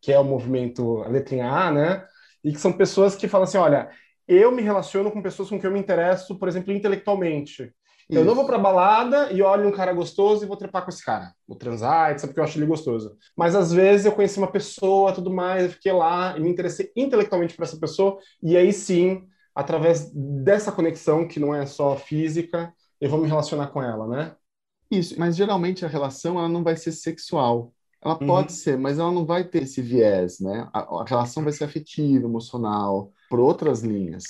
que 0.00 0.12
é 0.12 0.18
o 0.18 0.24
movimento 0.24 1.02
letrinha 1.08 1.48
A, 1.48 1.70
né? 1.70 2.04
E 2.44 2.52
que 2.52 2.58
são 2.58 2.72
pessoas 2.72 3.14
que 3.14 3.28
falam 3.28 3.44
assim: 3.44 3.58
olha, 3.58 3.88
eu 4.26 4.52
me 4.52 4.62
relaciono 4.62 5.10
com 5.10 5.22
pessoas 5.22 5.48
com 5.48 5.58
quem 5.58 5.68
eu 5.68 5.72
me 5.72 5.80
interesso, 5.80 6.38
por 6.38 6.48
exemplo, 6.48 6.72
intelectualmente. 6.72 7.72
Isso. 8.10 8.20
Eu 8.20 8.24
não 8.24 8.34
vou 8.34 8.44
pra 8.44 8.58
balada 8.58 9.32
e 9.32 9.40
olho 9.42 9.68
um 9.68 9.72
cara 9.72 9.92
gostoso 9.92 10.44
e 10.44 10.46
vou 10.46 10.56
trepar 10.56 10.82
com 10.84 10.90
esse 10.90 11.04
cara. 11.04 11.32
Vou 11.46 11.56
transar, 11.56 12.10
etc, 12.10 12.26
porque 12.26 12.40
eu 12.40 12.44
acho 12.44 12.58
ele 12.58 12.66
gostoso. 12.66 13.16
Mas 13.36 13.54
às 13.54 13.72
vezes 13.72 14.04
eu 14.04 14.12
conheci 14.12 14.38
uma 14.38 14.50
pessoa, 14.50 15.12
tudo 15.12 15.32
mais, 15.32 15.64
eu 15.64 15.70
fiquei 15.70 15.92
lá 15.92 16.36
e 16.36 16.40
me 16.40 16.50
interessei 16.50 16.90
intelectualmente 16.96 17.54
por 17.54 17.62
essa 17.62 17.78
pessoa, 17.78 18.18
e 18.42 18.56
aí 18.56 18.72
sim, 18.72 19.26
através 19.54 20.10
dessa 20.14 20.72
conexão, 20.72 21.26
que 21.26 21.40
não 21.40 21.54
é 21.54 21.64
só 21.64 21.96
física, 21.96 22.72
eu 23.00 23.08
vou 23.08 23.20
me 23.20 23.28
relacionar 23.28 23.68
com 23.68 23.82
ela, 23.82 24.06
né? 24.06 24.34
Isso, 24.90 25.18
mas 25.18 25.34
geralmente 25.34 25.84
a 25.84 25.88
relação 25.88 26.38
ela 26.38 26.48
não 26.48 26.62
vai 26.62 26.76
ser 26.76 26.92
sexual. 26.92 27.72
Ela 28.04 28.18
uhum. 28.20 28.26
pode 28.26 28.52
ser, 28.52 28.76
mas 28.76 28.98
ela 28.98 29.12
não 29.12 29.24
vai 29.24 29.44
ter 29.44 29.62
esse 29.62 29.80
viés, 29.80 30.40
né? 30.40 30.68
A, 30.72 30.80
a 30.80 31.04
relação 31.04 31.44
vai 31.44 31.52
ser 31.52 31.64
afetiva, 31.64 32.26
emocional, 32.26 33.12
por 33.30 33.38
outras 33.38 33.82
linhas. 33.82 34.24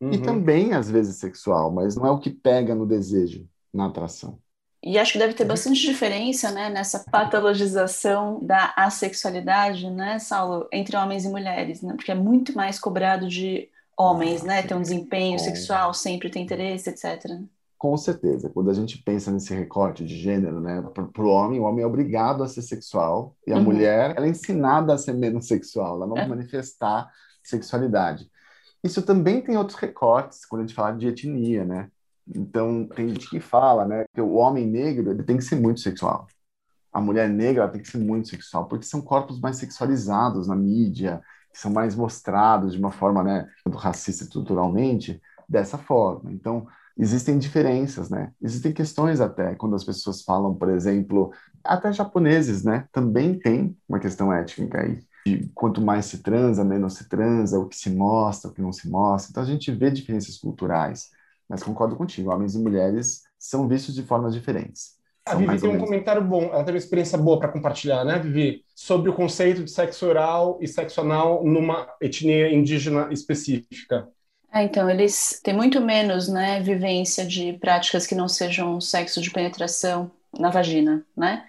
Uhum. 0.00 0.12
E 0.12 0.18
também, 0.18 0.72
às 0.72 0.90
vezes, 0.90 1.16
sexual, 1.16 1.70
mas 1.70 1.94
não 1.96 2.06
é 2.06 2.10
o 2.10 2.18
que 2.18 2.30
pega 2.30 2.74
no 2.74 2.86
desejo, 2.86 3.46
na 3.72 3.86
atração. 3.86 4.38
E 4.82 4.98
acho 4.98 5.12
que 5.12 5.18
deve 5.18 5.34
ter 5.34 5.44
bastante 5.44 5.78
diferença, 5.82 6.50
né, 6.50 6.70
nessa 6.70 7.00
patologização 7.10 8.42
da 8.42 8.72
assexualidade, 8.74 9.90
né, 9.90 10.18
Saulo, 10.18 10.66
entre 10.72 10.96
homens 10.96 11.26
e 11.26 11.28
mulheres, 11.28 11.82
né? 11.82 11.92
Porque 11.94 12.10
é 12.10 12.14
muito 12.14 12.56
mais 12.56 12.78
cobrado 12.78 13.28
de 13.28 13.68
homens, 13.94 14.42
né, 14.42 14.62
ter 14.62 14.74
um 14.74 14.80
desempenho 14.80 15.38
sexual, 15.38 15.92
sempre 15.92 16.30
ter 16.30 16.38
interesse, 16.38 16.88
etc. 16.88 17.38
Com 17.80 17.96
certeza. 17.96 18.50
Quando 18.50 18.68
a 18.68 18.74
gente 18.74 19.02
pensa 19.02 19.30
nesse 19.30 19.54
recorte 19.54 20.04
de 20.04 20.14
gênero, 20.14 20.60
né, 20.60 20.82
para 20.92 21.24
o 21.24 21.30
homem, 21.30 21.58
o 21.58 21.62
homem 21.62 21.82
é 21.82 21.86
obrigado 21.86 22.42
a 22.42 22.46
ser 22.46 22.60
sexual 22.60 23.34
e 23.46 23.54
a 23.54 23.56
uhum. 23.56 23.64
mulher, 23.64 24.12
ela 24.14 24.26
é 24.26 24.28
ensinada 24.28 24.92
a 24.92 24.98
ser 24.98 25.14
menos 25.14 25.46
sexual, 25.46 25.96
ela 25.96 26.06
não 26.06 26.18
é. 26.18 26.28
manifestar 26.28 27.10
sexualidade. 27.42 28.30
Isso 28.84 29.00
também 29.00 29.40
tem 29.40 29.56
outros 29.56 29.78
recortes 29.78 30.44
quando 30.44 30.60
a 30.60 30.66
gente 30.66 30.76
fala 30.76 30.94
de 30.94 31.08
etnia, 31.08 31.64
né? 31.64 31.90
Então, 32.28 32.86
tem 32.86 33.08
gente 33.08 33.30
que 33.30 33.40
fala, 33.40 33.86
né, 33.86 34.04
que 34.12 34.20
o 34.20 34.34
homem 34.34 34.66
negro 34.66 35.10
ele 35.10 35.22
tem 35.22 35.38
que 35.38 35.44
ser 35.44 35.56
muito 35.56 35.80
sexual. 35.80 36.26
A 36.92 37.00
mulher 37.00 37.30
negra 37.30 37.66
tem 37.66 37.80
que 37.80 37.88
ser 37.88 37.96
muito 37.96 38.28
sexual, 38.28 38.66
porque 38.68 38.84
são 38.84 39.00
corpos 39.00 39.40
mais 39.40 39.56
sexualizados 39.56 40.46
na 40.46 40.54
mídia, 40.54 41.22
que 41.50 41.58
são 41.58 41.72
mais 41.72 41.96
mostrados 41.96 42.74
de 42.74 42.78
uma 42.78 42.90
forma, 42.90 43.22
né, 43.22 43.48
racista 43.72 44.22
estruturalmente, 44.22 45.18
dessa 45.48 45.78
forma. 45.78 46.30
Então, 46.30 46.68
existem 47.00 47.38
diferenças, 47.38 48.10
né? 48.10 48.30
Existem 48.42 48.72
questões 48.72 49.20
até, 49.20 49.54
quando 49.54 49.74
as 49.74 49.82
pessoas 49.82 50.22
falam, 50.22 50.54
por 50.54 50.68
exemplo, 50.68 51.32
até 51.64 51.90
japoneses, 51.92 52.62
né? 52.62 52.86
Também 52.92 53.38
tem 53.38 53.74
uma 53.88 53.98
questão 53.98 54.32
étnica 54.32 54.82
aí. 54.82 55.00
De 55.26 55.50
quanto 55.54 55.80
mais 55.80 56.06
se 56.06 56.18
transa, 56.18 56.64
menos 56.64 56.94
se 56.94 57.08
transa, 57.08 57.58
o 57.58 57.66
que 57.66 57.76
se 57.76 57.90
mostra, 57.90 58.50
o 58.50 58.54
que 58.54 58.62
não 58.62 58.72
se 58.72 58.88
mostra. 58.88 59.30
Então 59.30 59.42
a 59.42 59.46
gente 59.46 59.70
vê 59.70 59.90
diferenças 59.90 60.36
culturais. 60.36 61.10
Mas 61.48 61.62
concordo 61.62 61.96
contigo, 61.96 62.30
homens 62.30 62.54
e 62.54 62.58
mulheres 62.58 63.22
são 63.38 63.66
vistos 63.66 63.94
de 63.94 64.02
formas 64.02 64.34
diferentes. 64.34 64.98
A 65.26 65.34
Vivi 65.34 65.60
tem 65.60 65.70
um 65.70 65.78
comentário 65.78 66.22
bom, 66.24 66.44
ela 66.44 66.64
tem 66.64 66.74
uma 66.74 66.78
experiência 66.78 67.16
boa 67.18 67.38
para 67.38 67.48
compartilhar, 67.48 68.04
né, 68.04 68.18
Vivi? 68.18 68.64
Sobre 68.74 69.10
o 69.10 69.14
conceito 69.14 69.62
de 69.62 69.70
sexo 69.70 70.06
oral 70.06 70.58
e 70.60 70.68
sexo 70.68 71.00
anal 71.00 71.44
numa 71.44 71.86
etnia 72.00 72.52
indígena 72.52 73.08
específica. 73.12 74.08
É, 74.52 74.64
então, 74.64 74.90
eles 74.90 75.40
têm 75.42 75.54
muito 75.54 75.80
menos 75.80 76.28
né, 76.28 76.60
vivência 76.60 77.24
de 77.24 77.52
práticas 77.54 78.06
que 78.06 78.14
não 78.14 78.28
sejam 78.28 78.80
sexo 78.80 79.20
de 79.20 79.30
penetração 79.30 80.10
na 80.36 80.50
vagina, 80.50 81.04
né? 81.16 81.44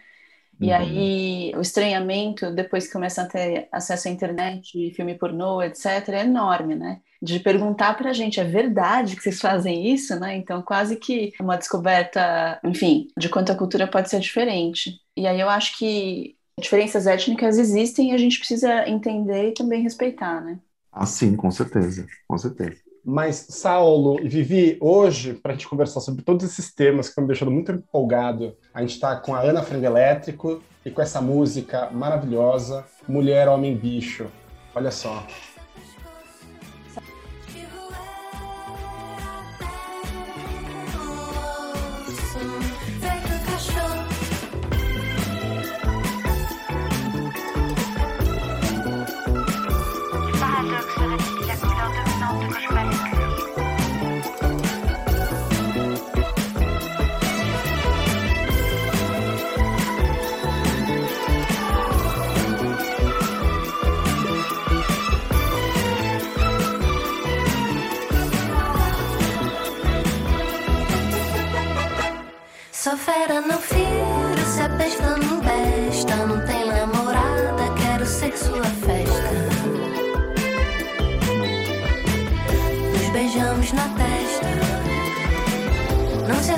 E 0.60 0.68
uhum. 0.68 0.76
aí, 0.76 1.52
o 1.56 1.62
estranhamento, 1.62 2.52
depois 2.52 2.86
que 2.86 2.94
começam 2.94 3.24
a 3.24 3.28
ter 3.28 3.68
acesso 3.72 4.08
à 4.08 4.12
internet, 4.12 4.92
filme 4.92 5.16
pornô, 5.16 5.64
etc., 5.64 6.10
é 6.10 6.22
enorme, 6.22 6.76
né? 6.76 7.02
De 7.20 7.40
perguntar 7.40 7.98
pra 7.98 8.14
gente, 8.14 8.40
é 8.40 8.44
verdade 8.44 9.16
que 9.16 9.24
vocês 9.24 9.42
fazem 9.42 9.92
isso, 9.92 10.20
né? 10.20 10.36
Então, 10.36 10.62
quase 10.62 10.98
que 10.98 11.34
uma 11.40 11.58
descoberta, 11.58 12.60
enfim, 12.64 13.08
de 13.18 13.28
quanto 13.30 13.52
a 13.52 13.56
cultura 13.56 13.88
pode 13.88 14.12
ser 14.12 14.20
diferente. 14.20 15.00
E 15.18 15.26
aí 15.26 15.40
eu 15.40 15.50
acho 15.50 15.76
que 15.80 16.36
diferenças 16.60 17.08
étnicas 17.08 17.58
existem 17.58 18.12
e 18.12 18.14
a 18.14 18.18
gente 18.20 18.38
precisa 18.38 18.88
entender 18.88 19.50
e 19.50 19.54
também 19.54 19.82
respeitar, 19.82 20.42
né? 20.42 20.60
Ah, 20.92 21.08
sim, 21.08 21.36
com 21.36 21.50
certeza, 21.50 22.06
com 22.28 22.38
certeza. 22.38 22.91
Mas, 23.04 23.48
Saulo 23.50 24.20
e 24.22 24.30
Vivi, 24.30 24.78
hoje, 24.80 25.34
para 25.34 25.54
a 25.54 25.56
gente 25.56 25.68
conversar 25.68 26.02
sobre 26.02 26.24
todos 26.24 26.46
esses 26.46 26.74
temas 26.74 27.08
que 27.08 27.12
estão 27.12 27.24
me 27.24 27.28
deixando 27.28 27.52
muito 27.52 27.72
empolgado, 27.72 28.56
a 28.74 28.82
gente 28.82 28.94
está 28.94 29.16
com 29.16 29.34
a 29.34 29.42
Ana 29.42 29.64
Frango 29.64 29.86
Elétrico 29.86 30.62
e 30.86 30.92
com 30.92 31.02
essa 31.02 31.20
música 31.20 31.90
maravilhosa, 31.92 32.86
Mulher, 33.08 33.48
Homem, 33.48 33.76
Bicho. 33.76 34.28
Olha 34.76 34.92
só. 34.92 35.26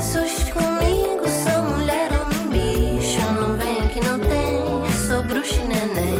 Versos 0.03 0.43
comigo. 0.51 1.23
Sou 1.27 1.63
mulher, 1.63 2.09
homem, 2.11 2.97
bicho. 2.99 3.21
Não 3.33 3.55
venha 3.57 3.87
que 3.87 4.01
não 4.01 4.19
tem. 4.19 4.91
Sou 5.07 5.23
bruxa 5.23 5.61
e 5.61 5.67
neném. 5.67 6.19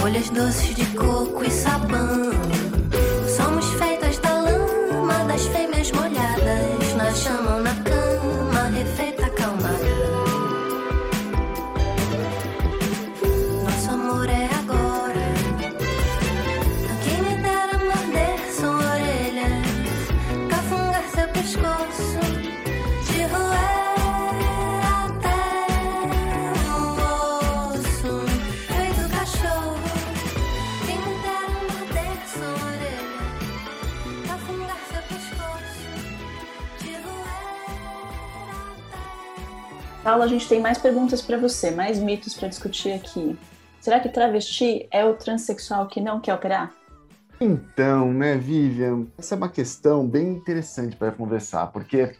Folhas 0.00 0.30
doces 0.30 0.74
de 0.74 0.86
coco 0.96 1.44
e 1.44 1.50
sabão. 1.50 2.33
Até 40.04 40.10
Paula, 40.10 40.24
a 40.26 40.28
gente 40.28 40.46
tem 40.46 40.60
mais 40.60 40.76
perguntas 40.76 41.22
para 41.22 41.38
você, 41.38 41.70
mais 41.70 41.98
mitos 41.98 42.34
para 42.34 42.48
discutir 42.48 42.92
aqui. 42.92 43.38
Será 43.80 43.98
que 44.00 44.08
travesti 44.10 44.86
é 44.90 45.04
o 45.04 45.14
transexual 45.14 45.86
que 45.86 46.00
não 46.00 46.20
quer 46.20 46.34
operar? 46.34 46.72
Então, 47.40 48.12
né, 48.12 48.36
Vivian, 48.36 49.06
essa 49.18 49.34
é 49.34 49.38
uma 49.38 49.48
questão 49.48 50.06
bem 50.06 50.28
interessante 50.28 50.94
para 50.96 51.10
conversar, 51.10 51.66
porque 51.68 52.14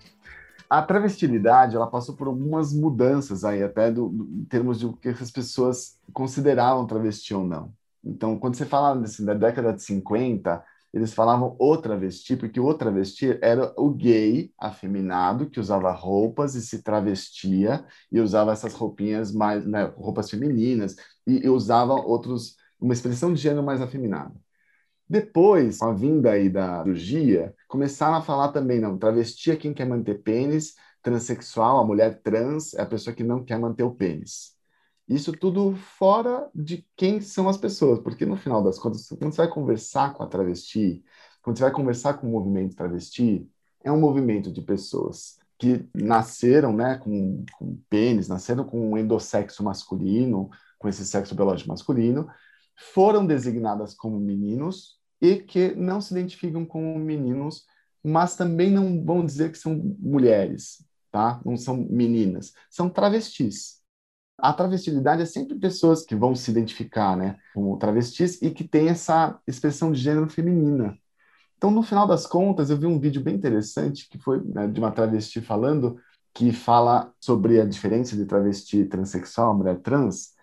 a 0.69 0.83
travestilidade 0.83 1.77
ela 1.77 1.87
passou 1.87 2.17
por 2.17 2.27
algumas 2.27 2.73
mudanças 2.73 3.45
aí, 3.45 3.63
até 3.63 3.91
do, 3.91 4.09
do- 4.09 4.25
em 4.41 4.45
termos 4.45 4.79
de 4.79 4.87
o 4.87 4.93
que 4.95 5.09
as 5.09 5.31
pessoas 5.31 5.97
consideravam 6.13 6.87
travesti 6.87 7.35
ou 7.35 7.45
não. 7.45 7.71
Então, 8.05 8.39
quando 8.39 8.57
você 8.57 8.67
fala 8.67 8.99
assim, 9.03 9.25
da 9.25 9.35
década 9.35 9.73
de 9.73 9.83
50, 9.83 10.63
eles 10.95 11.13
falavam 11.13 11.57
o 11.59 11.77
travesti, 11.77 12.37
porque 12.37 12.61
o 12.61 12.73
travesti 12.73 13.37
era 13.43 13.75
o 13.77 13.91
gay 13.91 14.53
afeminado 14.57 15.51
que 15.51 15.59
usava 15.59 15.91
roupas 15.91 16.55
e 16.55 16.63
se 16.63 16.85
travestia 16.85 17.85
e 18.13 18.21
usava 18.21 18.53
essas 18.53 18.75
roupinhas 18.75 19.33
mais, 19.33 19.67
né, 19.67 19.85
roupas 19.97 20.31
femininas 20.31 20.95
e, 21.27 21.45
e 21.47 21.49
usava 21.49 21.95
outros, 21.95 22.57
uma 22.81 22.93
expressão 22.95 23.35
de 23.35 23.41
gênero 23.41 23.65
mais 23.65 23.81
afeminada. 23.83 24.33
Depois, 25.09 25.79
com 25.79 25.87
a 25.87 25.93
vinda 25.95 26.31
aí 26.33 26.49
da 26.49 26.83
cirurgia, 26.85 27.55
começaram 27.69 28.17
a 28.17 28.23
falar 28.23 28.53
também, 28.53 28.81
não, 28.81 28.97
travesti 28.99 29.51
é 29.51 29.57
quem 29.57 29.75
quer 29.75 29.87
manter 29.87 30.23
pênis, 30.23 30.75
transexual, 31.03 31.79
a 31.81 31.85
mulher 31.87 32.21
trans 32.23 32.73
é 32.75 32.83
a 32.83 32.87
pessoa 32.87 33.15
que 33.15 33.25
não 33.25 33.45
quer 33.45 33.59
manter 33.59 33.83
o 33.83 33.95
pênis. 33.95 34.54
Isso 35.09 35.33
tudo 35.33 35.77
fora 35.77 36.49
de 36.55 36.87
quem 36.97 37.21
são 37.21 37.49
as 37.49 37.59
pessoas, 37.59 37.99
porque 37.99 38.25
no 38.25 38.37
final 38.37 38.63
das 38.63 38.79
contas, 38.79 39.09
quando 39.09 39.33
você 39.33 39.43
vai 39.43 39.49
conversar 39.49 40.15
com 40.15 40.23
a 40.23 40.27
travesti, 40.27 41.05
quando 41.43 41.59
você 41.59 41.65
vai 41.65 41.73
conversar 41.73 42.15
com 42.15 42.27
o 42.27 42.31
movimento 42.31 42.75
travesti, 42.75 43.47
é 43.83 43.93
um 43.93 44.01
movimento 44.01 44.51
de 44.51 44.63
pessoas 44.63 45.39
que 45.59 45.87
nasceram, 45.95 46.73
né, 46.73 46.97
com, 46.97 47.45
com 47.59 47.79
pênis, 47.89 48.29
nasceram 48.29 48.65
com 48.65 48.93
um 48.93 48.99
endossexo 48.99 49.63
masculino, 49.63 50.51
com 50.79 50.89
esse 50.89 51.05
sexo 51.07 51.35
biológico 51.35 51.69
masculino, 51.69 52.29
foram 52.77 53.27
designadas 53.27 53.95
como 53.95 54.19
meninos 54.19 54.99
e 55.21 55.37
que 55.37 55.75
não 55.75 56.01
se 56.01 56.13
identificam 56.13 56.65
como 56.65 56.99
meninos, 56.99 57.65
mas 58.03 58.37
também 58.37 58.71
não 58.71 59.05
vão 59.05 59.25
dizer 59.25 59.53
que 59.53 59.59
são 59.59 59.77
mulheres, 59.99 60.85
tá? 61.11 61.41
Não 61.45 61.57
são 61.57 61.77
meninas, 61.77 62.53
são 62.69 62.91
travestis. 62.91 63.84
A 64.39 64.53
travestilidade 64.53 65.23
é 65.23 65.27
sempre 65.27 65.59
pessoas 65.59 66.05
que 66.05 66.15
vão 66.15 66.35
se 66.35 66.51
identificar, 66.51 67.17
né, 67.17 67.39
como 67.55 67.79
travestis 67.79 68.43
e 68.43 68.51
que 68.51 68.67
têm 68.67 68.89
essa 68.89 69.39
expressão 69.47 69.93
de 69.93 70.01
gênero 70.01 70.29
feminina. 70.29 70.99
Então, 71.57 71.71
no 71.71 71.83
final 71.83 72.07
das 72.07 72.27
contas, 72.27 72.69
eu 72.69 72.77
vi 72.77 72.87
um 72.87 72.99
vídeo 72.99 73.23
bem 73.23 73.35
interessante 73.37 74.09
que 74.09 74.19
foi 74.19 74.43
né, 74.45 74.67
de 74.67 74.79
uma 74.79 74.91
travesti 74.91 75.41
falando 75.41 75.99
que 76.35 76.53
fala 76.53 77.13
sobre 77.21 77.61
a 77.61 77.65
diferença 77.65 78.17
de 78.17 78.27
travesti 78.27 78.85
transexual, 78.85 79.57
mulher 79.57 79.81
trans, 79.81 80.35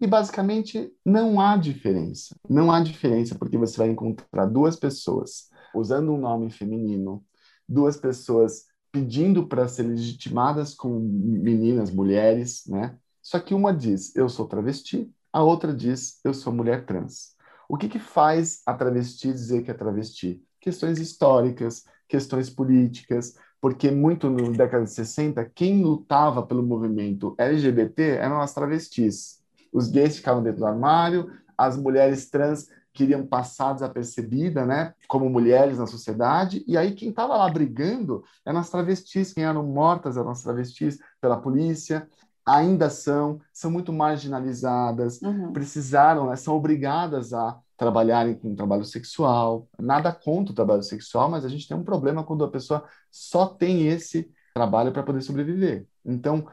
e 0.00 0.06
basicamente 0.06 0.92
não 1.04 1.40
há 1.40 1.56
diferença. 1.56 2.36
Não 2.48 2.70
há 2.70 2.80
diferença 2.80 3.34
porque 3.34 3.56
você 3.56 3.76
vai 3.76 3.88
encontrar 3.88 4.46
duas 4.46 4.76
pessoas 4.76 5.48
usando 5.74 6.12
um 6.12 6.18
nome 6.18 6.50
feminino, 6.50 7.24
duas 7.68 7.96
pessoas 7.96 8.66
pedindo 8.92 9.46
para 9.46 9.68
ser 9.68 9.84
legitimadas 9.84 10.74
como 10.74 10.98
meninas, 11.00 11.90
mulheres, 11.90 12.64
né? 12.66 12.96
Só 13.28 13.38
que 13.38 13.52
uma 13.52 13.74
diz 13.74 14.16
eu 14.16 14.26
sou 14.26 14.48
travesti, 14.48 15.12
a 15.30 15.42
outra 15.42 15.70
diz 15.74 16.18
eu 16.24 16.32
sou 16.32 16.50
mulher 16.50 16.86
trans. 16.86 17.36
O 17.68 17.76
que 17.76 17.86
que 17.86 17.98
faz 17.98 18.62
a 18.64 18.72
travesti 18.72 19.30
dizer 19.30 19.62
que 19.62 19.70
é 19.70 19.74
travesti? 19.74 20.42
Questões 20.58 20.98
históricas, 20.98 21.84
questões 22.08 22.48
políticas, 22.48 23.34
porque 23.60 23.90
muito 23.90 24.30
na 24.30 24.48
década 24.56 24.84
de 24.84 24.92
60, 24.92 25.44
quem 25.54 25.82
lutava 25.82 26.42
pelo 26.42 26.62
movimento 26.62 27.34
LGBT 27.36 28.12
eram 28.12 28.40
as 28.40 28.54
travestis 28.54 29.42
os 29.70 29.88
gays 29.88 30.16
ficavam 30.16 30.42
dentro 30.42 30.60
do 30.60 30.66
armário, 30.66 31.30
as 31.54 31.76
mulheres 31.76 32.30
trans 32.30 32.66
queriam 32.94 33.26
passar 33.26 33.74
desapercebida, 33.74 34.64
né, 34.64 34.94
como 35.06 35.28
mulheres 35.28 35.76
na 35.76 35.86
sociedade, 35.86 36.64
e 36.66 36.78
aí 36.78 36.92
quem 36.92 37.10
estava 37.10 37.36
lá 37.36 37.48
brigando 37.50 38.24
eram 38.44 38.58
as 38.58 38.70
travestis, 38.70 39.34
quem 39.34 39.44
eram 39.44 39.62
mortas 39.64 40.16
eram 40.16 40.30
as 40.30 40.42
travestis 40.42 40.98
pela 41.20 41.36
polícia, 41.36 42.08
ainda 42.48 42.88
são, 42.90 43.40
são 43.52 43.70
muito 43.70 43.92
marginalizadas, 43.92 45.20
Uhum. 45.22 45.52
precisaram, 45.52 46.28
né, 46.28 46.36
são 46.36 46.56
obrigadas 46.56 47.32
a 47.32 47.58
trabalharem 47.76 48.34
com 48.34 48.54
trabalho 48.54 48.84
sexual, 48.84 49.68
nada 49.78 50.12
contra 50.12 50.52
o 50.52 50.54
trabalho 50.54 50.82
sexual, 50.82 51.30
mas 51.30 51.44
a 51.44 51.48
gente 51.48 51.68
tem 51.68 51.76
um 51.76 51.84
problema 51.84 52.24
quando 52.24 52.44
a 52.44 52.50
pessoa 52.50 52.84
só 53.10 53.46
tem 53.46 53.86
esse 53.86 54.30
trabalho 54.54 54.92
para 54.92 55.02
poder 55.04 55.22
sobreviver. 55.22 55.86
Então, 56.04 56.46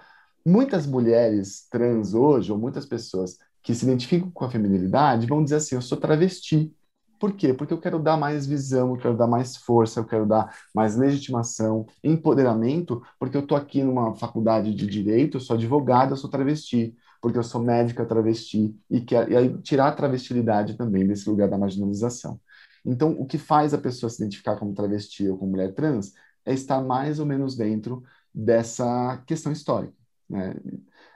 muitas 0.45 0.85
mulheres 0.85 1.67
trans 1.69 2.13
hoje, 2.13 2.51
ou 2.51 2.57
muitas 2.57 2.85
pessoas 2.85 3.37
que 3.63 3.73
se 3.73 3.83
identificam 3.85 4.29
com 4.29 4.45
a 4.45 4.49
feminilidade, 4.51 5.25
vão 5.25 5.43
dizer 5.43 5.55
assim: 5.55 5.75
eu 5.75 5.81
sou 5.81 5.97
travesti. 5.97 6.71
Por 7.20 7.34
quê? 7.34 7.53
Porque 7.53 7.74
eu 7.74 7.80
quero 7.80 7.99
dar 7.99 8.18
mais 8.18 8.45
visão, 8.45 8.91
eu 8.91 8.97
quero 8.97 9.18
dar 9.18 9.28
mais 9.28 9.55
força, 9.57 9.99
eu 9.99 10.05
quero 10.05 10.26
dar 10.26 10.53
mais 10.74 10.95
legitimação, 10.95 11.86
empoderamento, 12.03 13.01
porque 13.20 13.38
eu 13.38 13.41
estou 13.41 13.57
aqui 13.57 13.84
numa 13.84 14.16
faculdade 14.16 14.74
de 14.74 14.86
direito, 14.86 15.38
eu 15.38 15.41
sou 15.41 15.55
advogada, 15.55 16.13
eu 16.13 16.18
sou 16.18 16.30
travesti, 16.30 16.95
porque 17.22 17.38
eu 17.38 17.43
sou 17.43 17.61
médica 17.61 18.05
travesti, 18.05 18.76
e, 18.89 19.01
quer, 19.01 19.32
e 19.32 19.36
aí 19.36 19.57
tirar 19.61 19.88
a 19.88 19.91
travestilidade 19.91 20.76
também 20.76 21.07
desse 21.07 21.30
lugar 21.30 21.49
da 21.49 21.57
marginalização. 21.57 22.39
Então, 22.86 23.11
o 23.20 23.26
que 23.26 23.38
faz 23.38 23.74
a 23.74 23.78
pessoa 23.78 24.09
se 24.09 24.22
identificar 24.22 24.57
como 24.57 24.74
travesti 24.74 25.28
ou 25.28 25.38
como 25.38 25.51
mulher 25.51 25.74
trans 25.74 26.13
é 26.45 26.53
estar 26.53 26.82
mais 26.82 27.20
ou 27.20 27.26
menos 27.26 27.55
dentro 27.55 28.03
dessa 28.34 29.24
questão 29.26 29.51
histórica. 29.51 29.93
Né? 30.30 30.55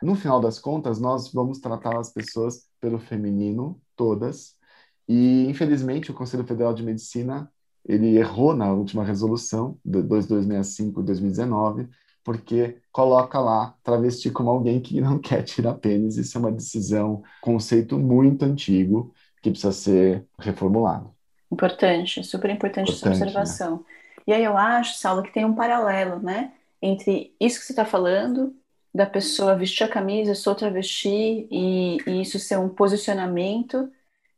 No 0.01 0.15
final 0.15 0.39
das 0.39 0.57
contas, 0.57 0.99
nós 0.99 1.31
vamos 1.31 1.59
tratar 1.59 1.97
as 1.97 2.11
pessoas 2.11 2.67
pelo 2.79 2.97
feminino, 2.97 3.79
todas, 3.95 4.55
e 5.09 5.47
infelizmente 5.49 6.11
o 6.11 6.13
Conselho 6.13 6.43
Federal 6.45 6.71
de 6.71 6.83
Medicina 6.83 7.51
ele 7.83 8.15
errou 8.15 8.55
na 8.55 8.71
última 8.71 9.03
resolução, 9.03 9.79
de 9.83 9.97
2265-2019, 10.03 11.89
porque 12.23 12.77
coloca 12.91 13.39
lá 13.39 13.73
travesti 13.83 14.29
como 14.29 14.51
alguém 14.51 14.79
que 14.79 15.01
não 15.01 15.17
quer 15.19 15.41
tirar 15.41 15.73
pênis. 15.73 16.15
Isso 16.17 16.37
é 16.37 16.39
uma 16.39 16.51
decisão, 16.51 17.23
conceito 17.41 17.97
muito 17.97 18.45
antigo, 18.45 19.11
que 19.41 19.49
precisa 19.49 19.71
ser 19.71 20.27
reformulado. 20.37 21.09
Importante, 21.51 22.23
super 22.23 22.51
importante, 22.51 22.91
essa 22.91 22.99
Importante, 23.07 23.23
observação. 23.23 23.83
E 24.27 24.33
aí 24.33 24.43
eu 24.43 24.55
acho, 24.55 24.99
Saulo, 24.99 25.23
que 25.23 25.33
tem 25.33 25.43
um 25.43 25.55
paralelo, 25.55 26.19
né, 26.19 26.51
entre 26.79 27.33
isso 27.39 27.59
que 27.59 27.65
você 27.65 27.71
está 27.71 27.85
falando, 27.85 28.53
da 28.93 29.07
pessoa 29.07 29.55
vestir 29.55 29.83
a 29.85 29.89
camisa, 29.89 30.35
sou 30.35 30.53
travesti, 30.53 31.47
e, 31.49 31.97
e 32.05 32.21
isso 32.21 32.37
ser 32.37 32.59
um 32.59 32.69
posicionamento 32.69 33.89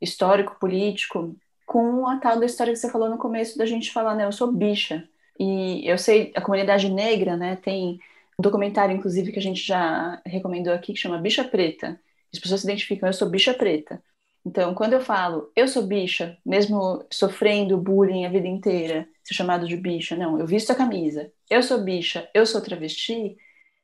histórico, 0.01 0.57
político, 0.59 1.35
com 1.65 2.07
a 2.07 2.17
tal 2.19 2.39
da 2.39 2.45
história 2.45 2.73
que 2.73 2.79
você 2.79 2.89
falou 2.91 3.09
no 3.09 3.17
começo 3.17 3.57
da 3.57 3.65
gente 3.65 3.91
falar, 3.91 4.15
né, 4.15 4.25
eu 4.25 4.31
sou 4.31 4.51
bicha. 4.51 5.07
E 5.39 5.87
eu 5.89 5.97
sei, 5.97 6.31
a 6.35 6.41
comunidade 6.41 6.89
negra, 6.89 7.37
né, 7.37 7.55
tem 7.57 7.99
um 8.37 8.41
documentário, 8.41 8.95
inclusive, 8.95 9.31
que 9.31 9.39
a 9.39 9.41
gente 9.41 9.61
já 9.65 10.21
recomendou 10.25 10.73
aqui, 10.73 10.93
que 10.93 10.99
chama 10.99 11.17
Bicha 11.17 11.43
Preta. 11.43 11.99
As 12.33 12.39
pessoas 12.39 12.61
se 12.61 12.67
identificam, 12.67 13.07
eu 13.09 13.13
sou 13.13 13.29
bicha 13.29 13.53
preta. 13.53 14.01
Então, 14.45 14.73
quando 14.73 14.93
eu 14.93 15.01
falo, 15.01 15.51
eu 15.55 15.67
sou 15.67 15.83
bicha, 15.83 16.37
mesmo 16.45 17.05
sofrendo 17.11 17.77
bullying 17.77 18.25
a 18.25 18.29
vida 18.29 18.47
inteira, 18.47 19.07
ser 19.23 19.33
chamado 19.35 19.67
de 19.67 19.77
bicha, 19.77 20.15
não, 20.15 20.39
eu 20.39 20.47
visto 20.47 20.71
a 20.71 20.75
camisa, 20.75 21.31
eu 21.49 21.61
sou 21.61 21.83
bicha, 21.83 22.27
eu 22.33 22.45
sou 22.45 22.61
travesti, 22.61 23.37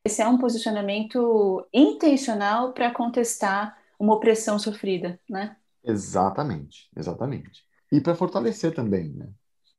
esse 0.05 0.21
é 0.21 0.27
um 0.27 0.37
posicionamento 0.37 1.67
intencional 1.73 2.73
para 2.73 2.91
contestar 2.91 3.77
uma 3.99 4.15
opressão 4.15 4.57
sofrida, 4.57 5.19
né? 5.29 5.55
Exatamente, 5.83 6.89
exatamente. 6.95 7.63
E 7.91 8.01
para 8.01 8.15
fortalecer 8.15 8.73
também, 8.73 9.09
né? 9.13 9.29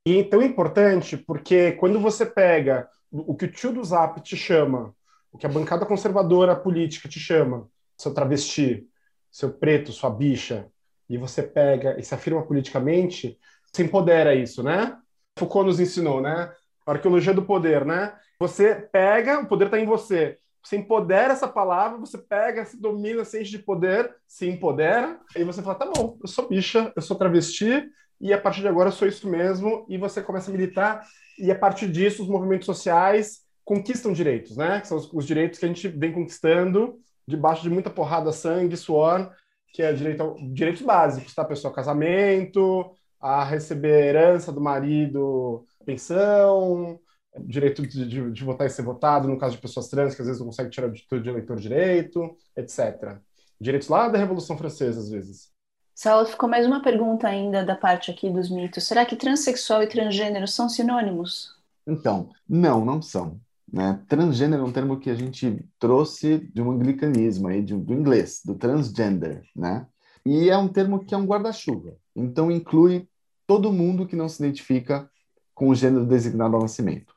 E 0.06 0.18
é 0.18 0.24
tão 0.24 0.42
importante 0.42 1.16
porque 1.16 1.72
quando 1.72 2.00
você 2.00 2.24
pega 2.24 2.88
o 3.10 3.34
que 3.34 3.44
o 3.44 3.52
tio 3.52 3.72
do 3.72 3.84
Zap 3.84 4.20
te 4.22 4.36
chama, 4.36 4.94
o 5.30 5.38
que 5.38 5.46
a 5.46 5.50
bancada 5.50 5.84
conservadora 5.84 6.56
política 6.56 7.08
te 7.08 7.20
chama, 7.20 7.68
seu 7.96 8.14
travesti, 8.14 8.86
seu 9.30 9.52
preto, 9.52 9.92
sua 9.92 10.10
bicha, 10.10 10.70
e 11.08 11.16
você 11.16 11.42
pega 11.42 11.98
e 11.98 12.02
se 12.02 12.14
afirma 12.14 12.42
politicamente, 12.42 13.38
você 13.72 13.82
empodera 13.82 14.34
isso, 14.34 14.62
né? 14.62 14.96
Foucault 15.38 15.66
nos 15.66 15.80
ensinou, 15.80 16.20
né? 16.20 16.52
Arqueologia 16.86 17.34
do 17.34 17.44
poder, 17.44 17.84
né? 17.84 18.14
Você 18.38 18.74
pega, 18.74 19.40
o 19.40 19.46
poder 19.46 19.66
está 19.66 19.78
em 19.78 19.86
você. 19.86 20.38
Você 20.68 20.76
empodera 20.76 21.32
essa 21.32 21.48
palavra, 21.48 21.96
você 21.96 22.18
pega, 22.18 22.62
se 22.62 22.78
domina, 22.78 23.24
se 23.24 23.40
enche 23.40 23.52
de 23.52 23.58
poder, 23.58 24.14
se 24.26 24.46
empodera, 24.46 25.18
e 25.34 25.42
você 25.42 25.62
fala: 25.62 25.76
tá 25.76 25.86
bom, 25.86 26.18
eu 26.22 26.28
sou 26.28 26.46
bicha, 26.46 26.92
eu 26.94 27.00
sou 27.00 27.16
travesti, 27.16 27.88
e 28.20 28.34
a 28.34 28.38
partir 28.38 28.60
de 28.60 28.68
agora 28.68 28.88
eu 28.88 28.92
sou 28.92 29.08
isso 29.08 29.26
mesmo, 29.30 29.86
e 29.88 29.96
você 29.96 30.20
começa 30.20 30.50
a 30.50 30.52
militar, 30.52 31.06
e 31.38 31.50
a 31.50 31.58
partir 31.58 31.90
disso 31.90 32.22
os 32.22 32.28
movimentos 32.28 32.66
sociais 32.66 33.46
conquistam 33.64 34.12
direitos, 34.12 34.58
né? 34.58 34.82
Que 34.82 34.88
são 34.88 34.98
os, 34.98 35.10
os 35.10 35.26
direitos 35.26 35.58
que 35.58 35.64
a 35.64 35.68
gente 35.68 35.88
vem 35.88 36.12
conquistando 36.12 36.98
debaixo 37.26 37.62
de 37.62 37.70
muita 37.70 37.88
porrada, 37.88 38.30
sangue, 38.30 38.76
suor, 38.76 39.32
que 39.72 39.82
é 39.82 39.90
direito, 39.90 40.36
direitos 40.52 40.82
básicos, 40.82 41.34
tá, 41.34 41.46
pessoal? 41.46 41.72
Casamento, 41.72 42.90
a 43.18 43.42
receber 43.42 44.08
herança 44.08 44.52
do 44.52 44.60
marido, 44.60 45.64
pensão, 45.86 47.00
direito 47.40 47.86
de, 47.86 48.06
de, 48.06 48.30
de, 48.32 48.44
votar 48.44 48.66
e 48.66 48.70
ser 48.70 48.82
votado, 48.82 49.28
no 49.28 49.38
caso 49.38 49.56
de 49.56 49.62
pessoas 49.62 49.88
trans, 49.88 50.14
que 50.14 50.22
às 50.22 50.26
vezes 50.26 50.40
não 50.40 50.48
conseguem 50.48 50.70
tirar 50.70 50.88
o 50.88 50.92
título 50.92 51.22
de 51.22 51.28
eleitor 51.28 51.56
direito, 51.56 52.36
etc. 52.56 53.18
Direitos 53.60 53.88
lá 53.88 54.08
da 54.08 54.18
Revolução 54.18 54.56
Francesa, 54.56 55.00
às 55.00 55.10
vezes. 55.10 55.50
Saulo, 55.94 56.26
ficou 56.26 56.48
mais 56.48 56.64
uma 56.64 56.80
pergunta 56.80 57.26
ainda 57.26 57.64
da 57.64 57.74
parte 57.74 58.10
aqui 58.10 58.30
dos 58.30 58.48
mitos. 58.48 58.84
Será 58.84 59.04
que 59.04 59.16
transexual 59.16 59.82
e 59.82 59.88
transgênero 59.88 60.46
são 60.46 60.68
sinônimos? 60.68 61.56
Então, 61.86 62.30
não, 62.48 62.84
não 62.84 63.02
são. 63.02 63.40
Né? 63.70 64.00
Transgênero 64.08 64.62
é 64.62 64.66
um 64.66 64.72
termo 64.72 64.98
que 64.98 65.10
a 65.10 65.14
gente 65.14 65.64
trouxe 65.78 66.38
de 66.54 66.62
um 66.62 66.70
anglicanismo, 66.70 67.48
aí, 67.48 67.62
de, 67.62 67.74
do 67.74 67.92
inglês, 67.92 68.40
do 68.44 68.54
transgender, 68.54 69.42
né? 69.54 69.86
E 70.24 70.48
é 70.48 70.56
um 70.56 70.68
termo 70.68 71.04
que 71.04 71.14
é 71.14 71.18
um 71.18 71.26
guarda-chuva. 71.26 71.96
Então, 72.14 72.50
inclui 72.50 73.08
todo 73.46 73.72
mundo 73.72 74.06
que 74.06 74.16
não 74.16 74.28
se 74.28 74.42
identifica 74.42 75.10
com 75.54 75.68
o 75.68 75.74
gênero 75.74 76.06
designado 76.06 76.54
ao 76.54 76.62
nascimento, 76.62 77.14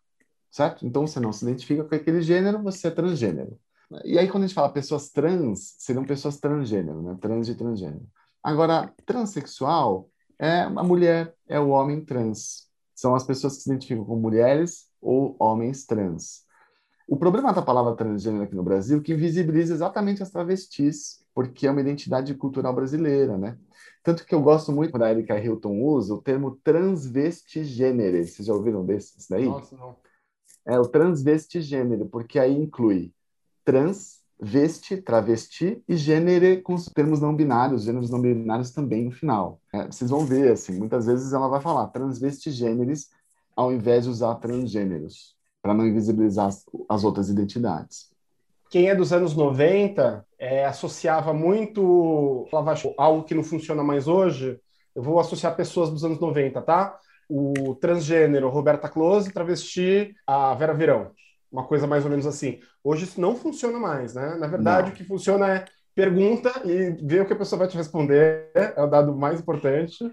certo? 0.52 0.86
Então, 0.86 1.08
você 1.08 1.20
não 1.20 1.32
se 1.32 1.46
identifica 1.46 1.84
com 1.84 1.96
aquele 1.96 2.22
gênero, 2.22 2.62
você 2.62 2.90
é 2.90 2.92
transgênero. 2.92 3.58
E 4.04 4.20
aí, 4.20 4.30
quando 4.30 4.44
a 4.44 4.48
gente 4.48 4.56
fala 4.56 4.72
pessoas 4.72 5.10
trans, 5.10 5.76
seriam 5.80 6.06
pessoas 6.06 6.40
transgênero, 6.40 7.02
né? 7.02 7.18
Trans 7.20 7.50
e 7.50 7.56
transgênero. 7.56 8.06
Agora, 8.44 8.94
transexual 9.06 10.10
é 10.38 10.62
a 10.62 10.84
mulher, 10.84 11.34
é 11.48 11.60
o 11.60 11.70
homem 11.70 12.04
trans. 12.04 12.68
São 12.94 13.16
as 13.16 13.24
pessoas 13.24 13.58
que 13.58 13.64
se 13.64 13.70
identificam 13.70 14.06
com 14.06 14.16
mulheres 14.16 14.88
ou 15.02 15.36
homens 15.40 15.86
trans. 15.86 16.46
O 17.08 17.18
problema 17.18 17.52
da 17.52 17.62
palavra 17.62 17.96
transgênero 17.96 18.44
aqui 18.44 18.56
no 18.56 18.64
Brasil 18.64 19.00
é 19.00 19.02
que 19.02 19.14
invisibiliza 19.14 19.74
exatamente 19.74 20.24
as 20.24 20.32
travestis, 20.32 21.24
porque 21.34 21.68
é 21.68 21.72
uma 21.72 21.82
identidade 21.82 22.34
cultural 22.36 22.74
brasileira, 22.74 23.38
né? 23.38 23.58
Tanto 24.04 24.26
que 24.26 24.34
eu 24.34 24.42
gosto 24.42 24.72
muito 24.72 24.92
quando 24.92 25.04
a 25.04 25.12
Erika 25.12 25.38
Hilton 25.38 25.82
usa 25.82 26.14
o 26.14 26.22
termo 26.22 26.58
transvestigênero. 26.64 28.24
Vocês 28.24 28.48
já 28.48 28.54
ouviram 28.54 28.86
desse 28.86 29.30
daí? 29.30 29.46
Nossa, 29.46 29.76
não. 29.76 29.96
É 30.66 30.80
o 30.80 30.88
transvestigênero, 30.88 32.06
porque 32.06 32.38
aí 32.38 32.56
inclui 32.56 33.12
trans, 33.66 34.22
veste, 34.40 34.98
travesti 34.98 35.84
e 35.88 35.96
gênero 35.96 36.62
com 36.64 36.74
os 36.74 36.86
termos 36.86 37.22
não 37.22 37.36
binários, 37.36 37.84
gêneros 37.84 38.10
não 38.10 38.22
binários 38.22 38.72
também 38.72 39.06
no 39.06 39.12
final. 39.12 39.60
É, 39.74 39.86
vocês 39.86 40.10
vão 40.10 40.26
ver, 40.26 40.52
assim, 40.52 40.78
muitas 40.78 41.06
vezes 41.06 41.32
ela 41.32 41.48
vai 41.48 41.62
falar 41.62 41.88
transvestigêneres 41.88 43.10
ao 43.56 43.72
invés 43.72 44.06
de 44.06 44.10
usar 44.10 44.36
transgêneros, 44.36 45.36
para 45.62 45.74
não 45.74 45.86
invisibilizar 45.86 46.48
as, 46.48 46.66
as, 46.90 47.04
outras 47.04 47.30
identidades. 47.30 48.10
Quem 48.70 48.90
é 48.90 48.96
dos 48.96 49.12
anos 49.12 49.36
90 49.36 50.26
é, 50.40 50.66
associava 50.66 51.34
muito 51.34 52.48
algo 52.98 53.24
que 53.24 53.36
não 53.36 53.44
funciona 53.44 53.84
mais 53.84 54.08
hoje. 54.08 54.60
Eu 54.96 55.04
vou 55.04 55.20
associar 55.20 55.56
pessoas 55.56 55.90
dos 55.90 56.04
anos 56.06 56.20
90, 56.20 56.62
tá? 56.62 56.98
O 57.30 57.76
transgênero 57.76 58.50
Roberta 58.50 58.90
Close, 58.90 59.32
travesti 59.32 60.14
a 60.28 60.54
Vera 60.54 60.74
Verão 60.74 61.12
uma 61.52 61.66
coisa 61.66 61.86
mais 61.86 62.06
ou 62.06 62.10
menos 62.10 62.26
assim. 62.26 62.60
Hoje 62.84 63.04
isso 63.04 63.20
não 63.20 63.36
funciona 63.36 63.78
mais, 63.78 64.14
né? 64.14 64.36
Na 64.36 64.48
verdade, 64.48 64.88
não. 64.88 64.94
o 64.94 64.98
que 64.98 65.04
funciona 65.04 65.48
é 65.50 65.66
pergunta 65.94 66.50
e 66.66 66.92
ver 67.06 67.22
o 67.22 67.26
que 67.26 67.34
a 67.34 67.38
pessoa 67.38 67.60
vai 67.60 67.68
te 67.68 67.76
responder, 67.76 68.50
é 68.56 68.82
o 68.82 68.88
dado 68.88 69.14
mais 69.14 69.42
importante. 69.42 70.10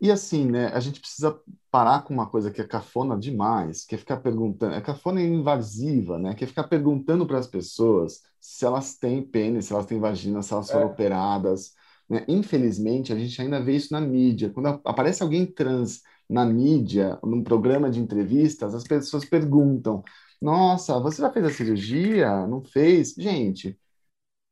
E 0.00 0.10
assim, 0.10 0.46
né, 0.46 0.70
a 0.74 0.78
gente 0.78 1.00
precisa 1.00 1.36
parar 1.70 2.04
com 2.04 2.12
uma 2.12 2.28
coisa 2.28 2.50
que 2.50 2.60
é 2.60 2.66
cafona 2.66 3.18
demais, 3.18 3.84
que 3.84 3.94
é 3.94 3.98
ficar 3.98 4.18
perguntando, 4.18 4.74
é 4.74 4.80
cafona 4.80 5.22
invasiva, 5.22 6.18
né, 6.18 6.34
que 6.34 6.44
é 6.44 6.46
ficar 6.46 6.64
perguntando 6.64 7.26
para 7.26 7.38
as 7.38 7.46
pessoas 7.46 8.20
se 8.38 8.64
elas 8.64 8.94
têm 8.96 9.22
pênis, 9.22 9.64
se 9.64 9.72
elas 9.72 9.86
têm 9.86 9.98
vagina, 9.98 10.42
se 10.42 10.52
elas 10.52 10.70
foram 10.70 10.88
é. 10.88 10.90
operadas, 10.90 11.72
né? 12.08 12.24
Infelizmente, 12.28 13.12
a 13.12 13.16
gente 13.16 13.40
ainda 13.40 13.60
vê 13.60 13.74
isso 13.74 13.92
na 13.92 14.00
mídia. 14.00 14.50
Quando 14.50 14.80
aparece 14.84 15.22
alguém 15.22 15.44
trans 15.44 16.02
na 16.28 16.44
mídia, 16.44 17.18
num 17.22 17.42
programa 17.42 17.90
de 17.90 18.00
entrevistas, 18.00 18.74
as 18.74 18.84
pessoas 18.84 19.24
perguntam: 19.24 20.02
nossa, 20.40 20.98
você 21.00 21.22
já 21.22 21.30
fez 21.32 21.46
a 21.46 21.50
cirurgia? 21.50 22.46
Não 22.46 22.62
fez? 22.62 23.14
Gente, 23.16 23.78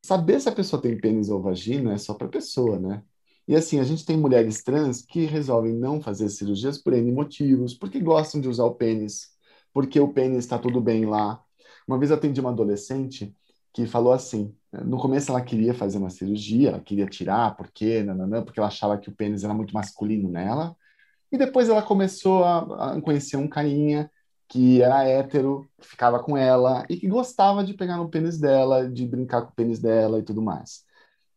saber 0.05 0.41
se 0.41 0.49
a 0.49 0.53
pessoa 0.53 0.81
tem 0.81 0.99
pênis 0.99 1.29
ou 1.31 1.43
vagina 1.43 1.95
é 1.95 1.99
só 1.99 2.15
para 2.15 2.27
a 2.27 2.31
pessoa, 2.31 2.79
né? 2.79 3.03
E 3.47 3.55
assim, 3.55 3.79
a 3.79 3.85
gente 3.85 4.05
tem 4.07 4.17
mulheres 4.17 4.63
trans 4.63 5.03
que 5.03 5.27
resolvem 5.27 5.75
não 5.75 6.01
fazer 6.01 6.29
cirurgias 6.31 6.79
por 6.79 6.95
N 6.95 7.13
motivos, 7.13 7.75
porque 7.75 8.01
gostam 8.01 8.41
de 8.41 8.49
usar 8.49 8.65
o 8.65 8.75
pênis, 8.75 9.31
porque 9.73 10.01
o 10.01 10.13
pênis 10.13 10.39
está 10.39 10.59
tudo 10.59 10.81
bem 10.81 11.05
lá. 11.07 11.43
Uma 11.87 11.99
vez 11.99 12.11
eu 12.11 12.17
atendi 12.17 12.41
uma 12.41 12.51
adolescente 12.51 13.35
que 13.73 13.87
falou 13.87 14.13
assim, 14.13 14.55
no 14.85 14.99
começo 14.99 15.31
ela 15.31 15.43
queria 15.43 15.75
fazer 15.75 15.99
uma 15.99 16.09
cirurgia, 16.11 16.69
ela 16.71 16.81
queria 16.81 17.07
tirar, 17.07 17.57
porque, 17.57 18.03
nananã, 18.03 18.43
porque 18.43 18.59
ela 18.61 18.69
achava 18.69 18.97
que 18.99 19.09
o 19.09 19.15
pênis 19.15 19.45
era 19.45 19.53
muito 19.53 19.75
masculino 19.75 20.31
nela, 20.31 20.77
e 21.31 21.39
depois 21.39 21.69
ela 21.69 21.83
começou 21.83 22.45
a, 22.45 22.93
a 22.93 23.01
conhecer 23.01 23.37
um 23.37 23.49
carinha 23.49 24.11
que 24.49 24.83
era 24.83 25.05
hétero, 25.05 25.69
que 25.81 25.89
ficava 25.89 26.23
com 26.23 26.37
ela 26.37 26.85
e 26.89 26.97
que 26.97 27.09
gostava 27.09 27.65
de 27.65 27.75
pegar 27.75 27.97
no 27.97 28.09
pênis 28.09 28.39
dela, 28.39 28.89
de 28.89 29.07
brincar 29.07 29.43
com 29.43 29.51
o 29.51 29.55
pênis 29.55 29.79
dela 29.79 30.19
e 30.19 30.23
tudo 30.23 30.43
mais. 30.43 30.85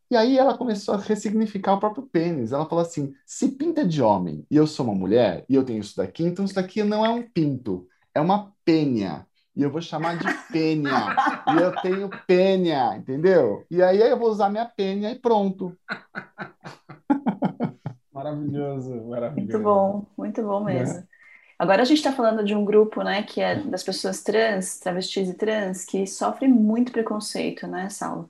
E 0.09 0.15
aí 0.15 0.37
ela 0.37 0.57
começou 0.57 0.93
a 0.93 0.97
ressignificar 0.97 1.73
o 1.73 1.79
próprio 1.79 2.03
pênis. 2.03 2.51
Ela 2.51 2.65
falou 2.65 2.83
assim: 2.83 3.13
se 3.25 3.49
pinta 3.49 3.85
de 3.85 4.01
homem 4.01 4.45
e 4.49 4.55
eu 4.55 4.65
sou 4.67 4.85
uma 4.85 4.95
mulher 4.95 5.45
e 5.49 5.55
eu 5.55 5.63
tenho 5.65 5.79
isso 5.79 5.97
daqui, 5.97 6.23
então 6.23 6.45
isso 6.45 6.55
daqui 6.55 6.83
não 6.83 7.05
é 7.05 7.09
um 7.09 7.23
pinto, 7.23 7.87
é 8.13 8.21
uma 8.21 8.53
pênia. 8.63 9.25
E 9.55 9.63
eu 9.63 9.71
vou 9.71 9.81
chamar 9.81 10.17
de 10.17 10.25
pênia. 10.51 11.15
e 11.47 11.61
eu 11.61 11.75
tenho 11.81 12.09
pênia, 12.27 12.95
entendeu? 12.95 13.65
E 13.71 13.81
aí 13.81 13.99
eu 13.99 14.17
vou 14.17 14.29
usar 14.29 14.49
minha 14.49 14.65
pênia 14.65 15.11
e 15.11 15.15
pronto. 15.15 15.75
Maravilhoso, 18.31 18.95
maravilhoso. 19.05 19.51
Muito 19.51 19.59
bom, 19.59 20.05
muito 20.17 20.43
bom 20.43 20.63
mesmo. 20.63 20.99
É. 20.99 21.03
Agora 21.59 21.81
a 21.81 21.85
gente 21.85 21.97
está 21.97 22.11
falando 22.11 22.43
de 22.43 22.53
um 22.53 22.63
grupo, 22.63 23.01
né, 23.01 23.23
que 23.23 23.41
é 23.41 23.55
das 23.55 23.83
pessoas 23.83 24.21
trans, 24.21 24.79
travestis 24.79 25.29
e 25.29 25.33
trans, 25.33 25.85
que 25.85 26.05
sofrem 26.05 26.49
muito 26.49 26.91
preconceito, 26.91 27.65
né, 27.65 27.89
Saulo? 27.89 28.29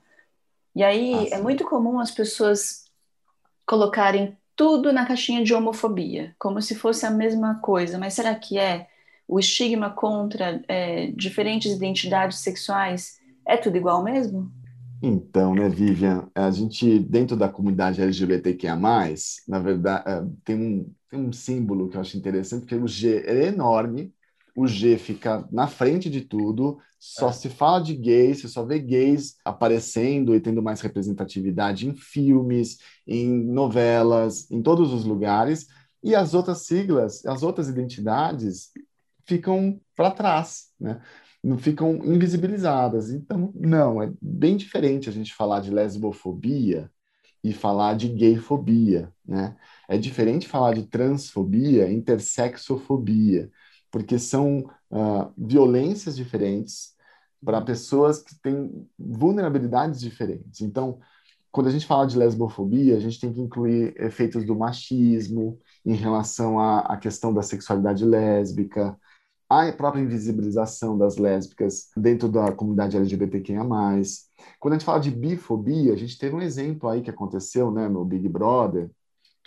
E 0.74 0.84
aí 0.84 1.30
ah, 1.32 1.36
é 1.36 1.42
muito 1.42 1.66
comum 1.66 2.00
as 2.00 2.12
pessoas 2.12 2.86
colocarem 3.66 4.38
tudo 4.56 4.94
na 4.94 5.06
caixinha 5.06 5.44
de 5.44 5.54
homofobia, 5.54 6.36
como 6.40 6.62
se 6.62 6.74
fosse 6.74 7.06
a 7.06 7.12
mesma 7.12 7.56
coisa. 7.56 7.98
Mas 7.98 8.14
será 8.14 8.34
que 8.34 8.58
é? 8.58 8.88
O 9.28 9.40
estigma 9.40 9.90
contra 9.90 10.64
é, 10.70 11.08
diferentes 11.08 11.74
identidades 11.74 12.40
sexuais 12.40 13.20
é 13.46 13.58
tudo 13.58 13.76
igual 13.76 14.02
mesmo? 14.02 14.50
Então, 15.02 15.54
né, 15.54 15.70
Vivian, 15.70 16.28
a 16.34 16.50
gente, 16.50 17.00
dentro 17.00 17.38
da 17.38 17.48
comunidade 17.48 18.02
LGBTQIA+, 18.02 18.76
na 19.48 19.60
verdade, 19.60 20.04
é, 20.10 20.26
tem 20.44 20.56
um, 20.56 20.94
tem 21.10 21.20
um 21.20 21.32
símbolo 21.32 21.88
que 21.88 21.98
eu 21.98 22.02
acho 22.02 22.18
interessante, 22.18 22.62
porque 22.62 22.76
o 22.76 22.88
G 22.88 23.24
é 23.26 23.46
enorme, 23.48 24.14
o 24.56 24.68
G 24.68 24.98
fica 24.98 25.48
na 25.52 25.68
frente 25.68 26.10
de 26.10 26.22
tudo, 26.22 26.80
só 27.00 27.30
é. 27.30 27.34
se 27.34 27.48
fala 27.48 27.80
de 27.80 27.96
gays, 27.96 28.42
você 28.42 28.48
só 28.48 28.66
vê 28.66 28.80
gays 28.80 29.36
aparecendo 29.46 30.36
e 30.36 30.40
tendo 30.40 30.64
mais 30.64 30.82
representatividade 30.82 31.88
em 31.88 31.94
filmes, 31.94 32.80
em 33.06 33.28
novelas, 33.46 34.50
em 34.50 34.64
todos 34.64 34.92
os 34.92 35.06
lugares, 35.06 35.68
e 36.04 36.16
as 36.16 36.34
outras 36.34 36.66
siglas, 36.66 37.24
as 37.26 37.44
outras 37.44 37.70
identidades 37.70 38.72
ficam 39.26 39.80
para 39.96 40.10
trás, 40.10 40.72
né? 40.80 41.02
Não 41.48 41.58
ficam 41.58 41.96
invisibilizadas. 42.04 43.10
Então, 43.10 43.54
não, 43.56 44.02
é 44.04 44.12
bem 44.22 44.58
diferente 44.58 45.08
a 45.08 45.14
gente 45.14 45.34
falar 45.34 45.62
de 45.62 45.72
lesbofobia 45.72 46.92
e 47.42 47.54
falar 47.54 47.96
de 47.96 48.10
gayfobia, 48.10 49.14
né? 49.26 49.56
É 49.88 49.98
diferente 49.98 50.46
falar 50.46 50.74
de 50.74 50.84
transfobia, 50.88 51.90
intersexofobia, 51.90 53.50
porque 53.90 54.20
são 54.20 54.70
uh, 54.92 55.32
violências 55.38 56.18
diferentes 56.18 56.94
para 57.44 57.62
pessoas 57.62 58.22
que 58.22 58.36
têm 58.42 58.86
vulnerabilidades 59.00 60.02
diferentes. 60.02 60.60
Então, 60.60 61.00
quando 61.50 61.68
a 61.68 61.72
gente 61.72 61.86
fala 61.86 62.06
de 62.06 62.18
lesbofobia, 62.18 62.98
a 62.98 63.00
gente 63.00 63.22
tem 63.22 63.32
que 63.32 63.40
incluir 63.40 63.96
efeitos 63.98 64.44
do 64.44 64.54
machismo, 64.54 65.58
em 65.86 65.96
relação 65.96 66.60
à, 66.60 66.80
à 66.82 66.98
questão 66.98 67.34
da 67.34 67.42
sexualidade 67.42 68.04
lésbica, 68.04 69.00
a 69.50 69.72
própria 69.72 70.02
invisibilização 70.02 70.98
das 70.98 71.18
lésbicas 71.18 71.90
dentro 71.96 72.28
da 72.28 72.52
comunidade 72.52 72.98
LGBTQIA+. 72.98 73.64
Quando 74.60 74.74
a 74.74 74.78
gente 74.78 74.86
fala 74.86 75.00
de 75.00 75.12
bifobia, 75.12 75.94
a 75.94 75.98
gente 75.98 76.18
teve 76.18 76.36
um 76.36 76.42
exemplo 76.42 76.90
aí 76.90 77.02
que 77.02 77.10
aconteceu 77.10 77.72
né, 77.72 77.88
no 77.88 78.04
Big 78.04 78.28
Brother, 78.28 78.90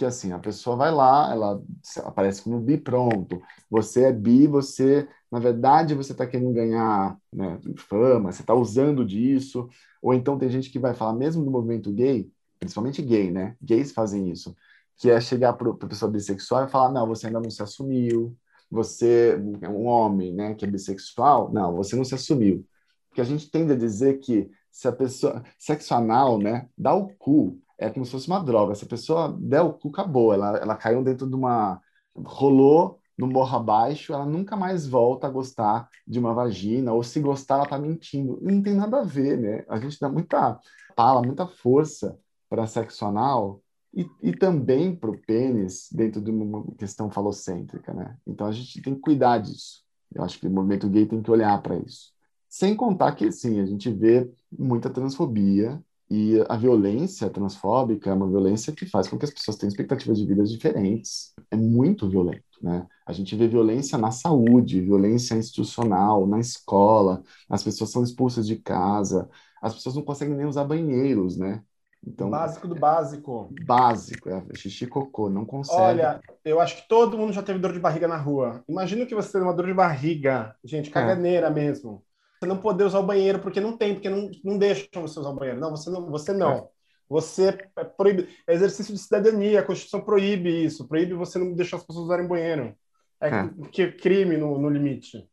que 0.01 0.05
assim, 0.07 0.33
a 0.33 0.39
pessoa 0.39 0.77
vai 0.77 0.91
lá, 0.91 1.31
ela 1.31 1.63
aparece 2.05 2.43
como 2.43 2.59
bi 2.59 2.79
pronto. 2.79 3.43
Você 3.71 4.05
é 4.05 4.13
bi, 4.13 4.47
você, 4.47 5.07
na 5.31 5.39
verdade, 5.39 5.95
você 5.95 6.13
está 6.13 6.27
querendo 6.27 6.55
ganhar 6.55 7.19
né, 7.31 7.61
fama, 7.77 8.33
você 8.33 8.41
está 8.41 8.55
usando 8.55 9.05
disso. 9.05 9.69
Ou 10.01 10.15
então 10.15 10.39
tem 10.39 10.49
gente 10.49 10.71
que 10.71 10.79
vai 10.79 10.95
falar, 10.95 11.13
mesmo 11.13 11.45
no 11.45 11.51
movimento 11.51 11.93
gay, 11.93 12.31
principalmente 12.59 13.03
gay, 13.03 13.31
né? 13.31 13.55
Gays 13.61 13.93
fazem 13.93 14.31
isso, 14.31 14.57
que 14.97 15.11
é 15.11 15.21
chegar 15.21 15.53
para 15.53 15.71
a 15.71 15.75
pessoa 15.87 16.11
bissexual 16.11 16.65
e 16.65 16.71
falar, 16.71 16.91
não, 16.91 17.07
você 17.07 17.27
ainda 17.27 17.41
não 17.41 17.51
se 17.51 17.63
assumiu, 17.63 18.35
você 18.71 19.41
é 19.61 19.69
um 19.69 19.87
homem, 19.87 20.33
né, 20.33 20.55
que 20.55 20.65
é 20.65 20.69
bissexual, 20.69 21.53
não, 21.53 21.75
você 21.75 21.97
não 21.97 22.05
se 22.05 22.15
assumiu. 22.15 22.65
Porque 23.09 23.21
a 23.21 23.25
gente 23.25 23.51
tende 23.51 23.73
a 23.73 23.77
dizer 23.77 24.19
que 24.21 24.51
se 24.71 24.87
a 24.87 24.93
pessoa, 24.93 25.43
sexo 25.59 25.95
anal, 25.95 26.39
né, 26.39 26.69
dá 26.79 26.95
o 26.95 27.09
cu, 27.09 27.59
é 27.81 27.91
como 27.91 28.05
se 28.05 28.13
fosse 28.13 28.29
uma 28.29 28.39
droga. 28.45 28.75
Se 28.75 28.85
a 28.85 28.89
pessoa 28.89 29.37
der 29.41 29.63
o 29.63 29.73
cu, 29.73 29.89
acabou. 29.89 30.33
Ela, 30.35 30.59
ela 30.59 30.77
caiu 30.77 31.03
dentro 31.03 31.27
de 31.27 31.35
uma. 31.35 31.81
rolou 32.15 33.01
no 33.19 33.27
morro 33.27 33.57
abaixo, 33.57 34.13
ela 34.15 34.25
nunca 34.25 34.57
mais 34.57 34.87
volta 34.87 35.27
a 35.27 35.31
gostar 35.31 35.89
de 36.07 36.19
uma 36.19 36.33
vagina, 36.33 36.93
ou 36.93 37.03
se 37.03 37.21
gostar, 37.21 37.57
ela 37.57 37.67
tá 37.67 37.79
mentindo. 37.79 38.39
Não 38.41 38.63
tem 38.63 38.75
nada 38.75 39.01
a 39.01 39.05
ver, 39.05 39.39
né? 39.39 39.65
A 39.69 39.79
gente 39.79 39.99
dá 40.01 40.09
muita 40.09 40.59
pala, 40.97 41.23
muita 41.23 41.47
força 41.47 42.19
para 42.49 42.67
sexo 42.67 43.05
anal 43.05 43.63
e, 43.95 44.09
e 44.23 44.33
também 44.33 44.95
para 44.95 45.11
o 45.11 45.19
pênis 45.19 45.89
dentro 45.93 46.21
de 46.21 46.31
uma 46.31 46.65
questão 46.77 47.11
falocêntrica, 47.11 47.93
né? 47.93 48.17
Então 48.27 48.47
a 48.47 48.53
gente 48.53 48.81
tem 48.83 48.95
que 48.95 49.01
cuidar 49.01 49.39
disso. 49.39 49.83
Eu 50.15 50.25
acho 50.25 50.39
que 50.39 50.47
o 50.47 50.51
movimento 50.51 50.89
gay 50.89 51.07
tem 51.07 51.23
que 51.23 51.31
olhar 51.31 51.61
para 51.63 51.77
isso. 51.77 52.13
Sem 52.49 52.75
contar 52.75 53.13
que, 53.13 53.31
sim, 53.31 53.61
a 53.61 53.67
gente 53.67 53.91
vê 53.93 54.31
muita 54.51 54.91
transfobia, 54.91 55.81
e 56.11 56.45
a 56.49 56.57
violência 56.57 57.31
transfóbica 57.31 58.11
é 58.11 58.13
uma 58.13 58.29
violência 58.29 58.73
que 58.73 58.85
faz 58.85 59.07
com 59.07 59.17
que 59.17 59.25
as 59.25 59.31
pessoas 59.31 59.57
tenham 59.57 59.69
expectativas 59.71 60.19
de 60.19 60.27
vidas 60.27 60.51
diferentes. 60.51 61.33
É 61.49 61.57
muito 61.57 62.09
violento, 62.11 62.43
né? 62.61 62.85
A 63.07 63.13
gente 63.13 63.37
vê 63.37 63.47
violência 63.47 63.97
na 63.97 64.11
saúde, 64.11 64.81
violência 64.81 65.37
institucional, 65.37 66.27
na 66.27 66.41
escola, 66.41 67.23
as 67.49 67.63
pessoas 67.63 67.91
são 67.91 68.03
expulsas 68.03 68.45
de 68.45 68.57
casa, 68.57 69.31
as 69.63 69.73
pessoas 69.73 69.95
não 69.95 70.03
conseguem 70.03 70.35
nem 70.35 70.47
usar 70.47 70.65
banheiros, 70.65 71.37
né? 71.37 71.63
Então, 72.07 72.31
básico 72.31 72.67
do 72.67 72.75
básico. 72.75 73.53
Básico, 73.65 74.31
é 74.31 74.43
xixi 74.55 74.87
cocô, 74.87 75.29
não 75.29 75.45
consegue. 75.45 75.81
Olha, 75.81 76.21
eu 76.45 76.61
acho 76.61 76.77
que 76.77 76.89
todo 76.89 77.19
mundo 77.19 77.33
já 77.33 77.43
teve 77.43 77.59
dor 77.59 77.73
de 77.73 77.79
barriga 77.79 78.09
na 78.09 78.17
rua. 78.17 78.65
Imagina 78.69 79.05
que 79.05 79.15
você 79.15 79.33
tem 79.33 79.43
uma 79.43 79.55
dor 79.55 79.67
de 79.67 79.75
barriga, 79.75 80.57
gente, 80.65 80.91
caganeira 80.91 81.49
é. 81.49 81.51
mesmo 81.51 82.03
você 82.41 82.47
não 82.47 82.57
poder 82.57 82.85
usar 82.85 83.01
o 83.01 83.07
banheiro 83.07 83.39
porque 83.39 83.61
não 83.61 83.77
tem, 83.77 83.95
porque 83.95 84.09
não, 84.09 84.31
não 84.43 84.57
deixam 84.57 85.03
você 85.03 85.21
usar 85.21 85.29
o 85.29 85.35
banheiro. 85.35 85.61
Não, 85.61 85.71
você 85.71 85.91
não. 85.91 86.11
Você 86.11 86.33
não. 86.33 86.53
É. 86.53 86.69
Você 87.09 87.59
é 87.77 87.85
proíbe. 87.85 88.29
É 88.47 88.55
exercício 88.55 88.95
de 88.95 89.01
cidadania, 89.01 89.61
a 89.61 89.63
Constituição 89.63 90.01
proíbe 90.01 90.65
isso, 90.65 90.89
proíbe 90.89 91.13
você 91.13 91.39
não 91.39 91.53
deixar 91.53 91.77
as 91.77 91.85
pessoas 91.85 92.07
usarem 92.07 92.27
banheiro. 92.27 92.75
É, 93.21 93.29
é. 93.29 93.51
que 93.71 93.93
crime 93.93 94.39
no, 94.39 94.57
no 94.59 94.71
limite. 94.71 95.29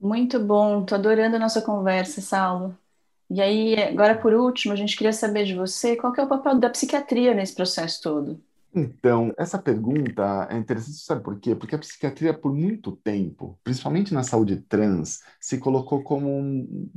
Muito 0.00 0.40
bom, 0.40 0.84
tô 0.84 0.96
adorando 0.96 1.36
a 1.36 1.38
nossa 1.38 1.62
conversa, 1.62 2.20
Saulo. 2.20 2.76
E 3.30 3.40
aí, 3.40 3.74
agora 3.82 4.16
por 4.18 4.34
último, 4.34 4.72
a 4.72 4.76
gente 4.76 4.96
queria 4.96 5.12
saber 5.12 5.44
de 5.44 5.54
você 5.54 5.96
qual 5.96 6.14
é 6.16 6.22
o 6.22 6.28
papel 6.28 6.58
da 6.58 6.70
psiquiatria 6.70 7.34
nesse 7.34 7.54
processo 7.54 8.00
todo. 8.02 8.42
Então, 8.76 9.32
essa 9.38 9.56
pergunta 9.58 10.48
é 10.50 10.56
interessante, 10.56 10.98
sabe 10.98 11.22
por 11.22 11.38
quê? 11.38 11.54
Porque 11.54 11.76
a 11.76 11.78
psiquiatria, 11.78 12.34
por 12.34 12.52
muito 12.52 12.90
tempo, 12.96 13.58
principalmente 13.62 14.12
na 14.12 14.24
saúde 14.24 14.56
trans, 14.56 15.20
se 15.40 15.58
colocou 15.58 16.02
como 16.02 16.28
um 16.28 16.92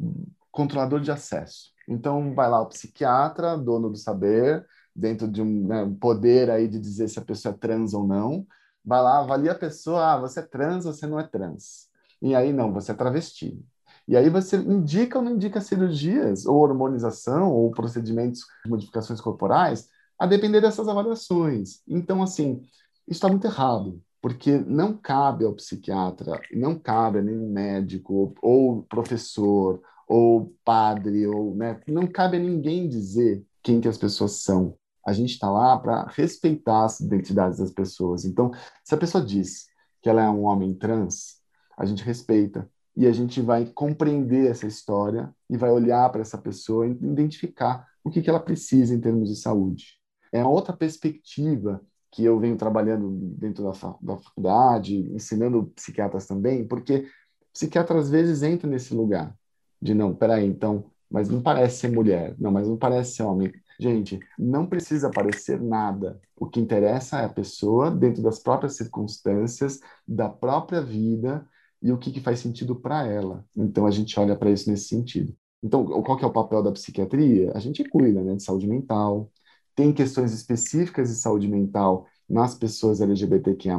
controlador 0.51 0.99
de 0.99 1.11
acesso. 1.11 1.71
Então, 1.87 2.33
vai 2.33 2.49
lá 2.49 2.59
o 2.61 2.65
psiquiatra, 2.67 3.55
dono 3.55 3.91
do 3.91 3.97
saber, 3.97 4.65
dentro 4.95 5.27
de 5.27 5.39
um, 5.41 5.67
né, 5.67 5.95
poder 6.01 6.49
aí 6.49 6.67
de 6.67 6.79
dizer 6.79 7.07
se 7.09 7.19
a 7.19 7.21
pessoa 7.21 7.53
é 7.53 7.57
trans 7.57 7.93
ou 7.93 8.07
não, 8.07 8.47
vai 8.83 9.01
lá, 9.01 9.19
avalia 9.19 9.51
a 9.51 9.55
pessoa, 9.55 10.13
ah, 10.13 10.17
você 10.19 10.39
é 10.39 10.43
trans, 10.43 10.83
você 10.85 11.05
não 11.05 11.19
é 11.19 11.27
trans. 11.27 11.89
E 12.19 12.33
aí, 12.33 12.51
não, 12.51 12.73
você 12.73 12.91
é 12.91 12.95
travesti. 12.95 13.63
E 14.07 14.15
aí 14.15 14.29
você 14.29 14.55
indica 14.55 15.19
ou 15.19 15.23
não 15.23 15.33
indica 15.33 15.59
cirurgias, 15.59 16.45
ou 16.45 16.57
hormonização, 16.57 17.51
ou 17.51 17.69
procedimentos 17.71 18.41
de 18.63 18.69
modificações 18.69 19.19
corporais, 19.19 19.89
a 20.17 20.25
depender 20.25 20.61
dessas 20.61 20.87
avaliações. 20.87 21.81
Então, 21.87 22.23
assim, 22.23 22.61
está 23.07 23.27
muito 23.27 23.45
errado, 23.45 24.01
porque 24.21 24.57
não 24.57 24.93
cabe 24.93 25.45
ao 25.45 25.53
psiquiatra, 25.53 26.39
não 26.53 26.79
cabe 26.79 27.19
a 27.19 27.21
nenhum 27.21 27.49
médico, 27.49 28.33
ou 28.41 28.83
professor, 28.83 29.81
ou 30.07 30.53
padre, 30.63 31.27
ou 31.27 31.53
né, 31.53 31.81
não 31.85 32.07
cabe 32.07 32.37
a 32.37 32.39
ninguém 32.39 32.87
dizer 32.87 33.45
quem 33.61 33.81
que 33.81 33.89
as 33.89 33.97
pessoas 33.97 34.41
são. 34.41 34.75
A 35.05 35.11
gente 35.11 35.31
está 35.33 35.49
lá 35.49 35.77
para 35.77 36.07
respeitar 36.07 36.85
as 36.85 36.99
identidades 37.01 37.59
das 37.59 37.71
pessoas. 37.71 38.23
Então, 38.25 38.51
se 38.83 38.95
a 38.95 38.97
pessoa 38.97 39.23
diz 39.23 39.67
que 40.01 40.09
ela 40.09 40.21
é 40.21 40.29
um 40.29 40.43
homem 40.43 40.73
trans, 40.73 41.41
a 41.77 41.85
gente 41.85 42.03
respeita 42.03 42.69
e 42.97 43.07
a 43.07 43.11
gente 43.13 43.39
vai 43.39 43.65
compreender 43.67 44.49
essa 44.49 44.67
história 44.67 45.33
e 45.49 45.55
vai 45.55 45.69
olhar 45.69 46.11
para 46.11 46.21
essa 46.21 46.37
pessoa 46.37 46.85
e 46.85 46.91
identificar 46.91 47.87
o 48.03 48.09
que, 48.09 48.21
que 48.21 48.29
ela 48.29 48.39
precisa 48.39 48.93
em 48.93 48.99
termos 48.99 49.29
de 49.29 49.35
saúde 49.37 49.97
é 50.31 50.43
outra 50.43 50.75
perspectiva 50.75 51.81
que 52.11 52.23
eu 52.23 52.39
venho 52.39 52.57
trabalhando 52.57 53.09
dentro 53.37 53.63
da, 53.63 53.71
da 54.01 54.17
faculdade, 54.17 54.97
ensinando 55.13 55.71
psiquiatras 55.75 56.25
também, 56.25 56.67
porque 56.67 57.07
psiquiatra 57.53 57.99
às 57.99 58.09
vezes 58.09 58.43
entra 58.43 58.67
nesse 58.69 58.93
lugar 58.93 59.35
de 59.81 59.93
não, 59.93 60.15
peraí, 60.15 60.45
então, 60.45 60.85
mas 61.09 61.29
não 61.29 61.41
parece 61.41 61.81
ser 61.81 61.91
mulher, 61.91 62.35
não, 62.39 62.51
mas 62.51 62.67
não 62.67 62.77
parece 62.77 63.15
ser 63.15 63.23
homem. 63.23 63.53
Gente, 63.79 64.19
não 64.39 64.65
precisa 64.65 65.11
parecer 65.11 65.61
nada. 65.61 66.19
O 66.35 66.47
que 66.47 66.59
interessa 66.59 67.19
é 67.19 67.25
a 67.25 67.29
pessoa 67.29 67.91
dentro 67.91 68.23
das 68.23 68.39
próprias 68.39 68.75
circunstâncias, 68.75 69.79
da 70.07 70.27
própria 70.27 70.81
vida 70.81 71.47
e 71.81 71.91
o 71.91 71.97
que, 71.97 72.11
que 72.11 72.21
faz 72.21 72.39
sentido 72.39 72.75
para 72.75 73.05
ela. 73.05 73.45
Então 73.55 73.85
a 73.85 73.91
gente 73.91 74.19
olha 74.19 74.35
para 74.35 74.51
isso 74.51 74.69
nesse 74.69 74.87
sentido. 74.87 75.35
Então, 75.61 75.85
qual 76.03 76.17
que 76.17 76.23
é 76.23 76.27
o 76.27 76.31
papel 76.31 76.61
da 76.61 76.71
psiquiatria? 76.71 77.51
A 77.55 77.59
gente 77.59 77.83
cuida 77.83 78.21
né, 78.23 78.35
de 78.35 78.43
saúde 78.43 78.67
mental, 78.67 79.31
tem 79.75 79.93
questões 79.93 80.33
específicas 80.33 81.09
de 81.09 81.15
saúde 81.15 81.47
mental 81.47 82.07
nas 82.29 82.53
pessoas 82.53 82.99
LGBTQIA+, 82.99 83.77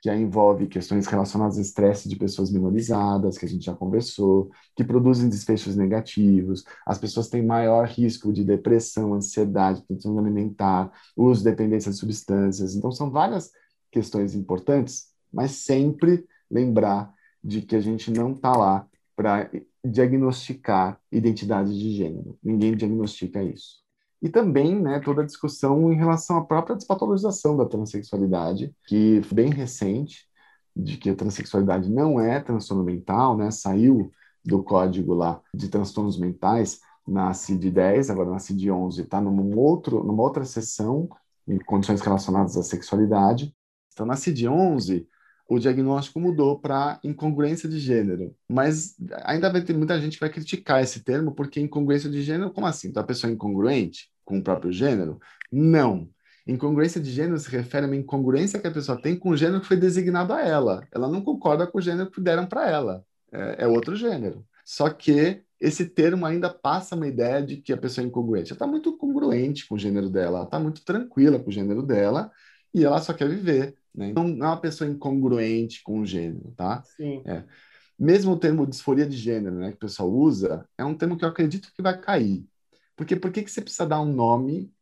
que 0.00 0.08
já 0.08 0.16
envolve 0.16 0.68
questões 0.68 1.06
relacionadas 1.06 1.56
ao 1.56 1.62
estresse 1.62 2.08
de 2.08 2.16
pessoas 2.16 2.50
minorizadas, 2.52 3.36
que 3.36 3.44
a 3.44 3.48
gente 3.48 3.64
já 3.64 3.74
conversou, 3.74 4.50
que 4.76 4.84
produzem 4.84 5.28
desfechos 5.28 5.74
negativos, 5.74 6.64
as 6.86 6.98
pessoas 6.98 7.28
têm 7.28 7.44
maior 7.44 7.88
risco 7.88 8.32
de 8.32 8.44
depressão, 8.44 9.14
ansiedade, 9.14 9.82
tensão 9.88 10.16
alimentar, 10.18 10.92
uso 11.16 11.42
de 11.42 11.50
dependência 11.50 11.90
de 11.90 11.96
substâncias. 11.96 12.76
Então, 12.76 12.92
são 12.92 13.10
várias 13.10 13.50
questões 13.90 14.34
importantes, 14.34 15.08
mas 15.32 15.52
sempre 15.52 16.24
lembrar 16.50 17.12
de 17.42 17.62
que 17.62 17.76
a 17.76 17.80
gente 17.80 18.10
não 18.10 18.32
está 18.32 18.52
lá 18.52 18.86
para 19.16 19.50
diagnosticar 19.84 21.00
identidade 21.10 21.78
de 21.78 21.92
gênero. 21.92 22.38
Ninguém 22.42 22.76
diagnostica 22.76 23.42
isso. 23.42 23.80
E 24.22 24.28
também 24.28 24.78
né, 24.78 25.00
toda 25.00 25.22
a 25.22 25.26
discussão 25.26 25.92
em 25.92 25.96
relação 25.96 26.36
à 26.36 26.44
própria 26.44 26.76
despatologização 26.76 27.56
da 27.56 27.64
transexualidade, 27.64 28.74
que 28.86 29.22
bem 29.32 29.50
recente, 29.50 30.28
de 30.76 30.96
que 30.96 31.10
a 31.10 31.14
transexualidade 31.14 31.90
não 31.90 32.20
é 32.20 32.40
transtorno 32.40 32.84
mental, 32.84 33.36
né, 33.36 33.50
saiu 33.50 34.12
do 34.44 34.62
código 34.62 35.14
lá 35.14 35.40
de 35.54 35.68
transtornos 35.68 36.18
mentais 36.18 36.80
na 37.06 37.32
CID-10, 37.32 38.10
agora 38.10 38.30
na 38.30 38.38
CID-11 38.38 39.00
está 39.00 39.20
numa, 39.20 39.42
numa 39.42 40.22
outra 40.22 40.44
seção 40.44 41.08
em 41.48 41.58
condições 41.58 42.00
relacionadas 42.00 42.56
à 42.56 42.62
sexualidade. 42.62 43.54
Então, 43.92 44.06
na 44.06 44.14
CID-11, 44.14 45.06
o 45.50 45.58
diagnóstico 45.58 46.20
mudou 46.20 46.60
para 46.60 47.00
incongruência 47.02 47.68
de 47.68 47.80
gênero. 47.80 48.32
Mas 48.48 48.94
ainda 49.24 49.50
vai 49.50 49.60
ter 49.60 49.72
muita 49.72 50.00
gente 50.00 50.14
que 50.14 50.20
vai 50.20 50.30
criticar 50.30 50.80
esse 50.80 51.02
termo, 51.02 51.32
porque 51.34 51.58
incongruência 51.58 52.08
de 52.08 52.22
gênero, 52.22 52.52
como 52.52 52.68
assim? 52.68 52.86
Então 52.86 53.02
a 53.02 53.06
pessoa 53.06 53.28
é 53.28 53.34
incongruente 53.34 54.12
com 54.24 54.38
o 54.38 54.42
próprio 54.44 54.70
gênero? 54.70 55.18
Não. 55.50 56.08
Incongruência 56.46 57.00
de 57.00 57.10
gênero 57.10 57.36
se 57.36 57.50
refere 57.50 57.84
a 57.84 57.88
uma 57.88 57.96
incongruência 57.96 58.60
que 58.60 58.66
a 58.68 58.70
pessoa 58.70 59.02
tem 59.02 59.16
com 59.16 59.30
o 59.30 59.36
gênero 59.36 59.60
que 59.60 59.66
foi 59.66 59.76
designado 59.76 60.32
a 60.32 60.40
ela. 60.40 60.86
Ela 60.92 61.08
não 61.08 61.20
concorda 61.20 61.66
com 61.66 61.78
o 61.78 61.82
gênero 61.82 62.08
que 62.08 62.20
deram 62.20 62.46
para 62.46 62.70
ela. 62.70 63.04
É, 63.32 63.64
é 63.64 63.66
outro 63.66 63.96
gênero. 63.96 64.46
Só 64.64 64.88
que 64.88 65.42
esse 65.60 65.84
termo 65.84 66.24
ainda 66.24 66.48
passa 66.48 66.94
uma 66.94 67.08
ideia 67.08 67.42
de 67.42 67.56
que 67.56 67.72
a 67.72 67.76
pessoa 67.76 68.04
é 68.04 68.06
incongruente. 68.06 68.52
Ela 68.52 68.54
está 68.56 68.68
muito 68.68 68.96
congruente 68.96 69.66
com 69.66 69.74
o 69.74 69.78
gênero 69.78 70.08
dela, 70.08 70.38
ela 70.38 70.44
está 70.44 70.60
muito 70.60 70.84
tranquila 70.84 71.40
com 71.40 71.50
o 71.50 71.52
gênero 71.52 71.82
dela 71.82 72.30
e 72.72 72.84
ela 72.84 73.00
só 73.00 73.12
quer 73.12 73.28
viver. 73.28 73.79
Né? 73.94 74.08
Então, 74.08 74.24
não 74.24 74.46
é 74.46 74.48
uma 74.50 74.60
pessoa 74.60 74.88
incongruente 74.88 75.82
com 75.82 76.00
o 76.00 76.06
gênero, 76.06 76.52
tá? 76.56 76.82
Sim. 76.96 77.22
É. 77.26 77.44
Mesmo 77.98 78.32
o 78.32 78.38
termo 78.38 78.66
disforia 78.66 79.06
de 79.06 79.16
gênero, 79.16 79.56
né, 79.56 79.70
que 79.70 79.76
o 79.76 79.80
pessoal 79.80 80.10
usa, 80.10 80.66
é 80.78 80.84
um 80.84 80.94
termo 80.94 81.18
que 81.18 81.24
eu 81.24 81.28
acredito 81.28 81.70
que 81.74 81.82
vai 81.82 81.98
cair. 82.00 82.44
Porque 82.96 83.14
por 83.14 83.30
que, 83.30 83.42
que 83.42 83.50
você 83.50 83.60
precisa 83.60 83.86
dar 83.86 84.00
um 84.00 84.12
nome 84.12 84.72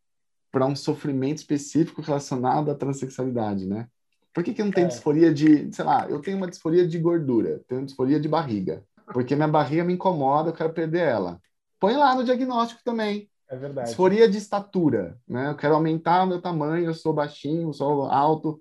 para 0.53 0.67
um 0.67 0.77
sofrimento 0.77 1.39
específico 1.39 2.01
relacionado 2.01 2.71
à 2.71 2.75
transexualidade, 2.75 3.67
né? 3.67 3.89
Por 4.33 4.45
que, 4.45 4.55
que 4.55 4.63
não 4.63 4.71
tenho 4.71 4.87
É. 4.87 4.89
disforia 4.89 5.35
de, 5.35 5.73
sei 5.73 5.85
lá, 5.85 6.07
eu 6.09 6.21
tenho 6.21 6.37
uma 6.37 6.49
disforia 6.49 6.87
de 6.87 6.99
gordura, 6.99 7.61
tenho 7.67 7.85
disforia 7.85 8.21
de 8.21 8.29
barriga, 8.29 8.85
porque 9.13 9.35
minha 9.35 9.49
barriga 9.49 9.83
me 9.83 9.95
incomoda, 9.95 10.51
eu 10.51 10.55
quero 10.55 10.73
perder 10.73 11.01
ela. 11.09 11.41
Põe 11.81 11.97
lá 11.97 12.15
no 12.15 12.25
diagnóstico 12.25 12.81
também. 12.85 13.29
É 13.49 13.57
verdade. 13.57 13.89
Disforia 13.89 14.29
de 14.29 14.37
estatura, 14.37 15.19
né? 15.27 15.51
Eu 15.51 15.57
quero 15.57 15.75
aumentar 15.75 16.23
o 16.25 16.27
meu 16.27 16.41
tamanho, 16.41 16.87
eu 16.87 16.95
sou 16.95 17.13
baixinho, 17.13 17.69
eu 17.69 17.73
sou 17.73 18.05
alto. 18.05 18.61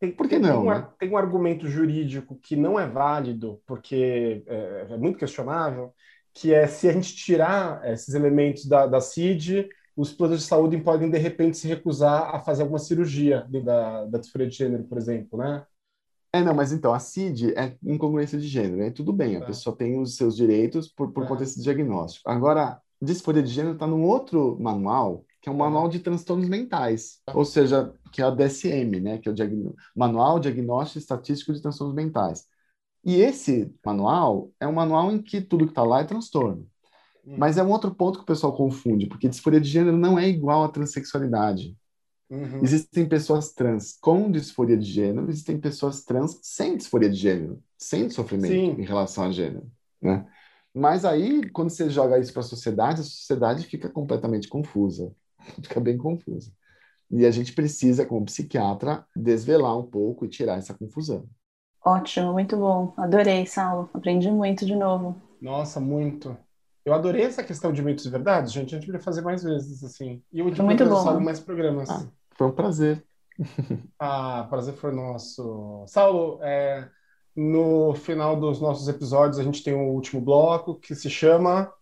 Tem, 0.00 0.12
Por 0.12 0.28
que 0.28 0.38
não, 0.38 0.60
Tem 0.60 0.70
um, 0.70 0.82
né? 0.82 0.88
tem 0.98 1.10
um 1.10 1.16
argumento 1.16 1.66
jurídico 1.68 2.36
que 2.38 2.54
não 2.56 2.78
é 2.78 2.86
válido, 2.86 3.60
porque 3.66 4.44
é, 4.46 4.86
é 4.90 4.96
muito 4.96 5.18
questionável, 5.18 5.92
que 6.32 6.54
é 6.54 6.66
se 6.68 6.88
a 6.88 6.92
gente 6.92 7.14
tirar 7.16 7.84
esses 7.88 8.14
elementos 8.14 8.64
da, 8.66 8.86
da 8.86 9.00
CID, 9.00 9.68
os 9.96 10.12
planos 10.12 10.40
de 10.40 10.46
saúde 10.46 10.78
podem, 10.78 11.10
de 11.10 11.18
repente, 11.18 11.56
se 11.58 11.66
recusar 11.66 12.34
a 12.34 12.38
fazer 12.40 12.62
alguma 12.62 12.78
cirurgia 12.78 13.46
da, 13.64 14.04
da 14.06 14.18
disforia 14.18 14.46
de 14.48 14.56
gênero, 14.56 14.84
por 14.84 14.96
exemplo, 14.98 15.38
né? 15.38 15.66
É, 16.32 16.42
não, 16.42 16.54
mas 16.54 16.72
então, 16.72 16.92
a 16.92 16.98
CID 16.98 17.54
é 17.54 17.76
incongruência 17.82 18.38
de 18.38 18.46
gênero, 18.46 18.82
aí 18.82 18.90
tudo 18.90 19.12
bem, 19.12 19.36
a 19.36 19.40
Tá. 19.40 19.46
pessoa 19.46 19.74
tem 19.76 19.98
os 20.00 20.16
seus 20.16 20.36
direitos 20.36 20.86
por, 20.88 21.10
por 21.12 21.22
Tá. 21.22 21.28
conta 21.28 21.40
desse 21.42 21.62
diagnóstico. 21.62 22.28
Agora, 22.30 22.80
disforia 23.00 23.42
de 23.42 23.50
gênero 23.50 23.74
está 23.74 23.86
num 23.86 24.04
outro 24.04 24.58
manual, 24.60 25.24
que 25.48 25.50
é 25.50 25.54
um 25.54 25.56
manual 25.56 25.88
de 25.88 25.98
transtornos 26.00 26.46
mentais, 26.46 27.20
ou 27.32 27.44
seja, 27.44 27.92
que 28.12 28.20
é 28.20 28.26
o 28.26 28.30
DSM, 28.30 29.00
né, 29.00 29.18
que 29.18 29.28
é 29.28 29.32
o 29.32 29.34
Diagn- 29.34 29.74
Manual 29.96 30.38
Diagnóstico 30.38 30.98
Estatístico 30.98 31.54
de 31.54 31.62
Transtornos 31.62 31.96
Mentais. 31.96 32.44
E 33.02 33.16
esse 33.16 33.72
manual 33.84 34.50
é 34.60 34.66
um 34.66 34.72
manual 34.72 35.10
em 35.10 35.22
que 35.22 35.40
tudo 35.40 35.64
que 35.64 35.70
está 35.70 35.82
lá 35.82 36.00
é 36.00 36.04
transtorno. 36.04 36.66
Mas 37.24 37.58
é 37.58 37.62
um 37.62 37.70
outro 37.70 37.94
ponto 37.94 38.18
que 38.18 38.24
o 38.24 38.26
pessoal 38.26 38.54
confunde, 38.54 39.06
porque 39.06 39.28
disforia 39.28 39.60
de 39.60 39.68
gênero 39.68 39.96
não 39.96 40.18
é 40.18 40.26
igual 40.28 40.64
à 40.64 40.68
transexualidade. 40.68 41.76
Uhum. 42.30 42.60
Existem 42.62 43.06
pessoas 43.06 43.52
trans 43.52 43.96
com 44.00 44.30
disforia 44.30 44.76
de 44.76 44.84
gênero, 44.84 45.28
existem 45.30 45.58
pessoas 45.58 46.04
trans 46.04 46.38
sem 46.42 46.76
disforia 46.76 47.08
de 47.08 47.16
gênero, 47.16 47.62
sem 47.76 48.08
sofrimento 48.10 48.52
Sim. 48.52 48.82
em 48.82 48.84
relação 48.84 49.24
a 49.24 49.30
gênero, 49.30 49.70
né? 50.00 50.26
Mas 50.74 51.04
aí, 51.04 51.48
quando 51.50 51.70
você 51.70 51.88
joga 51.90 52.18
isso 52.18 52.32
para 52.32 52.40
a 52.40 52.44
sociedade, 52.44 53.00
a 53.00 53.04
sociedade 53.04 53.64
fica 53.66 53.88
completamente 53.88 54.48
confusa, 54.48 55.12
fica 55.62 55.80
bem 55.80 55.96
confusa. 55.96 56.52
E 57.10 57.24
a 57.24 57.30
gente 57.30 57.52
precisa, 57.52 58.04
como 58.04 58.26
psiquiatra, 58.26 59.06
desvelar 59.16 59.78
um 59.78 59.84
pouco 59.84 60.24
e 60.24 60.28
tirar 60.28 60.58
essa 60.58 60.74
confusão. 60.74 61.26
Ótimo, 61.84 62.32
muito 62.32 62.56
bom. 62.56 62.92
Adorei, 62.96 63.46
Saulo. 63.46 63.88
Aprendi 63.94 64.30
muito 64.30 64.66
de 64.66 64.76
novo. 64.76 65.16
Nossa, 65.40 65.80
muito. 65.80 66.36
Eu 66.84 66.92
adorei 66.92 67.22
essa 67.22 67.42
questão 67.42 67.72
de 67.72 67.82
mitos 67.82 68.04
e 68.04 68.10
verdades, 68.10 68.52
gente. 68.52 68.74
A 68.74 68.78
gente 68.78 68.86
poderia 68.86 69.04
fazer 69.04 69.22
mais 69.22 69.42
vezes, 69.42 69.82
assim. 69.82 70.22
E 70.32 70.40
eu 70.40 70.54
Foi 70.54 70.64
muito 70.64 70.84
bom, 70.84 71.02
Saulo 71.02 71.20
mais 71.20 71.40
programas. 71.40 71.88
Ah. 71.88 72.06
Foi 72.32 72.46
um 72.46 72.52
prazer. 72.52 73.04
Ah, 74.00 74.46
prazer 74.50 74.74
foi 74.74 74.92
nosso. 74.92 75.84
Saulo, 75.86 76.40
é, 76.42 76.88
no 77.36 77.94
final 77.94 78.34
dos 78.38 78.60
nossos 78.60 78.88
episódios 78.88 79.38
a 79.38 79.44
gente 79.44 79.62
tem 79.62 79.74
um 79.74 79.90
último 79.90 80.20
bloco 80.20 80.74
que 80.74 80.92
se 80.94 81.08
chama 81.08 81.72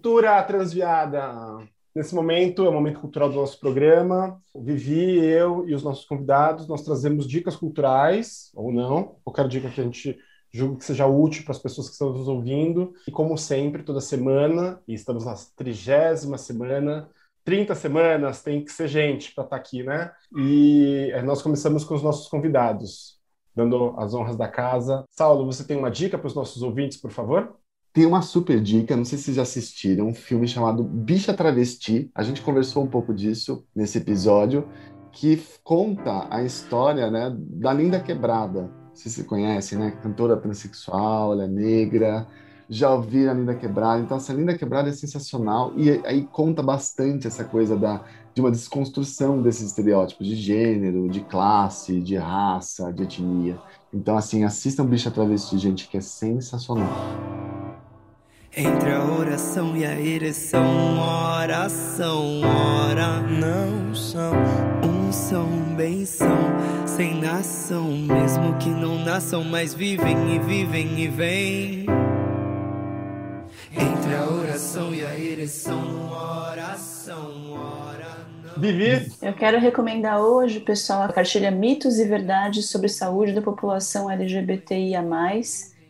Cultura 0.00 0.42
Transviada. 0.44 1.58
Nesse 1.94 2.14
momento, 2.14 2.64
é 2.64 2.70
o 2.70 2.72
momento 2.72 3.00
cultural 3.00 3.28
do 3.28 3.34
nosso 3.34 3.60
programa. 3.60 4.40
O 4.54 4.62
Vivi, 4.62 5.18
eu 5.22 5.68
e 5.68 5.74
os 5.74 5.82
nossos 5.82 6.06
convidados, 6.06 6.66
nós 6.66 6.82
trazemos 6.82 7.28
dicas 7.28 7.54
culturais, 7.54 8.50
ou 8.54 8.72
não, 8.72 9.16
qualquer 9.22 9.46
dica 9.46 9.68
que 9.68 9.78
a 9.78 9.84
gente 9.84 10.18
julgue 10.50 10.78
que 10.78 10.86
seja 10.86 11.06
útil 11.06 11.44
para 11.44 11.52
as 11.52 11.58
pessoas 11.58 11.88
que 11.88 11.92
estão 11.92 12.14
nos 12.14 12.28
ouvindo. 12.28 12.94
E 13.06 13.10
como 13.10 13.36
sempre, 13.36 13.82
toda 13.82 14.00
semana, 14.00 14.80
e 14.88 14.94
estamos 14.94 15.26
na 15.26 15.34
trigésima 15.54 16.38
semana, 16.38 17.10
30 17.44 17.74
semanas, 17.74 18.42
tem 18.42 18.64
que 18.64 18.72
ser 18.72 18.88
gente 18.88 19.34
para 19.34 19.44
estar 19.44 19.56
aqui, 19.56 19.82
né? 19.82 20.10
E 20.34 21.10
eh, 21.12 21.20
nós 21.20 21.42
começamos 21.42 21.84
com 21.84 21.94
os 21.94 22.02
nossos 22.02 22.26
convidados, 22.26 23.20
dando 23.54 23.94
as 23.98 24.14
honras 24.14 24.36
da 24.36 24.48
casa. 24.48 25.04
Saulo, 25.10 25.44
você 25.44 25.62
tem 25.62 25.76
uma 25.76 25.90
dica 25.90 26.16
para 26.16 26.26
os 26.26 26.34
nossos 26.34 26.62
ouvintes, 26.62 26.96
por 26.96 27.10
favor? 27.10 27.60
Tem 27.92 28.06
uma 28.06 28.22
super 28.22 28.60
dica, 28.60 28.96
não 28.96 29.04
sei 29.04 29.18
se 29.18 29.24
vocês 29.24 29.36
já 29.36 29.42
assistiram, 29.42 30.06
um 30.06 30.14
filme 30.14 30.46
chamado 30.46 30.84
Bicha 30.84 31.34
Travesti. 31.34 32.08
A 32.14 32.22
gente 32.22 32.40
conversou 32.40 32.84
um 32.84 32.86
pouco 32.86 33.12
disso 33.12 33.64
nesse 33.74 33.98
episódio, 33.98 34.68
que 35.10 35.42
conta 35.64 36.26
a 36.30 36.42
história, 36.44 37.10
né, 37.10 37.34
da 37.36 37.72
Linda 37.72 37.98
Quebrada. 37.98 38.70
Vocês 38.94 39.14
se 39.14 39.24
conhecem, 39.24 39.78
né? 39.78 39.90
Cantora 40.02 40.36
transexual, 40.36 41.32
ela 41.32 41.44
é 41.44 41.48
negra. 41.48 42.26
Já 42.68 42.92
ouviram 42.92 43.32
a 43.32 43.34
Linda 43.34 43.54
Quebrada? 43.54 44.00
Então, 44.00 44.16
essa 44.16 44.32
Linda 44.32 44.56
Quebrada 44.56 44.88
é 44.88 44.92
sensacional 44.92 45.72
e 45.76 45.90
aí 46.04 46.28
conta 46.30 46.62
bastante 46.62 47.26
essa 47.26 47.42
coisa 47.42 47.76
da, 47.76 48.04
de 48.32 48.40
uma 48.40 48.50
desconstrução 48.50 49.42
desses 49.42 49.66
estereótipos 49.68 50.26
de 50.26 50.36
gênero, 50.36 51.08
de 51.08 51.20
classe, 51.22 52.00
de 52.00 52.16
raça, 52.16 52.92
de 52.92 53.02
etnia. 53.02 53.58
Então, 53.92 54.16
assim, 54.16 54.44
assistam 54.44 54.86
Bicha 54.86 55.10
Travesti, 55.10 55.58
gente, 55.58 55.88
que 55.88 55.96
é 55.96 56.00
sensacional. 56.00 57.39
Entre 58.56 58.90
a 58.90 59.04
oração 59.04 59.76
e 59.76 59.86
a 59.86 60.00
ereção, 60.00 60.98
oração, 60.98 62.40
ora 62.42 63.20
não 63.20 63.94
são, 63.94 64.32
um 64.84 65.12
são, 65.12 65.48
bem 65.76 66.04
são, 66.04 66.36
sem 66.84 67.20
nação, 67.20 67.92
mesmo 67.92 68.58
que 68.58 68.68
não 68.68 68.98
nasçam, 69.04 69.44
mas 69.44 69.72
vivem 69.72 70.34
e 70.34 70.38
vivem 70.40 70.98
e 70.98 71.06
vêm. 71.06 71.86
Entre 73.72 74.14
a 74.16 74.28
oração 74.28 74.92
e 74.92 75.06
a 75.06 75.16
ereção, 75.16 76.10
oração, 76.10 77.52
ora 77.52 78.26
não. 78.42 78.60
Vivi, 78.60 79.12
Eu 79.22 79.32
quero 79.32 79.60
recomendar 79.60 80.20
hoje, 80.20 80.58
pessoal, 80.58 81.02
a 81.02 81.12
cartilha 81.12 81.52
Mitos 81.52 82.00
e 82.00 82.04
Verdades 82.04 82.68
sobre 82.68 82.88
Saúde 82.88 83.32
da 83.32 83.40
População 83.40 84.10
LGBTIA+, 84.10 85.04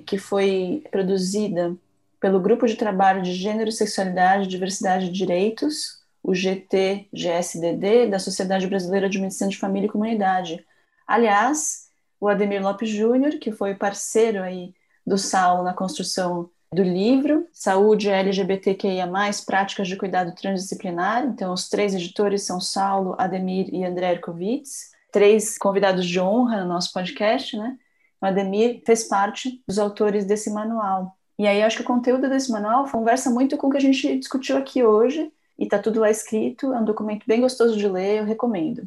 que 0.04 0.18
foi 0.18 0.82
produzida 0.90 1.74
pelo 2.20 2.38
Grupo 2.38 2.66
de 2.66 2.76
Trabalho 2.76 3.22
de 3.22 3.32
Gênero, 3.32 3.72
Sexualidade, 3.72 4.46
Diversidade 4.46 5.06
e 5.06 5.12
Direitos, 5.12 5.98
o 6.22 6.34
GT-GSDD, 6.34 8.08
da 8.08 8.18
Sociedade 8.18 8.66
Brasileira 8.66 9.08
de 9.08 9.18
Medicina 9.18 9.48
de 9.48 9.58
Família 9.58 9.86
e 9.86 9.90
Comunidade. 9.90 10.64
Aliás, 11.06 11.88
o 12.20 12.28
Ademir 12.28 12.62
Lopes 12.62 12.90
Júnior, 12.90 13.38
que 13.38 13.50
foi 13.50 13.74
parceiro 13.74 14.42
aí 14.42 14.74
do 15.06 15.16
SAL 15.16 15.64
na 15.64 15.72
construção 15.72 16.50
do 16.72 16.82
livro, 16.82 17.48
Saúde 17.52 18.10
LGBTQIA+, 18.10 19.08
Práticas 19.44 19.88
de 19.88 19.96
Cuidado 19.96 20.34
Transdisciplinar. 20.34 21.24
Então, 21.24 21.52
os 21.52 21.68
três 21.68 21.94
editores 21.94 22.42
são 22.42 22.60
Saulo, 22.60 23.16
Ademir 23.18 23.74
e 23.74 23.84
André 23.84 24.12
Erkovitz. 24.12 24.90
Três 25.10 25.58
convidados 25.58 26.06
de 26.06 26.20
honra 26.20 26.60
no 26.60 26.68
nosso 26.68 26.92
podcast, 26.92 27.56
né? 27.56 27.76
O 28.22 28.26
Ademir 28.26 28.82
fez 28.86 29.04
parte 29.04 29.60
dos 29.66 29.78
autores 29.78 30.24
desse 30.26 30.50
manual. 30.50 31.16
E 31.40 31.46
aí, 31.46 31.62
acho 31.62 31.78
que 31.78 31.82
o 31.82 31.86
conteúdo 31.86 32.28
desse 32.28 32.52
manual 32.52 32.86
conversa 32.90 33.30
muito 33.30 33.56
com 33.56 33.68
o 33.68 33.70
que 33.70 33.78
a 33.78 33.80
gente 33.80 34.18
discutiu 34.18 34.58
aqui 34.58 34.84
hoje, 34.84 35.32
e 35.58 35.66
tá 35.66 35.78
tudo 35.78 35.98
lá 35.98 36.10
escrito, 36.10 36.70
é 36.74 36.78
um 36.78 36.84
documento 36.84 37.24
bem 37.26 37.40
gostoso 37.40 37.78
de 37.78 37.88
ler, 37.88 38.18
eu 38.18 38.26
recomendo. 38.26 38.86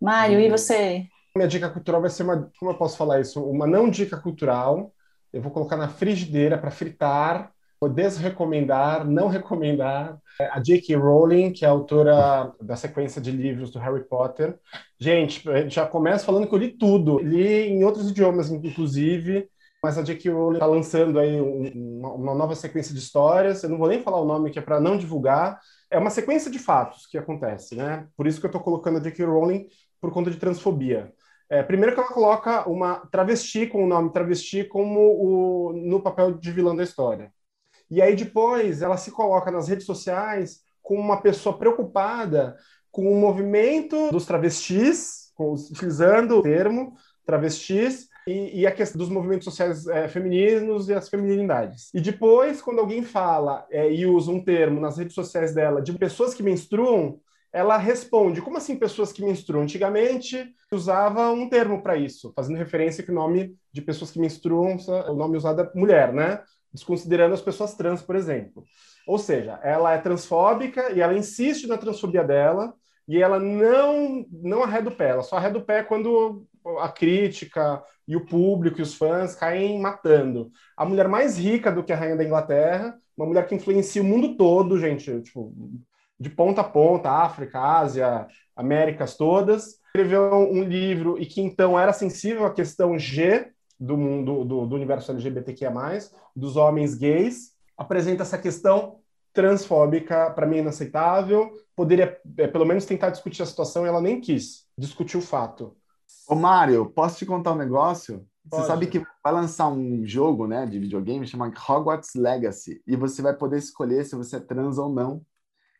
Mário, 0.00 0.40
e 0.40 0.48
você? 0.48 1.06
minha 1.36 1.46
dica 1.46 1.68
cultural 1.68 2.00
vai 2.00 2.08
ser 2.08 2.22
uma, 2.22 2.50
como 2.58 2.70
eu 2.70 2.74
posso 2.74 2.96
falar 2.96 3.20
isso? 3.20 3.44
Uma 3.44 3.66
não 3.66 3.90
dica 3.90 4.16
cultural. 4.16 4.94
Eu 5.30 5.42
vou 5.42 5.52
colocar 5.52 5.76
na 5.76 5.88
frigideira 5.88 6.56
para 6.56 6.70
fritar, 6.70 7.52
vou 7.78 7.90
desrecomendar, 7.90 9.06
não 9.06 9.28
recomendar. 9.28 10.18
A 10.52 10.58
J.K. 10.58 10.96
Rowling, 10.96 11.52
que 11.52 11.66
é 11.66 11.68
autora 11.68 12.50
da 12.62 12.76
sequência 12.76 13.20
de 13.20 13.30
livros 13.30 13.70
do 13.70 13.78
Harry 13.78 14.04
Potter. 14.04 14.58
Gente, 14.98 15.44
já 15.68 15.84
começo 15.84 16.24
falando 16.24 16.48
que 16.48 16.54
eu 16.54 16.58
li 16.58 16.68
tudo. 16.68 17.18
Li 17.18 17.68
em 17.68 17.84
outros 17.84 18.08
idiomas, 18.10 18.50
inclusive. 18.50 19.50
Mas 19.82 19.96
a 19.96 20.02
J.K. 20.02 20.30
Rowling 20.30 20.54
está 20.56 20.66
lançando 20.66 21.18
aí 21.18 21.40
um- 21.40 22.00
uma, 22.14 22.34
nova 22.34 22.54
sequência 22.54 22.92
de 22.92 23.00
histórias. 23.00 23.62
Eu 23.62 23.70
não 23.70 23.78
vou 23.78 23.88
nem 23.88 24.02
falar 24.02 24.20
o 24.20 24.26
nome, 24.26 24.50
que 24.50 24.58
é 24.58 24.62
para 24.62 24.78
não 24.80 24.96
divulgar. 24.96 25.58
É 25.90 25.98
uma 25.98 26.10
sequência 26.10 26.50
de 26.50 26.58
fatos 26.58 27.06
que 27.06 27.16
acontece, 27.16 27.74
né? 27.74 28.06
Por 28.16 28.26
isso 28.26 28.38
que 28.40 28.46
eu 28.46 28.48
estou 28.50 28.60
colocando 28.62 28.98
a 28.98 29.00
J.K. 29.00 29.24
Rowling 29.24 29.66
por 30.00 30.12
conta 30.12 30.30
de 30.30 30.36
transfobia. 30.36 31.12
É, 31.48 31.62
primeiro 31.62 31.94
que 31.94 32.00
ela 32.00 32.12
coloca 32.12 32.68
uma 32.68 32.96
travesti 33.10 33.66
com 33.66 33.84
o 33.84 33.86
nome 33.88 34.12
travesti 34.12 34.64
como 34.64 35.00
o, 35.00 35.72
no 35.72 36.00
papel 36.00 36.32
de 36.34 36.52
vilã 36.52 36.76
da 36.76 36.84
história. 36.84 37.32
E 37.90 38.00
aí 38.00 38.14
depois 38.14 38.82
ela 38.82 38.96
se 38.96 39.10
coloca 39.10 39.50
nas 39.50 39.68
redes 39.68 39.86
sociais 39.86 40.60
como 40.82 41.00
uma 41.00 41.20
pessoa 41.20 41.58
preocupada 41.58 42.56
com 42.92 43.10
o 43.12 43.20
movimento 43.20 44.10
dos 44.10 44.26
travestis, 44.26 45.32
utilizando 45.38 46.38
o 46.38 46.42
termo 46.42 46.94
travestis, 47.24 48.08
e, 48.26 48.60
e 48.60 48.66
a 48.66 48.72
questão 48.72 48.98
dos 48.98 49.08
movimentos 49.08 49.44
sociais 49.44 49.86
é, 49.86 50.08
femininos 50.08 50.88
e 50.88 50.94
as 50.94 51.08
feminilidades. 51.08 51.90
E 51.94 52.00
depois, 52.00 52.60
quando 52.60 52.80
alguém 52.80 53.02
fala 53.02 53.66
é, 53.70 53.92
e 53.92 54.06
usa 54.06 54.30
um 54.30 54.42
termo 54.42 54.80
nas 54.80 54.98
redes 54.98 55.14
sociais 55.14 55.54
dela 55.54 55.82
de 55.82 55.92
pessoas 55.92 56.34
que 56.34 56.42
menstruam, 56.42 57.20
ela 57.52 57.76
responde: 57.76 58.40
como 58.40 58.56
assim 58.56 58.76
pessoas 58.76 59.12
que 59.12 59.24
menstruam? 59.24 59.62
Antigamente 59.62 60.54
usava 60.72 61.30
um 61.30 61.48
termo 61.48 61.82
para 61.82 61.96
isso, 61.96 62.32
fazendo 62.34 62.58
referência 62.58 63.02
que 63.02 63.10
o 63.10 63.14
nome 63.14 63.56
de 63.72 63.82
pessoas 63.82 64.10
que 64.10 64.20
menstruam, 64.20 64.76
o 65.08 65.14
nome 65.14 65.36
usado 65.36 65.62
é 65.62 65.70
mulher, 65.74 66.12
né? 66.12 66.40
desconsiderando 66.72 67.34
as 67.34 67.40
pessoas 67.40 67.74
trans, 67.74 68.02
por 68.02 68.16
exemplo. 68.16 68.64
Ou 69.06 69.18
seja, 69.18 69.58
ela 69.62 69.92
é 69.92 69.98
transfóbica 69.98 70.92
e 70.92 71.00
ela 71.00 71.14
insiste 71.16 71.66
na 71.66 71.78
transfobia 71.78 72.22
dela 72.22 72.72
e 73.08 73.20
ela 73.20 73.40
não 73.40 74.24
não 74.30 74.62
arreda 74.62 74.88
o 74.88 74.94
pé, 74.94 75.10
ela 75.10 75.22
só 75.22 75.36
arreda 75.36 75.58
o 75.58 75.64
pé 75.64 75.82
quando 75.82 76.46
a 76.80 76.88
crítica 76.88 77.82
e 78.06 78.16
o 78.16 78.24
público 78.24 78.78
e 78.78 78.82
os 78.82 78.94
fãs 78.94 79.34
caem 79.34 79.80
matando. 79.80 80.50
A 80.76 80.84
mulher 80.84 81.08
mais 81.08 81.38
rica 81.38 81.70
do 81.70 81.82
que 81.82 81.92
a 81.92 81.96
rainha 81.96 82.16
da 82.16 82.24
Inglaterra, 82.24 82.96
uma 83.16 83.26
mulher 83.26 83.46
que 83.46 83.54
influencia 83.54 84.02
o 84.02 84.04
mundo 84.04 84.36
todo, 84.36 84.78
gente, 84.78 85.20
tipo, 85.22 85.54
de 86.18 86.28
ponta 86.28 86.60
a 86.60 86.64
ponta, 86.64 87.10
África, 87.10 87.60
Ásia, 87.60 88.26
Américas 88.54 89.16
todas. 89.16 89.78
Escreveu 89.86 90.34
um 90.34 90.62
livro 90.62 91.18
e 91.18 91.26
que 91.26 91.40
então 91.40 91.78
era 91.78 91.92
sensível 91.92 92.44
à 92.44 92.52
questão 92.52 92.98
G 92.98 93.50
do 93.78 93.96
mundo 93.96 94.44
do, 94.44 94.66
do 94.66 94.76
universo 94.76 95.10
LGBTQIA+, 95.10 95.72
dos 96.36 96.56
homens 96.56 96.94
gays, 96.94 97.52
apresenta 97.76 98.22
essa 98.22 98.36
questão 98.36 98.98
transfóbica, 99.32 100.30
para 100.30 100.46
mim 100.46 100.58
inaceitável. 100.58 101.50
Poderia, 101.74 102.18
é, 102.36 102.46
pelo 102.46 102.66
menos, 102.66 102.84
tentar 102.84 103.10
discutir 103.10 103.42
a 103.42 103.46
situação 103.46 103.84
e 103.84 103.88
ela 103.88 104.00
nem 104.00 104.20
quis 104.20 104.66
discutir 104.76 105.16
o 105.16 105.22
fato. 105.22 105.74
Ô, 106.28 106.34
Mário, 106.34 106.86
posso 106.90 107.18
te 107.18 107.26
contar 107.26 107.52
um 107.52 107.56
negócio? 107.56 108.26
Pode. 108.48 108.62
Você 108.62 108.68
sabe 108.68 108.86
que 108.86 109.02
vai 109.22 109.32
lançar 109.32 109.68
um 109.68 110.04
jogo, 110.06 110.46
né, 110.46 110.66
de 110.66 110.78
videogame 110.78 111.26
chamado 111.26 111.54
Hogwarts 111.68 112.14
Legacy 112.14 112.82
e 112.86 112.96
você 112.96 113.20
vai 113.20 113.34
poder 113.34 113.58
escolher 113.58 114.04
se 114.04 114.16
você 114.16 114.36
é 114.36 114.40
trans 114.40 114.78
ou 114.78 114.88
não. 114.88 115.24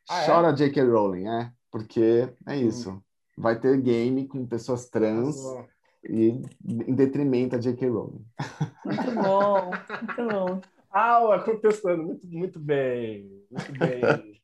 Ah, 0.08 0.22
é? 0.22 0.26
Chora 0.26 0.52
J.K. 0.52 0.82
Rowling, 0.82 1.28
é, 1.28 1.52
porque 1.70 2.28
é 2.46 2.56
isso. 2.56 3.02
Vai 3.36 3.58
ter 3.58 3.80
game 3.80 4.26
com 4.26 4.46
pessoas 4.46 4.88
trans 4.88 5.36
e 6.04 6.40
em 6.64 6.94
detrimento 6.94 7.56
a 7.56 7.58
J.K. 7.58 7.88
Rowling. 7.88 8.24
Muito 8.84 9.10
bom, 9.12 9.70
muito 9.70 10.28
bom. 10.28 10.60
Aula 10.90 11.42
contestando, 11.44 12.02
muito, 12.02 12.26
muito 12.26 12.58
bem, 12.58 13.44
muito 13.50 13.72
bem. 13.72 14.36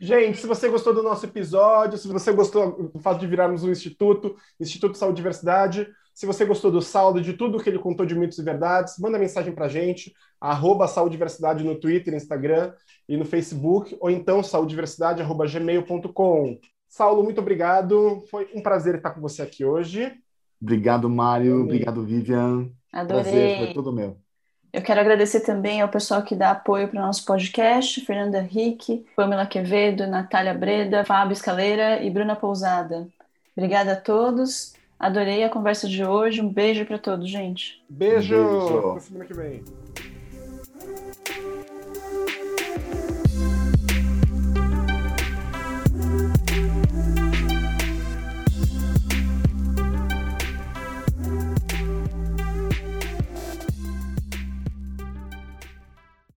Gente, 0.00 0.38
se 0.38 0.46
você 0.46 0.68
gostou 0.68 0.94
do 0.94 1.02
nosso 1.02 1.26
episódio, 1.26 1.98
se 1.98 2.06
você 2.08 2.32
gostou 2.32 2.90
do 2.92 3.00
fato 3.00 3.20
de 3.20 3.26
virarmos 3.26 3.64
um 3.64 3.70
instituto, 3.70 4.36
Instituto 4.60 4.98
Saúde 4.98 5.14
e 5.14 5.22
Diversidade, 5.22 5.88
se 6.12 6.26
você 6.26 6.44
gostou 6.44 6.70
do 6.70 6.80
saldo 6.80 7.20
de 7.20 7.32
tudo 7.32 7.60
que 7.62 7.68
ele 7.68 7.78
contou 7.78 8.06
de 8.06 8.14
mitos 8.14 8.38
e 8.38 8.42
verdades, 8.42 8.98
manda 8.98 9.18
mensagem 9.18 9.52
pra 9.52 9.66
gente, 9.66 10.14
arroba 10.40 10.86
Saúde 10.86 11.14
e 11.14 11.18
Diversidade 11.18 11.64
no 11.64 11.74
Twitter, 11.74 12.14
Instagram 12.14 12.72
e 13.08 13.16
no 13.16 13.24
Facebook, 13.24 13.96
ou 14.00 14.10
então 14.10 14.40
saudiversidade.gmail.com. 14.42 16.58
Saulo, 16.88 17.24
muito 17.24 17.40
obrigado. 17.40 18.22
Foi 18.30 18.48
um 18.54 18.62
prazer 18.62 18.94
estar 18.94 19.10
com 19.10 19.20
você 19.20 19.42
aqui 19.42 19.64
hoje. 19.64 20.12
Obrigado, 20.62 21.10
Mário. 21.10 21.62
Obrigado, 21.62 22.04
Vivian. 22.04 22.70
Prazer, 22.90 23.26
Adorei. 23.26 23.56
foi 23.56 23.74
tudo 23.74 23.92
meu. 23.92 24.23
Eu 24.74 24.82
quero 24.82 25.00
agradecer 25.00 25.38
também 25.38 25.80
ao 25.80 25.88
pessoal 25.88 26.24
que 26.24 26.34
dá 26.34 26.50
apoio 26.50 26.88
para 26.88 27.00
o 27.00 27.06
nosso 27.06 27.24
podcast, 27.24 28.04
Fernanda 28.04 28.40
Henrique, 28.40 29.06
Pamela 29.14 29.46
Quevedo, 29.46 30.04
Natália 30.04 30.52
Breda, 30.52 31.04
Fábio 31.04 31.32
Escaleira 31.32 32.02
e 32.02 32.10
Bruna 32.10 32.34
Pousada. 32.34 33.06
Obrigada 33.56 33.92
a 33.92 33.96
todos. 33.96 34.74
Adorei 34.98 35.44
a 35.44 35.48
conversa 35.48 35.88
de 35.88 36.04
hoje. 36.04 36.40
Um 36.40 36.48
beijo 36.48 36.84
para 36.86 36.98
todos, 36.98 37.30
gente. 37.30 37.80
Beijo! 37.88 38.34
Beijo. 38.34 38.90
Até 38.90 39.00
semana 39.00 39.24
que 39.26 39.34
vem. 39.34 39.62